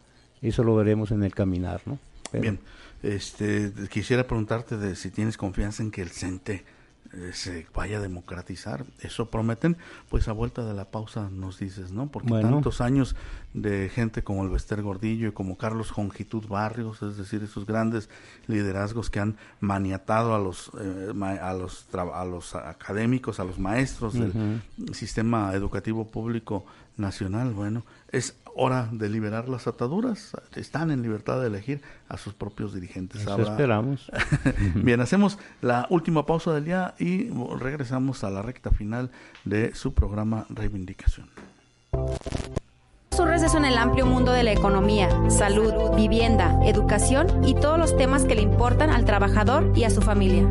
eso 0.43 0.63
lo 0.63 0.77
veremos 0.77 1.11
en 1.11 1.25
el 1.25 1.35
caminar, 1.35 1.81
¿no? 1.87 1.99
Bien, 2.33 2.59
este, 3.03 3.73
quisiera 3.91 4.27
preguntarte 4.27 4.77
de 4.77 4.95
si 4.95 5.11
tienes 5.11 5.37
confianza 5.37 5.83
en 5.83 5.91
que 5.91 6.03
el 6.03 6.11
CENTE 6.11 6.65
se 7.33 7.67
vaya 7.75 7.99
a 7.99 8.01
democratizar. 8.01 8.85
Eso 9.01 9.31
prometen, 9.31 9.77
pues 10.11 10.29
a 10.29 10.33
vuelta 10.33 10.65
de 10.65 10.75
la 10.75 10.87
pausa 10.91 11.29
nos 11.31 11.59
dices, 11.59 11.91
¿no? 11.93 12.09
Porque 12.09 12.29
Bueno. 12.31 12.51
tantos 12.51 12.81
años 12.81 13.15
de 13.53 13.89
gente 13.89 14.25
como 14.25 14.43
el 14.45 14.51
Bester 14.51 14.83
Gordillo 14.83 15.29
y 15.29 15.33
como 15.33 15.57
Carlos 15.57 15.91
Jongitud 15.91 16.47
Barrios, 16.49 17.03
es 17.03 17.17
decir, 17.17 17.43
esos 17.43 17.67
grandes 17.67 18.09
liderazgos 18.47 19.11
que 19.11 19.21
han 19.21 19.37
maniatado 19.61 20.35
a 20.35 20.39
los, 20.39 20.71
eh, 20.81 21.13
a 21.41 21.53
los, 21.55 21.87
tra- 21.91 22.13
a 22.15 22.25
los 22.25 22.55
académicos, 22.55 23.39
a 23.41 23.45
los 23.45 23.59
maestros 23.59 24.15
del 24.15 24.61
sistema 24.93 25.53
educativo 25.55 26.07
público 26.09 26.65
nacional, 26.97 27.53
bueno, 27.53 27.85
es 28.13 28.37
hora 28.55 28.89
de 28.93 29.09
liberar 29.09 29.49
las 29.49 29.67
ataduras. 29.67 30.33
Están 30.55 30.91
en 30.91 31.03
libertad 31.03 31.41
de 31.41 31.49
elegir 31.49 31.83
a 32.09 32.17
sus 32.17 32.35
propios 32.35 32.73
dirigentes. 32.75 33.23
Eso 33.23 33.33
Habrá- 33.35 33.51
esperamos. 33.51 34.11
Bien, 34.75 35.01
hacemos 35.01 35.39
la 35.61 35.87
última 35.91 36.27
pausa 36.27 36.53
del 36.53 36.65
día 36.65 36.95
y 36.99 37.31
regresamos 37.59 38.25
a 38.25 38.31
la 38.31 38.43
recta 38.43 38.71
final 38.71 39.11
de 39.45 39.75
su 39.75 39.93
programa 39.95 40.47
Reivindicación. 40.49 41.29
Su 43.11 43.25
receso 43.25 43.59
en 43.59 43.65
el 43.65 43.79
amplio 43.79 44.07
mundo 44.07 44.33
de 44.33 44.43
la 44.43 44.51
economía, 44.53 45.09
salud, 45.31 45.73
vivienda, 45.95 46.59
educación 46.65 47.45
y 47.45 47.55
todos 47.55 47.79
los 47.79 47.97
temas 47.97 48.25
que 48.25 48.35
le 48.35 48.43
importan 48.43 48.91
al 48.91 49.05
trabajador 49.05 49.71
y 49.77 49.85
a 49.85 49.91
su 49.91 50.03
familia. 50.03 50.51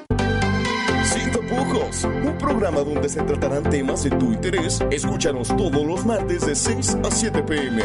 Un 2.03 2.37
programa 2.37 2.81
donde 2.81 3.09
se 3.09 3.21
tratarán 3.21 3.63
temas 3.63 4.03
de 4.03 4.11
tu 4.11 4.31
interés. 4.31 4.79
Escúchanos 4.91 5.49
todos 5.49 5.85
los 5.85 6.05
martes 6.05 6.45
de 6.45 6.55
6 6.55 6.97
a 7.03 7.11
7 7.11 7.43
pm. 7.43 7.83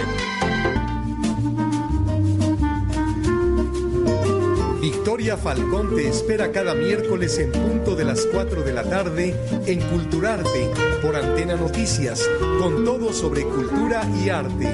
Victoria 4.81 5.37
Falcón 5.37 5.97
te 5.97 6.07
espera 6.09 6.53
cada 6.53 6.75
miércoles 6.75 7.39
en 7.39 7.51
punto 7.51 7.97
de 7.97 8.05
las 8.05 8.25
4 8.33 8.63
de 8.63 8.73
la 8.73 8.85
tarde 8.85 9.35
en 9.67 9.81
Culturarte 9.91 10.71
por 11.03 11.17
Antena 11.17 11.57
Noticias, 11.57 12.23
con 12.61 12.85
todo 12.85 13.13
sobre 13.13 13.43
cultura 13.43 14.03
y 14.25 14.29
arte. 14.29 14.71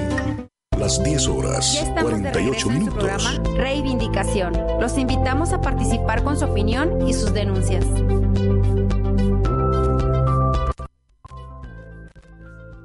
Las 0.77 1.03
10 1.03 1.27
horas, 1.29 1.73
Ya 1.73 1.81
estamos 1.83 2.11
de 2.11 2.31
48 2.31 2.33
regreso 2.33 2.53
en 2.53 2.59
su 2.61 2.69
minutos. 2.69 3.03
programa 3.03 3.57
Reivindicación. 3.57 4.53
Los 4.79 4.97
invitamos 4.97 5.53
a 5.53 5.61
participar 5.61 6.23
con 6.23 6.37
su 6.37 6.45
opinión 6.45 7.07
y 7.07 7.13
sus 7.13 7.33
denuncias. 7.33 7.85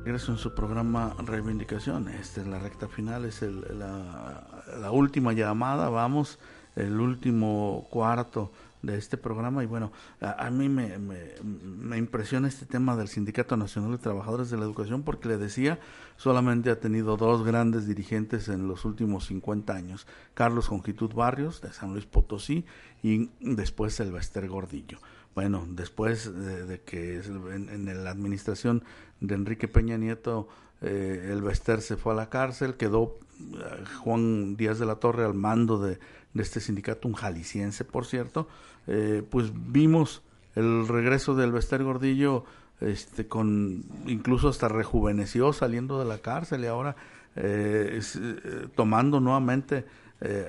Regreso 0.09 0.33
en 0.33 0.39
su 0.39 0.55
programa 0.55 1.15
Reivindicación. 1.19 2.09
Esta 2.09 2.41
es 2.41 2.47
la 2.47 2.59
recta 2.59 2.89
final, 2.89 3.27
es 3.27 3.43
el- 3.43 3.61
la, 3.79 4.91
última 4.91 5.35
llamada, 5.35 5.91
vamos, 5.91 6.39
el 6.77 6.99
último 6.99 7.87
cuarto 7.91 8.51
de 8.81 8.97
este 8.97 9.19
programa. 9.19 9.63
Y 9.63 9.67
bueno, 9.67 9.93
a, 10.23 10.47
a 10.47 10.51
mí 10.51 10.71
me, 10.71 10.97
me- 10.97 11.35
me 11.45 11.99
impresiona 11.99 12.49
este 12.49 12.65
tema 12.65 12.97
del 12.97 13.09
Sindicato 13.09 13.55
Nacional 13.59 13.91
de 13.91 13.99
Trabajadores 13.99 14.49
de 14.49 14.57
la 14.57 14.65
Educación 14.65 15.03
porque 15.03 15.29
le 15.29 15.37
decía, 15.37 15.79
solamente 16.17 16.71
ha 16.71 16.81
tenido 16.81 17.19
dos 17.19 17.45
grandes 17.45 17.87
dirigentes 17.87 18.49
en 18.49 18.67
los 18.67 18.87
últimos 18.87 19.27
50 19.27 19.75
años. 19.75 20.07
Carlos 20.33 20.69
Jongitud 20.69 21.13
Barrios, 21.13 21.61
de 21.61 21.71
San 21.75 21.93
Luis 21.93 22.07
Potosí, 22.07 22.65
y 23.03 23.29
después 23.41 24.01
el 24.01 24.11
Bester 24.11 24.49
Gordillo. 24.49 25.01
Bueno, 25.35 25.67
después 25.69 26.35
de, 26.35 26.65
de 26.67 26.81
que 26.81 27.19
en, 27.19 27.69
en 27.69 28.05
la 28.05 28.11
administración 28.11 28.83
de 29.21 29.35
Enrique 29.35 29.69
Peña 29.69 29.97
Nieto 29.97 30.49
eh, 30.81 31.31
el 31.33 31.43
Bester 31.43 31.81
se 31.81 31.97
fue 31.97 32.13
a 32.13 32.17
la 32.17 32.29
cárcel, 32.29 32.77
quedó 32.77 33.19
eh, 33.41 33.85
Juan 34.03 34.57
Díaz 34.57 34.79
de 34.79 34.87
la 34.87 34.97
Torre 34.97 35.25
al 35.25 35.35
mando 35.35 35.79
de, 35.79 35.99
de 36.35 36.43
este 36.43 36.61
sindicato, 36.61 37.09
un 37.09 37.15
jalisciense 37.15 37.85
por 37.85 38.07
cierto, 38.07 38.49
eh, 38.87 39.23
pues 39.29 39.51
vimos 39.55 40.23
el 40.55 40.89
regreso 40.89 41.35
del 41.35 41.53
Bester 41.53 41.83
Gordillo 41.83 42.45
este 42.81 43.27
con 43.27 43.85
incluso 44.07 44.49
hasta 44.49 44.69
rejuveneció 44.69 45.53
saliendo 45.53 45.99
de 45.99 46.05
la 46.05 46.19
cárcel 46.19 46.63
y 46.63 46.69
ahora 46.69 46.95
eh, 47.35 48.01
eh, 48.01 48.69
tomando 48.75 49.21
nuevamente 49.21 49.85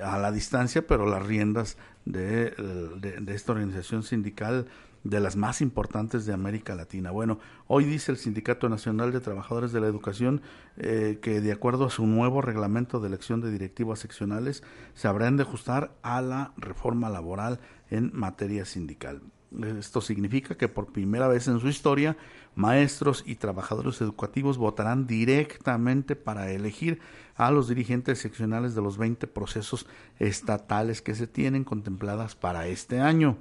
a 0.02 0.18
la 0.18 0.32
distancia 0.32 0.84
pero 0.84 1.06
las 1.06 1.24
riendas 1.24 1.76
de, 2.04 2.50
de, 2.96 3.20
de 3.20 3.34
esta 3.34 3.52
organización 3.52 4.02
sindical 4.02 4.66
de 5.04 5.20
las 5.20 5.36
más 5.36 5.60
importantes 5.60 6.26
de 6.26 6.32
América 6.32 6.74
Latina. 6.74 7.10
Bueno, 7.10 7.38
hoy 7.66 7.84
dice 7.84 8.12
el 8.12 8.18
Sindicato 8.18 8.68
Nacional 8.68 9.12
de 9.12 9.20
Trabajadores 9.20 9.72
de 9.72 9.80
la 9.80 9.86
Educación 9.86 10.42
eh, 10.76 11.18
que 11.22 11.40
de 11.40 11.52
acuerdo 11.52 11.86
a 11.86 11.90
su 11.90 12.06
nuevo 12.06 12.42
reglamento 12.42 13.00
de 13.00 13.08
elección 13.08 13.40
de 13.40 13.50
directivas 13.50 13.98
seccionales 13.98 14.62
se 14.94 15.08
habrán 15.08 15.36
de 15.36 15.44
ajustar 15.44 15.92
a 16.02 16.20
la 16.20 16.52
reforma 16.56 17.08
laboral 17.08 17.60
en 17.90 18.10
materia 18.14 18.64
sindical. 18.64 19.22
Esto 19.78 20.00
significa 20.00 20.56
que 20.56 20.68
por 20.68 20.92
primera 20.92 21.26
vez 21.26 21.48
en 21.48 21.58
su 21.58 21.68
historia, 21.68 22.16
maestros 22.54 23.24
y 23.26 23.34
trabajadores 23.34 24.00
educativos 24.00 24.58
votarán 24.58 25.08
directamente 25.08 26.14
para 26.14 26.52
elegir 26.52 27.00
a 27.34 27.50
los 27.50 27.68
dirigentes 27.68 28.20
seccionales 28.20 28.76
de 28.76 28.82
los 28.82 28.96
20 28.96 29.26
procesos 29.26 29.86
estatales 30.20 31.02
que 31.02 31.16
se 31.16 31.26
tienen 31.26 31.64
contempladas 31.64 32.36
para 32.36 32.68
este 32.68 33.00
año. 33.00 33.38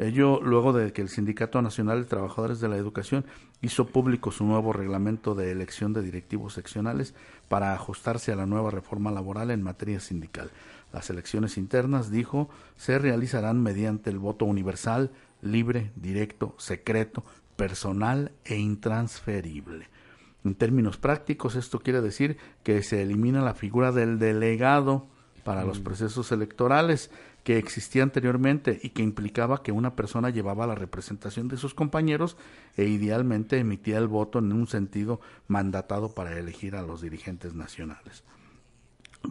Ello 0.00 0.40
luego 0.40 0.72
de 0.72 0.94
que 0.94 1.02
el 1.02 1.10
Sindicato 1.10 1.60
Nacional 1.60 2.00
de 2.00 2.08
Trabajadores 2.08 2.58
de 2.58 2.70
la 2.70 2.78
Educación 2.78 3.26
hizo 3.60 3.88
público 3.88 4.32
su 4.32 4.46
nuevo 4.46 4.72
reglamento 4.72 5.34
de 5.34 5.50
elección 5.50 5.92
de 5.92 6.00
directivos 6.00 6.54
seccionales 6.54 7.14
para 7.50 7.74
ajustarse 7.74 8.32
a 8.32 8.36
la 8.36 8.46
nueva 8.46 8.70
reforma 8.70 9.10
laboral 9.10 9.50
en 9.50 9.62
materia 9.62 10.00
sindical. 10.00 10.52
Las 10.90 11.10
elecciones 11.10 11.58
internas, 11.58 12.10
dijo, 12.10 12.48
se 12.78 12.98
realizarán 12.98 13.62
mediante 13.62 14.08
el 14.08 14.18
voto 14.18 14.46
universal, 14.46 15.10
libre, 15.42 15.92
directo, 15.96 16.54
secreto, 16.56 17.22
personal 17.56 18.32
e 18.46 18.56
intransferible. 18.56 19.88
En 20.46 20.54
términos 20.54 20.96
prácticos, 20.96 21.56
esto 21.56 21.78
quiere 21.78 22.00
decir 22.00 22.38
que 22.62 22.82
se 22.82 23.02
elimina 23.02 23.42
la 23.42 23.52
figura 23.52 23.92
del 23.92 24.18
delegado 24.18 25.08
para 25.44 25.64
los 25.64 25.80
procesos 25.80 26.32
electorales 26.32 27.10
que 27.44 27.58
existía 27.58 28.02
anteriormente 28.02 28.78
y 28.82 28.90
que 28.90 29.02
implicaba 29.02 29.62
que 29.62 29.72
una 29.72 29.96
persona 29.96 30.30
llevaba 30.30 30.66
la 30.66 30.74
representación 30.74 31.48
de 31.48 31.56
sus 31.56 31.74
compañeros 31.74 32.36
e 32.76 32.84
idealmente 32.84 33.58
emitía 33.58 33.98
el 33.98 34.08
voto 34.08 34.38
en 34.38 34.52
un 34.52 34.66
sentido 34.66 35.20
mandatado 35.48 36.14
para 36.14 36.38
elegir 36.38 36.76
a 36.76 36.82
los 36.82 37.00
dirigentes 37.00 37.54
nacionales 37.54 38.24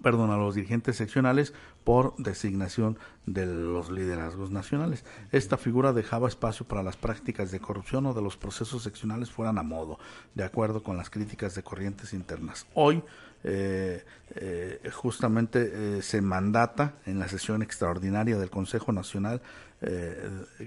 perdón, 0.03 0.31
a 0.31 0.37
los 0.37 0.55
dirigentes 0.55 0.95
seccionales 0.95 1.53
por 1.83 2.15
designación 2.17 2.97
de 3.25 3.45
los 3.45 3.89
liderazgos 3.89 4.51
nacionales. 4.51 5.03
Esta 5.31 5.57
figura 5.57 5.93
dejaba 5.93 6.27
espacio 6.27 6.67
para 6.67 6.83
las 6.83 6.97
prácticas 6.97 7.51
de 7.51 7.59
corrupción 7.59 8.05
o 8.05 8.13
de 8.13 8.21
los 8.21 8.37
procesos 8.37 8.83
seccionales 8.83 9.31
fueran 9.31 9.57
a 9.57 9.63
modo, 9.63 9.99
de 10.35 10.43
acuerdo 10.43 10.83
con 10.83 10.97
las 10.97 11.09
críticas 11.09 11.55
de 11.55 11.63
corrientes 11.63 12.13
internas. 12.13 12.67
Hoy, 12.73 13.03
eh, 13.43 14.03
eh, 14.35 14.89
justamente 14.91 15.71
eh, 15.73 16.01
se 16.01 16.21
mandata 16.21 16.95
en 17.05 17.19
la 17.19 17.29
sesión 17.29 17.61
extraordinaria 17.61 18.37
del 18.37 18.49
Consejo 18.49 18.91
Nacional 18.91 19.41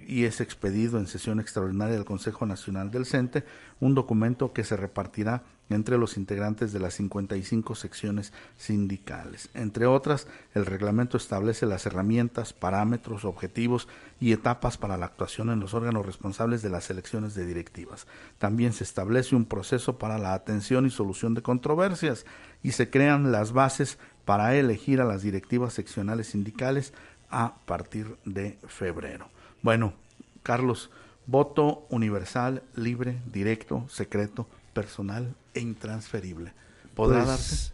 y 0.07 0.25
es 0.25 0.41
expedido 0.41 0.99
en 0.99 1.07
sesión 1.07 1.39
extraordinaria 1.39 1.97
del 1.97 2.07
Consejo 2.07 2.47
Nacional 2.47 2.91
del 2.91 3.05
CENTE 3.05 3.45
un 3.79 3.95
documento 3.95 4.55
que 4.55 4.65
se 4.65 4.75
repartirá 4.75 5.43
entre 5.71 5.99
los 5.99 6.17
integrantes 6.17 6.73
de 6.73 6.81
las 6.81 6.95
55 6.95 7.75
secciones 7.75 8.33
sindicales. 8.59 9.49
Entre 9.55 9.87
otras, 9.87 10.27
el 10.55 10.67
reglamento 10.67 11.17
establece 11.17 11.67
las 11.67 11.87
herramientas, 11.87 12.53
parámetros, 12.53 13.25
objetivos 13.25 13.89
y 14.21 14.33
etapas 14.33 14.77
para 14.77 14.97
la 14.97 15.07
actuación 15.07 15.51
en 15.51 15.61
los 15.61 15.75
órganos 15.75 16.07
responsables 16.07 16.63
de 16.63 16.71
las 16.71 16.91
elecciones 16.91 17.35
de 17.35 17.47
directivas. 17.47 18.07
También 18.39 18.73
se 18.73 18.85
establece 18.85 19.35
un 19.35 19.47
proceso 19.47 19.99
para 19.99 20.19
la 20.19 20.35
atención 20.35 20.87
y 20.87 20.91
solución 20.91 21.35
de 21.35 21.43
controversias 21.43 22.27
y 22.63 22.73
se 22.73 22.91
crean 22.91 23.33
las 23.33 23.53
bases 23.53 23.99
para 24.25 24.55
elegir 24.55 25.01
a 25.01 25.05
las 25.05 25.23
directivas 25.23 25.73
seccionales 25.75 26.29
sindicales 26.29 26.93
a 27.31 27.55
partir 27.65 28.17
de 28.25 28.59
febrero. 28.67 29.29
Bueno, 29.63 29.95
Carlos, 30.43 30.91
voto 31.27 31.87
universal, 31.89 32.63
libre, 32.75 33.21
directo, 33.33 33.87
secreto, 33.89 34.47
personal 34.73 35.35
e 35.55 35.61
intransferible. 35.61 36.53
¿Podrá 36.95 37.19
Pues, 37.25 37.29
darse? 37.29 37.73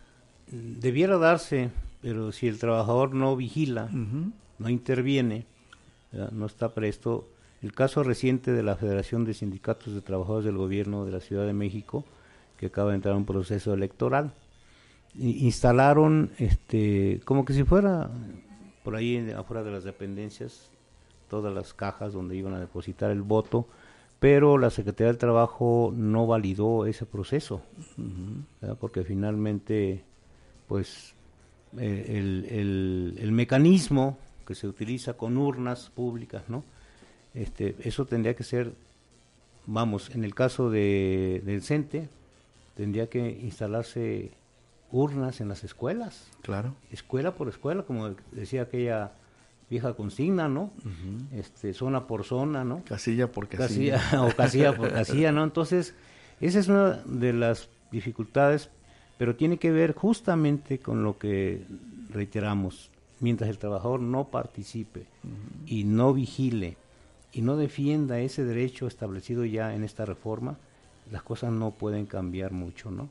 Debiera 0.51 1.18
darse, 1.18 1.70
pero 2.01 2.32
si 2.32 2.49
el 2.49 2.59
trabajador 2.59 3.14
no 3.14 3.36
vigila, 3.36 3.88
no 4.59 4.68
interviene, 4.68 5.46
¿verdad? 6.12 6.30
no 6.32 6.46
está 6.46 6.74
presto. 6.74 7.28
El 7.61 7.72
caso 7.72 8.03
reciente 8.05 8.53
de 8.53 8.62
la 8.62 8.76
Federación 8.76 9.24
de 9.24 9.34
Sindicatos 9.34 9.92
de 9.94 10.01
Trabajadores 10.01 10.44
del 10.44 10.57
Gobierno 10.57 11.05
de 11.05 11.12
la 11.12 11.20
Ciudad 11.20 11.44
de 11.46 11.53
México, 11.53 12.05
que 12.57 12.66
acaba 12.66 12.90
de 12.90 12.96
entrar 12.96 13.12
en 13.12 13.18
un 13.18 13.26
proceso 13.26 13.74
electoral, 13.74 14.32
instalaron, 15.16 16.30
este, 16.38 17.20
como 17.24 17.44
que 17.44 17.53
si 17.53 17.64
fuera 17.64 18.11
por 18.84 18.96
ahí 18.96 19.30
afuera 19.36 19.62
de 19.62 19.70
las 19.70 19.84
dependencias, 19.84 20.70
todas 21.28 21.53
las 21.55 21.74
cajas 21.74 22.12
donde 22.12 22.36
iban 22.36 22.55
a 22.55 22.61
depositar 22.61 23.11
el 23.11 23.22
voto, 23.22 23.66
pero 24.20 24.58
la 24.58 24.70
Secretaría 24.70 25.08
del 25.08 25.18
Trabajo 25.18 25.92
no 25.94 26.26
validó 26.26 26.86
ese 26.86 27.06
proceso, 27.06 27.62
porque 28.80 29.04
finalmente, 29.04 30.02
pues, 30.66 31.14
eh, 31.78 32.04
el, 32.18 32.46
el- 32.50 33.14
el 33.20 33.32
mecanismo 33.32 34.18
que 34.46 34.54
se 34.54 34.66
utiliza 34.66 35.14
con 35.14 35.36
urnas 35.36 35.90
públicas, 35.90 36.44
¿no? 36.48 36.64
Este, 37.34 37.76
eso 37.84 38.06
tendría 38.06 38.34
que 38.34 38.42
ser, 38.42 38.72
vamos, 39.66 40.10
en 40.14 40.24
el 40.24 40.34
caso 40.34 40.70
de, 40.70 41.42
del 41.44 41.62
CENTE, 41.62 42.08
tendría 42.74 43.08
que 43.08 43.28
instalarse 43.42 44.30
urnas 44.90 45.40
en 45.42 45.48
las 45.48 45.62
escuelas, 45.64 46.26
Claro. 46.42 46.74
escuela 46.90 47.34
por 47.34 47.48
escuela, 47.48 47.82
como 47.82 48.14
decía 48.32 48.62
aquella 48.62 49.12
vieja 49.70 49.94
consigna, 49.94 50.48
¿no? 50.48 50.72
Este, 51.32 51.74
zona 51.74 52.06
por 52.06 52.24
zona, 52.24 52.64
¿no? 52.64 52.82
Casilla 52.84 53.30
por 53.30 53.48
casilla. 53.48 53.98
Casilla, 53.98 54.22
o 54.24 54.34
casilla 54.34 54.76
por 54.76 54.92
casilla, 54.92 55.32
¿no? 55.32 55.44
Entonces, 55.44 55.94
esa 56.40 56.58
es 56.58 56.68
una 56.68 57.02
de 57.04 57.32
las 57.32 57.68
dificultades, 57.90 58.70
pero 59.18 59.36
tiene 59.36 59.58
que 59.58 59.70
ver 59.70 59.94
justamente 59.94 60.78
con 60.78 61.02
lo 61.02 61.18
que 61.18 61.62
reiteramos. 62.10 62.90
Mientras 63.20 63.50
el 63.50 63.58
trabajador 63.58 64.00
no 64.00 64.28
participe 64.28 65.06
y 65.66 65.84
no 65.84 66.14
vigile 66.14 66.76
y 67.32 67.42
no 67.42 67.56
defienda 67.56 68.20
ese 68.20 68.44
derecho 68.44 68.86
establecido 68.86 69.44
ya 69.44 69.74
en 69.74 69.82
esta 69.82 70.04
reforma, 70.04 70.56
las 71.10 71.22
cosas 71.22 71.52
no 71.52 71.72
pueden 71.72 72.06
cambiar 72.06 72.52
mucho, 72.52 72.90
¿no? 72.90 73.08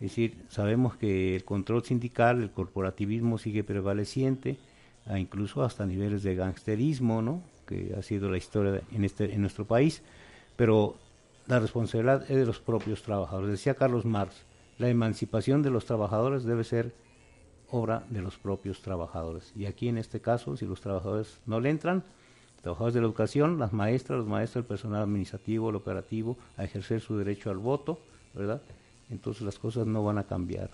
Es 0.00 0.10
decir, 0.10 0.44
sabemos 0.48 0.96
que 0.96 1.34
el 1.34 1.44
control 1.44 1.82
sindical, 1.82 2.40
el 2.40 2.52
corporativismo 2.52 3.36
sigue 3.36 3.64
prevaleciente, 3.64 4.56
a 5.08 5.18
incluso 5.18 5.62
hasta 5.62 5.86
niveles 5.86 6.22
de 6.22 6.34
gangsterismo, 6.34 7.22
¿no? 7.22 7.42
Que 7.66 7.94
ha 7.98 8.02
sido 8.02 8.30
la 8.30 8.36
historia 8.38 8.82
en 8.92 9.04
este 9.04 9.32
en 9.34 9.40
nuestro 9.40 9.64
país, 9.64 10.02
pero 10.56 10.96
la 11.46 11.58
responsabilidad 11.58 12.22
es 12.30 12.36
de 12.36 12.46
los 12.46 12.60
propios 12.60 13.02
trabajadores. 13.02 13.50
Decía 13.50 13.74
Carlos 13.74 14.04
Marx, 14.04 14.34
la 14.78 14.88
emancipación 14.88 15.62
de 15.62 15.70
los 15.70 15.86
trabajadores 15.86 16.44
debe 16.44 16.62
ser 16.64 16.94
obra 17.70 18.04
de 18.10 18.22
los 18.22 18.36
propios 18.36 18.80
trabajadores. 18.80 19.52
Y 19.56 19.66
aquí 19.66 19.88
en 19.88 19.98
este 19.98 20.20
caso, 20.20 20.56
si 20.56 20.66
los 20.66 20.80
trabajadores 20.80 21.38
no 21.46 21.60
le 21.60 21.70
entran, 21.70 22.02
trabajadores 22.62 22.94
de 22.94 23.00
la 23.00 23.06
educación, 23.06 23.58
las 23.58 23.72
maestras, 23.72 24.18
los 24.20 24.28
maestros, 24.28 24.62
el 24.64 24.68
personal 24.68 25.02
administrativo, 25.02 25.70
el 25.70 25.76
operativo, 25.76 26.36
a 26.56 26.64
ejercer 26.64 27.00
su 27.00 27.16
derecho 27.18 27.50
al 27.50 27.58
voto, 27.58 27.98
¿verdad? 28.34 28.60
Entonces 29.10 29.42
las 29.42 29.58
cosas 29.58 29.86
no 29.86 30.02
van 30.04 30.18
a 30.18 30.24
cambiar. 30.24 30.70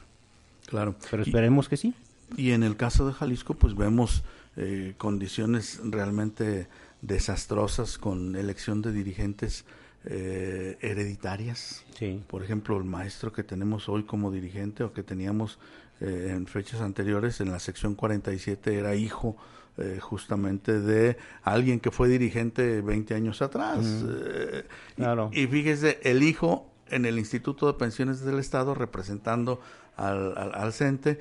Claro. 0.67 0.95
Pero 1.11 1.23
Y- 1.25 1.27
esperemos 1.27 1.69
que 1.69 1.77
sí. 1.77 1.95
Y 2.37 2.53
en 2.53 2.63
el 2.63 2.77
caso 2.77 3.07
de 3.07 3.13
Jalisco, 3.13 3.55
pues 3.55 3.75
vemos 3.75 4.25
eh, 4.57 4.95
condiciones 4.99 5.81
realmente 5.85 6.69
desastrosas 7.03 7.99
con 7.99 8.35
elección 8.37 8.83
de 8.83 8.93
dirigentes 8.93 9.65
eh, 10.05 10.77
hereditarias. 10.81 11.85
Sí. 11.99 12.23
Por 12.27 12.43
ejemplo, 12.43 12.77
el 12.77 12.85
maestro 12.85 13.33
que 13.33 13.43
tenemos 13.45 13.89
hoy 13.89 14.05
como 14.05 14.31
dirigente 14.31 14.85
o 14.85 14.93
que 14.93 15.03
teníamos 15.03 15.59
eh, 16.01 16.29
en 16.31 16.47
fechas 16.47 16.81
anteriores 16.81 17.41
en 17.41 17.51
la 17.51 17.59
sección 17.59 17.95
47 17.95 18.79
era 18.79 18.95
hijo 18.95 19.37
eh, 19.79 19.99
justamente 20.01 20.81
de 20.81 21.17
alguien 21.43 21.81
que 21.81 21.91
fue 21.91 22.09
dirigente 22.09 22.81
20 22.81 23.15
años 23.15 23.43
atrás. 23.43 23.79
Eh, 24.07 24.65
y- 24.97 25.03
Claro. 25.03 25.31
y, 25.33 25.47
fíjese, 25.47 25.99
el 26.03 26.23
hijo 26.23 26.71
en 26.91 27.07
el 27.07 27.19
Instituto 27.19 27.67
de 27.67 27.75
Pensiones 27.79 28.21
del 28.21 28.39
Estado 28.39 28.75
representando 28.75 29.61
al, 29.97 30.37
al, 30.37 30.55
al 30.55 30.73
CENTE 30.73 31.19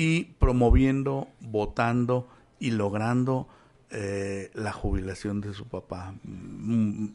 y 0.00 0.24
promoviendo, 0.38 1.26
votando 1.40 2.28
y 2.60 2.70
logrando 2.70 3.48
eh, 3.90 4.50
la 4.54 4.70
jubilación 4.72 5.40
de 5.40 5.54
su 5.54 5.64
papá 5.66 6.14
mm, 6.22 7.06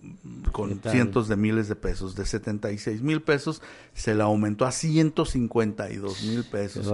con 0.51 0.71
cientos 0.91 1.27
de 1.27 1.36
miles 1.38 1.67
de 1.67 1.75
pesos. 1.75 2.15
De 2.15 2.25
76 2.25 3.01
mil 3.03 3.21
pesos 3.21 3.61
se 3.93 4.15
le 4.15 4.23
aumentó 4.23 4.65
a 4.65 4.71
152 4.71 6.23
mil 6.23 6.43
pesos. 6.43 6.86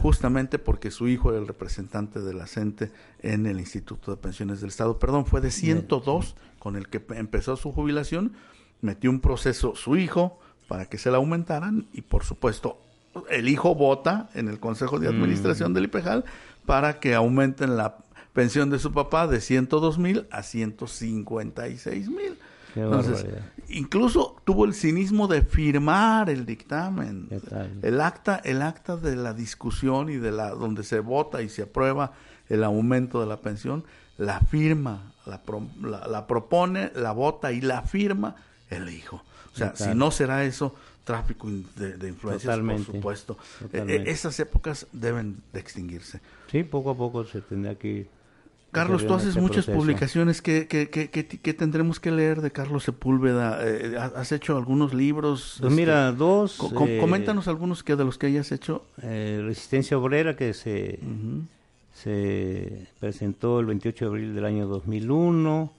Justamente 0.00 0.58
porque 0.58 0.90
su 0.90 1.06
hijo 1.08 1.30
era 1.30 1.38
el 1.38 1.46
representante 1.46 2.20
de 2.20 2.34
la 2.34 2.46
CENTE 2.46 2.90
en 3.20 3.46
el 3.46 3.60
Instituto 3.60 4.10
de 4.10 4.16
Pensiones 4.16 4.60
del 4.60 4.70
Estado. 4.70 4.98
Perdón, 4.98 5.26
fue 5.26 5.40
de 5.40 5.50
102 5.50 6.34
con 6.58 6.76
el 6.76 6.88
que 6.88 7.00
pe- 7.00 7.18
empezó 7.18 7.56
su 7.56 7.72
jubilación. 7.72 8.32
Metió 8.80 9.10
un 9.10 9.20
proceso 9.20 9.74
su 9.76 9.96
hijo 9.96 10.38
para 10.68 10.86
que 10.86 10.98
se 10.98 11.10
la 11.10 11.18
aumentaran 11.18 11.86
y 11.92 12.02
por 12.02 12.24
supuesto 12.24 12.80
el 13.30 13.48
hijo 13.48 13.74
vota 13.74 14.28
en 14.34 14.48
el 14.48 14.58
Consejo 14.60 14.98
de 14.98 15.08
Administración 15.08 15.72
del 15.74 15.84
IPEJAL 15.84 16.24
para 16.66 16.98
que 17.00 17.14
aumenten 17.14 17.76
la 17.76 17.96
pensión 18.32 18.70
de 18.70 18.78
su 18.78 18.92
papá 18.92 19.26
de 19.26 19.40
102 19.40 19.98
mil 19.98 20.26
a 20.30 20.42
156 20.42 22.08
mil. 22.08 22.38
Entonces, 22.74 23.22
barbaridad. 23.24 23.46
incluso 23.70 24.36
tuvo 24.44 24.66
el 24.66 24.74
cinismo 24.74 25.28
de 25.28 25.40
firmar 25.40 26.28
el 26.28 26.44
dictamen, 26.44 27.28
el 27.82 28.00
acta, 28.02 28.36
el 28.44 28.60
acta 28.60 28.96
de 28.98 29.16
la 29.16 29.32
discusión 29.32 30.10
y 30.10 30.16
de 30.16 30.30
la 30.30 30.50
donde 30.50 30.82
se 30.82 31.00
vota 31.00 31.40
y 31.40 31.48
se 31.48 31.62
aprueba 31.62 32.12
el 32.50 32.62
aumento 32.62 33.18
de 33.20 33.26
la 33.26 33.38
pensión, 33.38 33.84
la 34.18 34.40
firma, 34.40 35.12
la, 35.24 35.40
pro- 35.42 35.66
la, 35.82 36.06
la 36.06 36.26
propone, 36.26 36.92
la 36.94 37.12
vota 37.12 37.50
y 37.52 37.62
la 37.62 37.80
firma 37.80 38.36
el 38.68 38.90
hijo. 38.90 39.22
O 39.54 39.56
sea, 39.56 39.72
¿Qué 39.72 39.84
si 39.84 39.94
no 39.94 40.10
será 40.10 40.44
eso 40.44 40.74
tráfico 41.06 41.48
de, 41.76 41.96
de 41.96 42.08
influencias, 42.08 42.42
Totalmente, 42.52 42.84
por 42.84 42.94
supuesto. 42.96 43.38
Eh, 43.60 43.62
totalmente. 43.62 44.10
eh, 44.10 44.12
esas 44.12 44.38
épocas 44.40 44.86
deben 44.92 45.36
de 45.52 45.60
extinguirse. 45.60 46.20
Sí, 46.50 46.64
poco 46.64 46.90
a 46.90 46.94
poco 46.96 47.24
se 47.24 47.40
tendrá 47.40 47.74
que 47.76 47.88
ir 47.88 48.06
Carlos, 48.72 49.06
tú 49.06 49.14
haces 49.14 49.28
este 49.30 49.40
muchas 49.40 49.64
proceso. 49.64 49.78
publicaciones. 49.78 50.42
¿Qué, 50.42 50.66
qué, 50.68 50.90
qué, 50.90 51.08
qué- 51.08 51.54
tendremos 51.54 51.98
que 51.98 52.10
leer 52.10 52.42
de 52.42 52.50
Carlos 52.50 52.84
Sepúlveda? 52.84 53.58
Eh, 53.62 53.96
¿Has 53.96 54.32
hecho 54.32 54.58
algunos 54.58 54.92
libros? 54.92 55.56
Pues 55.60 55.72
mira, 55.72 56.12
dos, 56.12 56.56
co- 56.58 56.86
eh, 56.86 56.98
coméntanos 57.00 57.48
algunos 57.48 57.82
que 57.82 57.96
de 57.96 58.04
los 58.04 58.18
que 58.18 58.26
hayas 58.26 58.52
hecho. 58.52 58.84
Eh, 59.00 59.40
Resistencia 59.46 59.96
Obrera 59.96 60.36
que 60.36 60.52
se, 60.52 60.98
se 61.94 62.86
presentó 63.00 63.60
el 63.60 63.66
28 63.66 64.04
de 64.04 64.08
abril 64.10 64.34
del 64.34 64.44
año 64.44 64.66
2001 64.66 65.72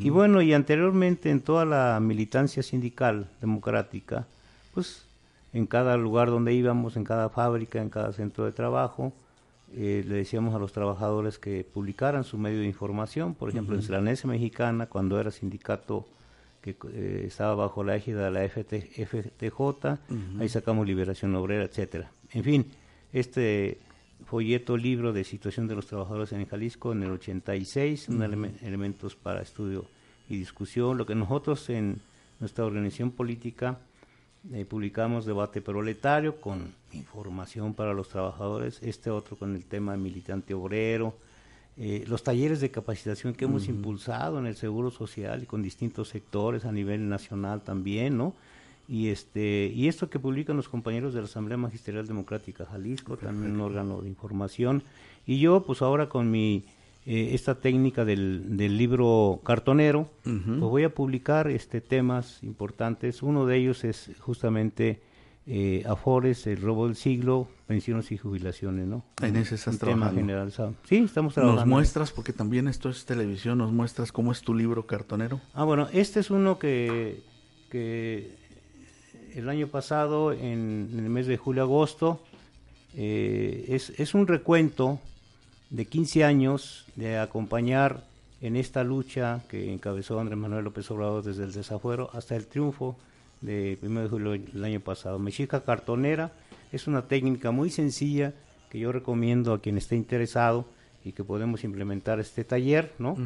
y 0.00 0.08
bueno, 0.08 0.40
y 0.40 0.54
anteriormente 0.54 1.30
en 1.30 1.40
toda 1.40 1.64
la 1.66 1.98
militancia 2.00 2.62
sindical 2.62 3.28
democrática, 3.40 4.26
pues 4.74 5.06
en 5.52 5.66
cada 5.66 5.96
lugar 5.96 6.28
donde 6.30 6.52
íbamos, 6.52 6.96
en 6.96 7.04
cada 7.04 7.28
fábrica, 7.28 7.80
en 7.80 7.88
cada 7.90 8.12
centro 8.12 8.44
de 8.44 8.52
trabajo, 8.52 9.12
eh, 9.76 10.04
le 10.06 10.16
decíamos 10.16 10.54
a 10.54 10.58
los 10.58 10.72
trabajadores 10.72 11.38
que 11.38 11.64
publicaran 11.64 12.24
su 12.24 12.38
medio 12.38 12.60
de 12.60 12.66
información, 12.66 13.34
por 13.34 13.48
ejemplo, 13.50 13.76
en. 13.76 13.82
Slanese 13.82 14.26
Mexicana, 14.26 14.86
cuando 14.86 15.18
era 15.20 15.30
sindicato 15.30 16.06
que 16.60 16.76
eh, 16.92 17.24
estaba 17.26 17.54
bajo 17.54 17.84
la 17.84 17.94
égida 17.96 18.24
de 18.24 18.30
la 18.30 18.44
FT, 18.48 19.04
FTJ, 19.06 19.98
ahí 20.40 20.48
sacamos 20.48 20.86
Liberación 20.86 21.34
Obrera, 21.36 21.64
etcétera. 21.64 22.10
En 22.32 22.42
fin, 22.42 22.66
este 23.12 23.78
folleto 24.26 24.76
libro 24.76 25.12
de 25.12 25.24
situación 25.24 25.66
de 25.68 25.74
los 25.74 25.86
trabajadores 25.86 26.32
en 26.32 26.46
Jalisco 26.46 26.92
en 26.92 27.02
el 27.02 27.10
86, 27.10 28.08
un 28.08 28.16
Ujú. 28.16 28.24
eleme- 28.24 28.52
elementos 28.62 29.14
para 29.14 29.42
estudio 29.42 29.84
y 30.28 30.36
discusión, 30.38 30.96
lo 30.96 31.04
que 31.04 31.14
nosotros 31.14 31.68
en 31.68 32.00
nuestra 32.40 32.64
organización 32.64 33.10
política 33.10 33.78
eh, 34.52 34.64
publicamos 34.64 35.24
debate 35.24 35.62
proletario 35.62 36.40
con 36.40 36.74
información 36.92 37.72
para 37.72 37.94
los 37.94 38.08
trabajadores, 38.08 38.78
este 38.82 39.10
otro 39.10 39.36
con 39.36 39.54
el 39.54 39.64
tema 39.64 39.96
militante 39.96 40.52
obrero, 40.52 41.14
eh, 41.76 42.04
los 42.06 42.22
talleres 42.22 42.60
de 42.60 42.70
capacitación 42.70 43.34
que 43.34 43.46
hemos 43.46 43.68
impulsado 43.68 44.38
en 44.38 44.46
el 44.46 44.54
Seguro 44.54 44.90
Social 44.90 45.42
y 45.42 45.46
con 45.46 45.62
distintos 45.62 46.10
sectores 46.10 46.64
a 46.66 46.72
nivel 46.72 47.08
nacional 47.08 47.62
también, 47.62 48.16
¿no? 48.16 48.34
Y 48.86 49.08
este 49.08 49.72
y 49.74 49.88
esto 49.88 50.10
que 50.10 50.18
publican 50.18 50.56
los 50.56 50.68
compañeros 50.68 51.14
de 51.14 51.20
la 51.20 51.26
Asamblea 51.26 51.56
Magisterial 51.56 52.06
Democrática 52.06 52.66
Jalisco, 52.66 53.16
también 53.16 53.52
un 53.52 53.62
órgano 53.62 54.02
de 54.02 54.08
información, 54.08 54.82
y 55.26 55.38
yo 55.38 55.64
pues 55.64 55.80
ahora 55.80 56.08
con 56.10 56.30
mi 56.30 56.64
eh, 57.06 57.30
esta 57.34 57.56
técnica 57.56 58.04
del, 58.04 58.56
del 58.56 58.78
libro 58.78 59.40
cartonero, 59.44 60.08
Ujú. 60.26 60.42
pues 60.44 60.60
voy 60.60 60.84
a 60.84 60.94
publicar 60.94 61.48
este 61.50 61.80
temas 61.80 62.42
importantes. 62.42 63.22
Uno 63.22 63.44
de 63.46 63.56
ellos 63.58 63.84
es 63.84 64.10
justamente 64.20 65.00
eh, 65.46 65.84
Afores, 65.86 66.46
el 66.46 66.62
robo 66.62 66.86
del 66.86 66.96
siglo, 66.96 67.48
pensiones 67.66 68.10
y 68.12 68.16
jubilaciones, 68.16 68.86
¿no? 68.86 69.04
En 69.20 69.36
ese 69.36 69.56
estás 69.56 69.74
Un 69.74 69.80
tema 69.80 69.92
trabajando. 69.92 70.20
generalizado. 70.20 70.74
Sí, 70.84 70.96
estamos 70.96 71.34
trabajando. 71.34 71.60
Nos 71.60 71.68
muestras, 71.68 72.10
porque 72.12 72.32
también 72.32 72.66
esto 72.68 72.88
es 72.88 73.04
televisión, 73.04 73.58
nos 73.58 73.70
muestras 73.70 74.10
cómo 74.10 74.32
es 74.32 74.40
tu 74.40 74.54
libro 74.54 74.86
cartonero. 74.86 75.40
Ah, 75.52 75.64
bueno, 75.64 75.88
este 75.92 76.20
es 76.20 76.30
uno 76.30 76.58
que, 76.58 77.22
que 77.68 78.36
el 79.34 79.48
año 79.50 79.66
pasado, 79.66 80.32
en, 80.32 80.88
en 80.92 80.98
el 81.00 81.10
mes 81.10 81.26
de 81.26 81.36
julio-agosto, 81.36 82.22
eh, 82.96 83.66
es, 83.68 83.90
es 83.98 84.14
un 84.14 84.26
recuento 84.26 84.98
de 85.74 85.86
15 85.86 86.22
años 86.22 86.86
de 86.94 87.18
acompañar 87.18 88.04
en 88.40 88.54
esta 88.54 88.84
lucha 88.84 89.42
que 89.48 89.72
encabezó 89.72 90.20
Andrés 90.20 90.38
Manuel 90.38 90.62
López 90.62 90.88
Obrador 90.92 91.24
desde 91.24 91.42
el 91.42 91.52
desafuero 91.52 92.10
hasta 92.12 92.36
el 92.36 92.46
triunfo 92.46 92.96
de 93.40 93.76
1 93.82 94.02
de 94.02 94.08
julio 94.08 94.30
del 94.30 94.64
año 94.64 94.78
pasado. 94.78 95.18
Mexica 95.18 95.64
cartonera 95.64 96.30
es 96.70 96.86
una 96.86 97.08
técnica 97.08 97.50
muy 97.50 97.70
sencilla 97.70 98.34
que 98.70 98.78
yo 98.78 98.92
recomiendo 98.92 99.52
a 99.52 99.60
quien 99.60 99.76
esté 99.76 99.96
interesado 99.96 100.64
y 101.04 101.10
que 101.10 101.24
podemos 101.24 101.64
implementar 101.64 102.20
este 102.20 102.44
taller, 102.44 102.92
¿no? 103.00 103.16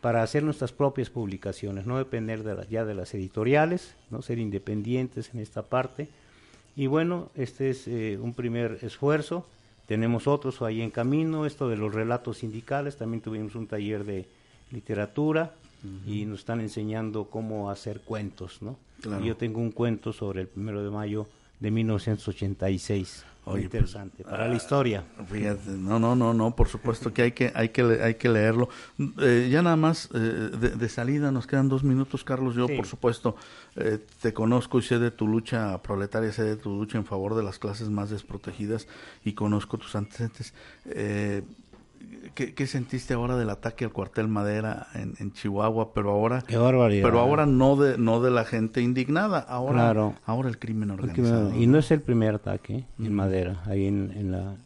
Para 0.00 0.24
hacer 0.24 0.42
nuestras 0.42 0.72
propias 0.72 1.08
publicaciones, 1.08 1.86
no 1.86 1.98
depender 1.98 2.42
de 2.42 2.66
ya 2.68 2.84
de 2.84 2.94
las 2.94 3.14
editoriales, 3.14 3.94
no 4.10 4.22
ser 4.22 4.40
independientes 4.40 5.30
en 5.32 5.40
esta 5.40 5.62
parte. 5.62 6.08
Y 6.74 6.88
bueno, 6.88 7.30
este 7.36 7.70
es 7.70 7.86
eh, 7.86 8.18
un 8.20 8.34
primer 8.34 8.80
esfuerzo. 8.82 9.46
Tenemos 9.86 10.26
otros 10.26 10.62
ahí 10.62 10.80
en 10.80 10.90
camino, 10.90 11.44
esto 11.44 11.68
de 11.68 11.76
los 11.76 11.92
relatos 11.92 12.38
sindicales, 12.38 12.96
también 12.96 13.20
tuvimos 13.20 13.54
un 13.54 13.66
taller 13.66 14.04
de 14.04 14.26
literatura 14.70 15.54
y 16.06 16.24
nos 16.26 16.40
están 16.40 16.60
enseñando 16.60 17.24
cómo 17.24 17.68
hacer 17.70 18.00
cuentos, 18.02 18.62
¿no? 18.62 18.76
Y 19.20 19.26
yo 19.26 19.36
tengo 19.36 19.60
un 19.60 19.72
cuento 19.72 20.12
sobre 20.12 20.42
el 20.42 20.46
primero 20.46 20.82
de 20.84 20.90
mayo 20.90 21.26
de 21.62 21.70
1986. 21.70 23.24
Muy 23.44 23.54
pues, 23.54 23.64
interesante 23.64 24.22
para 24.22 24.46
la 24.46 24.54
historia. 24.54 25.04
Fíjate, 25.28 25.70
no, 25.70 25.98
no, 25.98 26.14
no, 26.14 26.32
no, 26.32 26.54
por 26.54 26.68
supuesto 26.68 27.12
que 27.12 27.22
hay 27.22 27.32
que, 27.32 27.50
hay 27.54 27.70
que, 27.70 27.82
hay 27.82 28.14
que 28.14 28.28
leerlo. 28.28 28.68
Eh, 29.18 29.48
ya 29.50 29.62
nada 29.62 29.74
más 29.74 30.08
eh, 30.14 30.18
de, 30.18 30.88
salida 30.88 31.32
nos 31.32 31.48
quedan 31.48 31.68
dos 31.68 31.82
minutos, 31.82 32.22
Carlos. 32.22 32.54
Yo, 32.54 32.68
por 32.68 32.86
supuesto, 32.86 33.34
eh, 33.74 33.98
te 34.20 34.32
conozco 34.32 34.78
y 34.78 34.82
sé 34.82 35.00
de 35.00 35.10
tu 35.10 35.26
lucha 35.26 35.82
proletaria, 35.82 36.30
sé 36.30 36.44
de 36.44 36.56
tu 36.56 36.70
lucha 36.70 36.98
en 36.98 37.04
favor 37.04 37.34
de 37.34 37.42
las 37.42 37.58
clases 37.58 37.88
más 37.88 38.10
desprotegidas 38.10 38.86
y 39.24 39.32
conozco 39.32 39.76
tus 39.76 39.96
antecedentes. 39.96 40.54
¿Qué, 42.34 42.66
sentiste 42.66 43.14
ahora 43.14 43.36
del 43.36 43.50
ataque 43.50 43.84
al 43.84 43.92
cuartel 43.92 44.28
Madera 44.28 44.88
en, 44.94 45.32
Chihuahua? 45.32 45.92
Pero 45.94 46.10
ahora, 46.10 46.42
pero 46.46 47.20
ahora 47.20 47.46
no 47.46 47.76
de 47.76 47.98
no 47.98 48.20
de 48.20 48.30
la 48.30 48.44
gente 48.44 48.80
indignada, 48.80 49.38
ahora, 49.38 50.14
ahora 50.24 50.48
el 50.48 50.58
crimen 50.58 50.90
organizado. 50.90 51.54
y 51.54 51.66
no 51.66 51.78
es 51.78 51.90
el 51.90 52.00
primer 52.00 52.34
ataque 52.34 52.84
en 52.98 53.14
Madera, 53.14 53.62
ahí 53.66 53.86
en, 53.86 54.12
en, 54.16 54.32
la, 54.32 54.56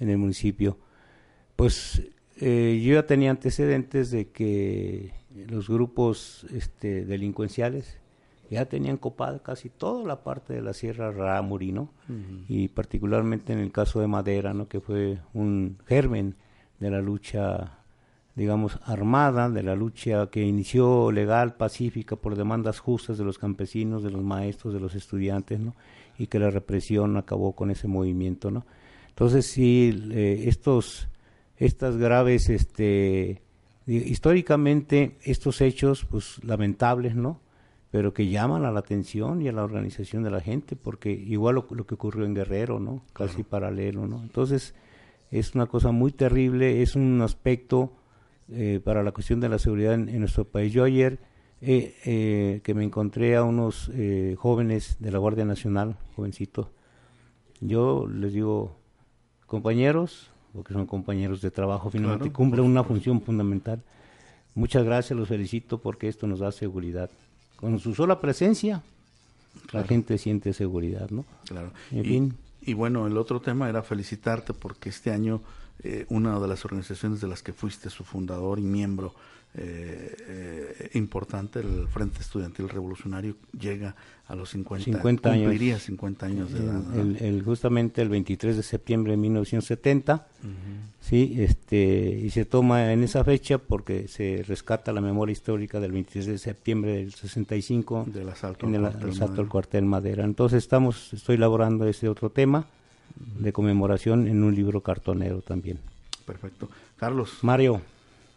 en 0.00 0.08
el 0.08 0.18
municipio. 0.18 0.78
Pues 1.56 2.02
eh, 2.40 2.82
yo 2.84 2.94
ya 2.94 3.06
tenía 3.06 3.30
antecedentes 3.30 4.10
de 4.10 4.28
que 4.28 5.12
los 5.48 5.68
grupos 5.68 6.46
este, 6.52 7.04
delincuenciales 7.04 7.98
ya 8.50 8.66
tenían 8.66 8.96
copada 8.96 9.40
casi 9.40 9.70
toda 9.70 10.06
la 10.06 10.22
parte 10.22 10.52
de 10.52 10.62
la 10.62 10.72
Sierra 10.72 11.10
Ramurino 11.10 11.90
y 12.48 12.68
particularmente 12.68 13.52
en 13.52 13.58
el 13.58 13.72
caso 13.72 14.00
de 14.00 14.06
Madera, 14.06 14.54
¿no? 14.54 14.68
que 14.68 14.80
fue 14.80 15.18
un 15.34 15.78
germen 15.86 16.36
de 16.80 16.90
la 16.90 17.00
lucha, 17.00 17.78
digamos, 18.34 18.78
armada, 18.84 19.48
de 19.48 19.62
la 19.62 19.74
lucha 19.74 20.28
que 20.28 20.42
inició 20.42 21.10
legal, 21.12 21.54
pacífica, 21.54 22.16
por 22.16 22.36
demandas 22.36 22.80
justas 22.80 23.18
de 23.18 23.24
los 23.24 23.38
campesinos, 23.38 24.02
de 24.02 24.10
los 24.10 24.22
maestros, 24.22 24.74
de 24.74 24.80
los 24.80 24.94
estudiantes, 24.94 25.60
¿no? 25.60 25.74
Y 26.18 26.26
que 26.26 26.38
la 26.38 26.50
represión 26.50 27.16
acabó 27.16 27.52
con 27.52 27.70
ese 27.70 27.88
movimiento, 27.88 28.50
¿no? 28.50 28.66
Entonces, 29.08 29.46
sí, 29.46 30.08
eh, 30.12 30.44
estos, 30.46 31.08
estas 31.56 31.96
graves, 31.96 32.48
este, 32.48 33.42
históricamente, 33.86 35.16
estos 35.22 35.60
hechos, 35.60 36.04
pues, 36.04 36.42
lamentables, 36.44 37.14
¿no? 37.14 37.40
pero 37.96 38.12
que 38.12 38.28
llaman 38.28 38.66
a 38.66 38.72
la 38.72 38.80
atención 38.80 39.40
y 39.40 39.48
a 39.48 39.52
la 39.52 39.64
organización 39.64 40.22
de 40.22 40.30
la 40.30 40.42
gente, 40.42 40.76
porque 40.76 41.10
igual 41.10 41.54
lo, 41.54 41.66
que 41.66 41.94
ocurrió 41.94 42.26
en 42.26 42.34
Guerrero, 42.34 42.78
¿no? 42.78 43.02
Casi 43.14 43.42
paralelo, 43.42 44.06
¿no? 44.06 44.22
Entonces, 44.22 44.74
es 45.30 45.54
una 45.54 45.66
cosa 45.66 45.92
muy 45.92 46.12
terrible, 46.12 46.82
es 46.82 46.96
un 46.96 47.20
aspecto 47.22 47.92
eh, 48.48 48.80
para 48.82 49.02
la 49.02 49.12
cuestión 49.12 49.40
de 49.40 49.48
la 49.48 49.58
seguridad 49.58 49.94
en, 49.94 50.20
nuestro 50.20 50.44
país. 50.44 50.72
Yo 50.72 50.84
ayer 50.84 51.18
eh, 51.60 51.96
eh, 52.04 52.60
que 52.62 52.74
me 52.74 52.84
encontré 52.84 53.36
a 53.36 53.42
unos 53.42 53.90
jóvenes 54.36 54.96
de 55.00 55.10
la 55.10 55.18
Guardia 55.18 55.44
Nacional, 55.44 55.96
jovencitos, 56.14 56.68
yo 57.60 58.06
les 58.06 58.32
digo, 58.32 58.76
compañeros, 59.46 60.30
porque 60.52 60.74
son 60.74 60.86
compañeros 60.86 61.40
de 61.40 61.50
trabajo, 61.50 61.90
finalmente 61.90 62.30
cumplen 62.32 62.64
una 62.64 62.84
función 62.84 63.20
fundamental. 63.20 63.82
Muchas 64.54 64.84
gracias, 64.84 65.18
los 65.18 65.28
felicito 65.28 65.78
porque 65.78 66.08
esto 66.08 66.26
nos 66.26 66.38
da 66.38 66.52
seguridad. 66.52 67.10
Con 67.56 67.78
su 67.78 67.94
sola 67.94 68.20
presencia, 68.20 68.82
la 69.72 69.84
gente 69.84 70.18
siente 70.18 70.52
seguridad, 70.52 71.10
¿no? 71.10 71.24
Claro. 71.46 71.72
En 71.90 72.04
fin. 72.04 72.34
Y 72.66 72.74
bueno, 72.74 73.06
el 73.06 73.16
otro 73.16 73.40
tema 73.40 73.68
era 73.68 73.82
felicitarte 73.84 74.52
porque 74.52 74.88
este 74.88 75.12
año 75.12 75.40
eh, 75.82 76.06
una 76.08 76.38
de 76.40 76.48
las 76.48 76.64
organizaciones 76.64 77.20
de 77.20 77.28
las 77.28 77.42
que 77.42 77.52
fuiste 77.52 77.90
su 77.90 78.04
fundador 78.04 78.58
y 78.58 78.62
miembro 78.62 79.14
eh, 79.58 80.14
eh, 80.28 80.90
importante, 80.94 81.60
el 81.60 81.88
Frente 81.88 82.20
Estudiantil 82.20 82.68
Revolucionario, 82.68 83.36
llega 83.58 83.96
a 84.28 84.34
los 84.34 84.50
50, 84.50 84.84
50 84.84 85.30
años. 85.30 85.44
Cumpliría 85.44 85.78
50 85.78 86.26
años 86.26 86.52
de 86.52 86.58
edad. 86.58 86.82
El, 87.22 87.42
justamente 87.42 88.02
el 88.02 88.10
23 88.10 88.56
de 88.56 88.62
septiembre 88.62 89.12
de 89.12 89.16
1970, 89.16 90.26
sí, 91.00 91.36
este, 91.38 92.20
y 92.22 92.28
se 92.28 92.44
toma 92.44 92.92
en 92.92 93.02
esa 93.02 93.24
fecha 93.24 93.56
porque 93.56 94.08
se 94.08 94.44
rescata 94.46 94.92
la 94.92 95.00
memoria 95.00 95.32
histórica 95.32 95.80
del 95.80 95.92
23 95.92 96.26
de 96.26 96.38
septiembre 96.38 96.96
del 96.96 97.14
65 97.14 98.08
del 98.08 98.28
asalto, 98.28 98.66
en 98.66 98.74
el, 98.74 98.84
asalto 98.84 99.40
al 99.40 99.48
cuartel 99.48 99.86
Madera. 99.86 100.24
Entonces 100.24 100.62
estamos, 100.62 101.14
estoy 101.14 101.36
elaborando 101.36 101.86
ese 101.86 102.10
otro 102.10 102.28
tema 102.28 102.66
de 103.16 103.52
conmemoración 103.52 104.28
en 104.28 104.42
un 104.42 104.54
libro 104.54 104.80
cartonero 104.80 105.42
también. 105.42 105.78
Perfecto. 106.24 106.68
Carlos. 106.96 107.38
Mario. 107.42 107.82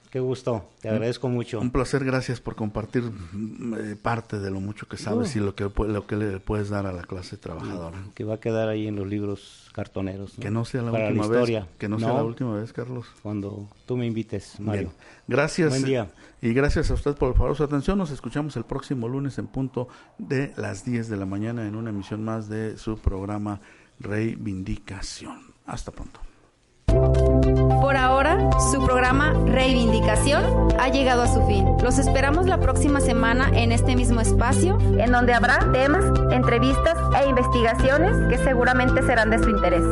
Qué 0.09 0.19
gusto, 0.19 0.65
te 0.82 0.89
agradezco 0.89 1.30
mucho. 1.30 1.59
Un 1.59 1.69
placer, 1.69 2.03
gracias 2.03 2.41
por 2.41 2.55
compartir 2.55 3.03
eh, 3.03 3.95
parte 4.01 4.39
de 4.39 4.49
lo 4.49 4.59
mucho 4.59 4.88
que 4.88 4.97
sabes 4.97 5.36
y 5.36 5.39
lo 5.39 5.53
que, 5.53 5.65
lo 5.65 6.07
que 6.07 6.15
le 6.15 6.39
puedes 6.39 6.69
dar 6.69 6.88
a 6.88 6.91
la 6.91 7.03
clase 7.03 7.38
trabajadora. 7.38 7.99
Que 8.15 8.23
va 8.23 8.36
a 8.36 8.39
quedar 8.39 8.69
ahí 8.69 8.88
en 8.88 8.95
los 8.95 9.05
libros 9.05 9.69
cartoneros. 9.71 10.34
Que 10.41 10.49
no 10.49 10.65
sea 10.65 10.82
la 10.82 10.91
última 10.91 11.27
vez. 11.27 11.63
Que 11.77 11.88
no, 11.88 11.99
sea 11.99 12.13
la 12.13 12.23
última 12.23 12.55
vez, 12.55 12.73
Carlos. 12.73 13.05
Cuando 13.21 13.67
tú 13.86 13.97
me 13.97 14.07
invites, 14.07 14.59
Mario. 14.59 14.91
Gracias. 15.27 15.69
Buen 15.69 15.84
día. 15.84 16.09
Y 16.41 16.53
gracias 16.53 16.89
a 16.89 16.95
usted 16.95 17.13
por 17.13 17.36
favor 17.36 17.55
su 17.55 17.63
atención. 17.63 17.99
Nos 17.99 18.09
escuchamos 18.09 18.57
el 18.57 18.63
próximo 18.63 19.07
lunes 19.07 19.38
en 19.38 19.45
punto 19.45 19.89
de 20.17 20.53
las 20.57 20.86
10 20.86 21.07
de 21.07 21.17
la 21.17 21.27
mañana 21.27 21.67
en 21.67 21.75
una 21.75 21.91
emisión 21.91 22.23
más 22.23 22.49
de 22.49 22.80
su 22.80 22.97
programa 22.97 23.61
Reivindicación. 24.00 25.54
Hasta 25.66 25.91
pronto. 25.91 26.22
Por 26.88 27.95
ahora, 27.95 28.50
su 28.72 28.84
programa 28.84 29.34
Reivindicación 29.45 30.43
ha 30.80 30.89
llegado 30.89 31.24
a 31.24 31.28
su 31.28 31.45
fin. 31.45 31.66
Los 31.84 32.00
esperamos 32.00 32.47
la 32.47 32.60
próxima 32.60 33.00
semana 33.00 33.50
en 33.54 33.72
este 33.72 33.95
mismo 33.95 34.22
espacio, 34.22 34.78
en 34.97 35.12
donde 35.12 35.34
habrá 35.34 35.72
temas, 35.72 36.04
entrevistas 36.32 36.97
e 37.22 37.30
investigaciones 37.30 38.16
que 38.30 38.43
seguramente 38.43 39.04
serán 39.04 39.30
de 39.30 39.39
su 39.39 39.50
interés. 39.50 39.84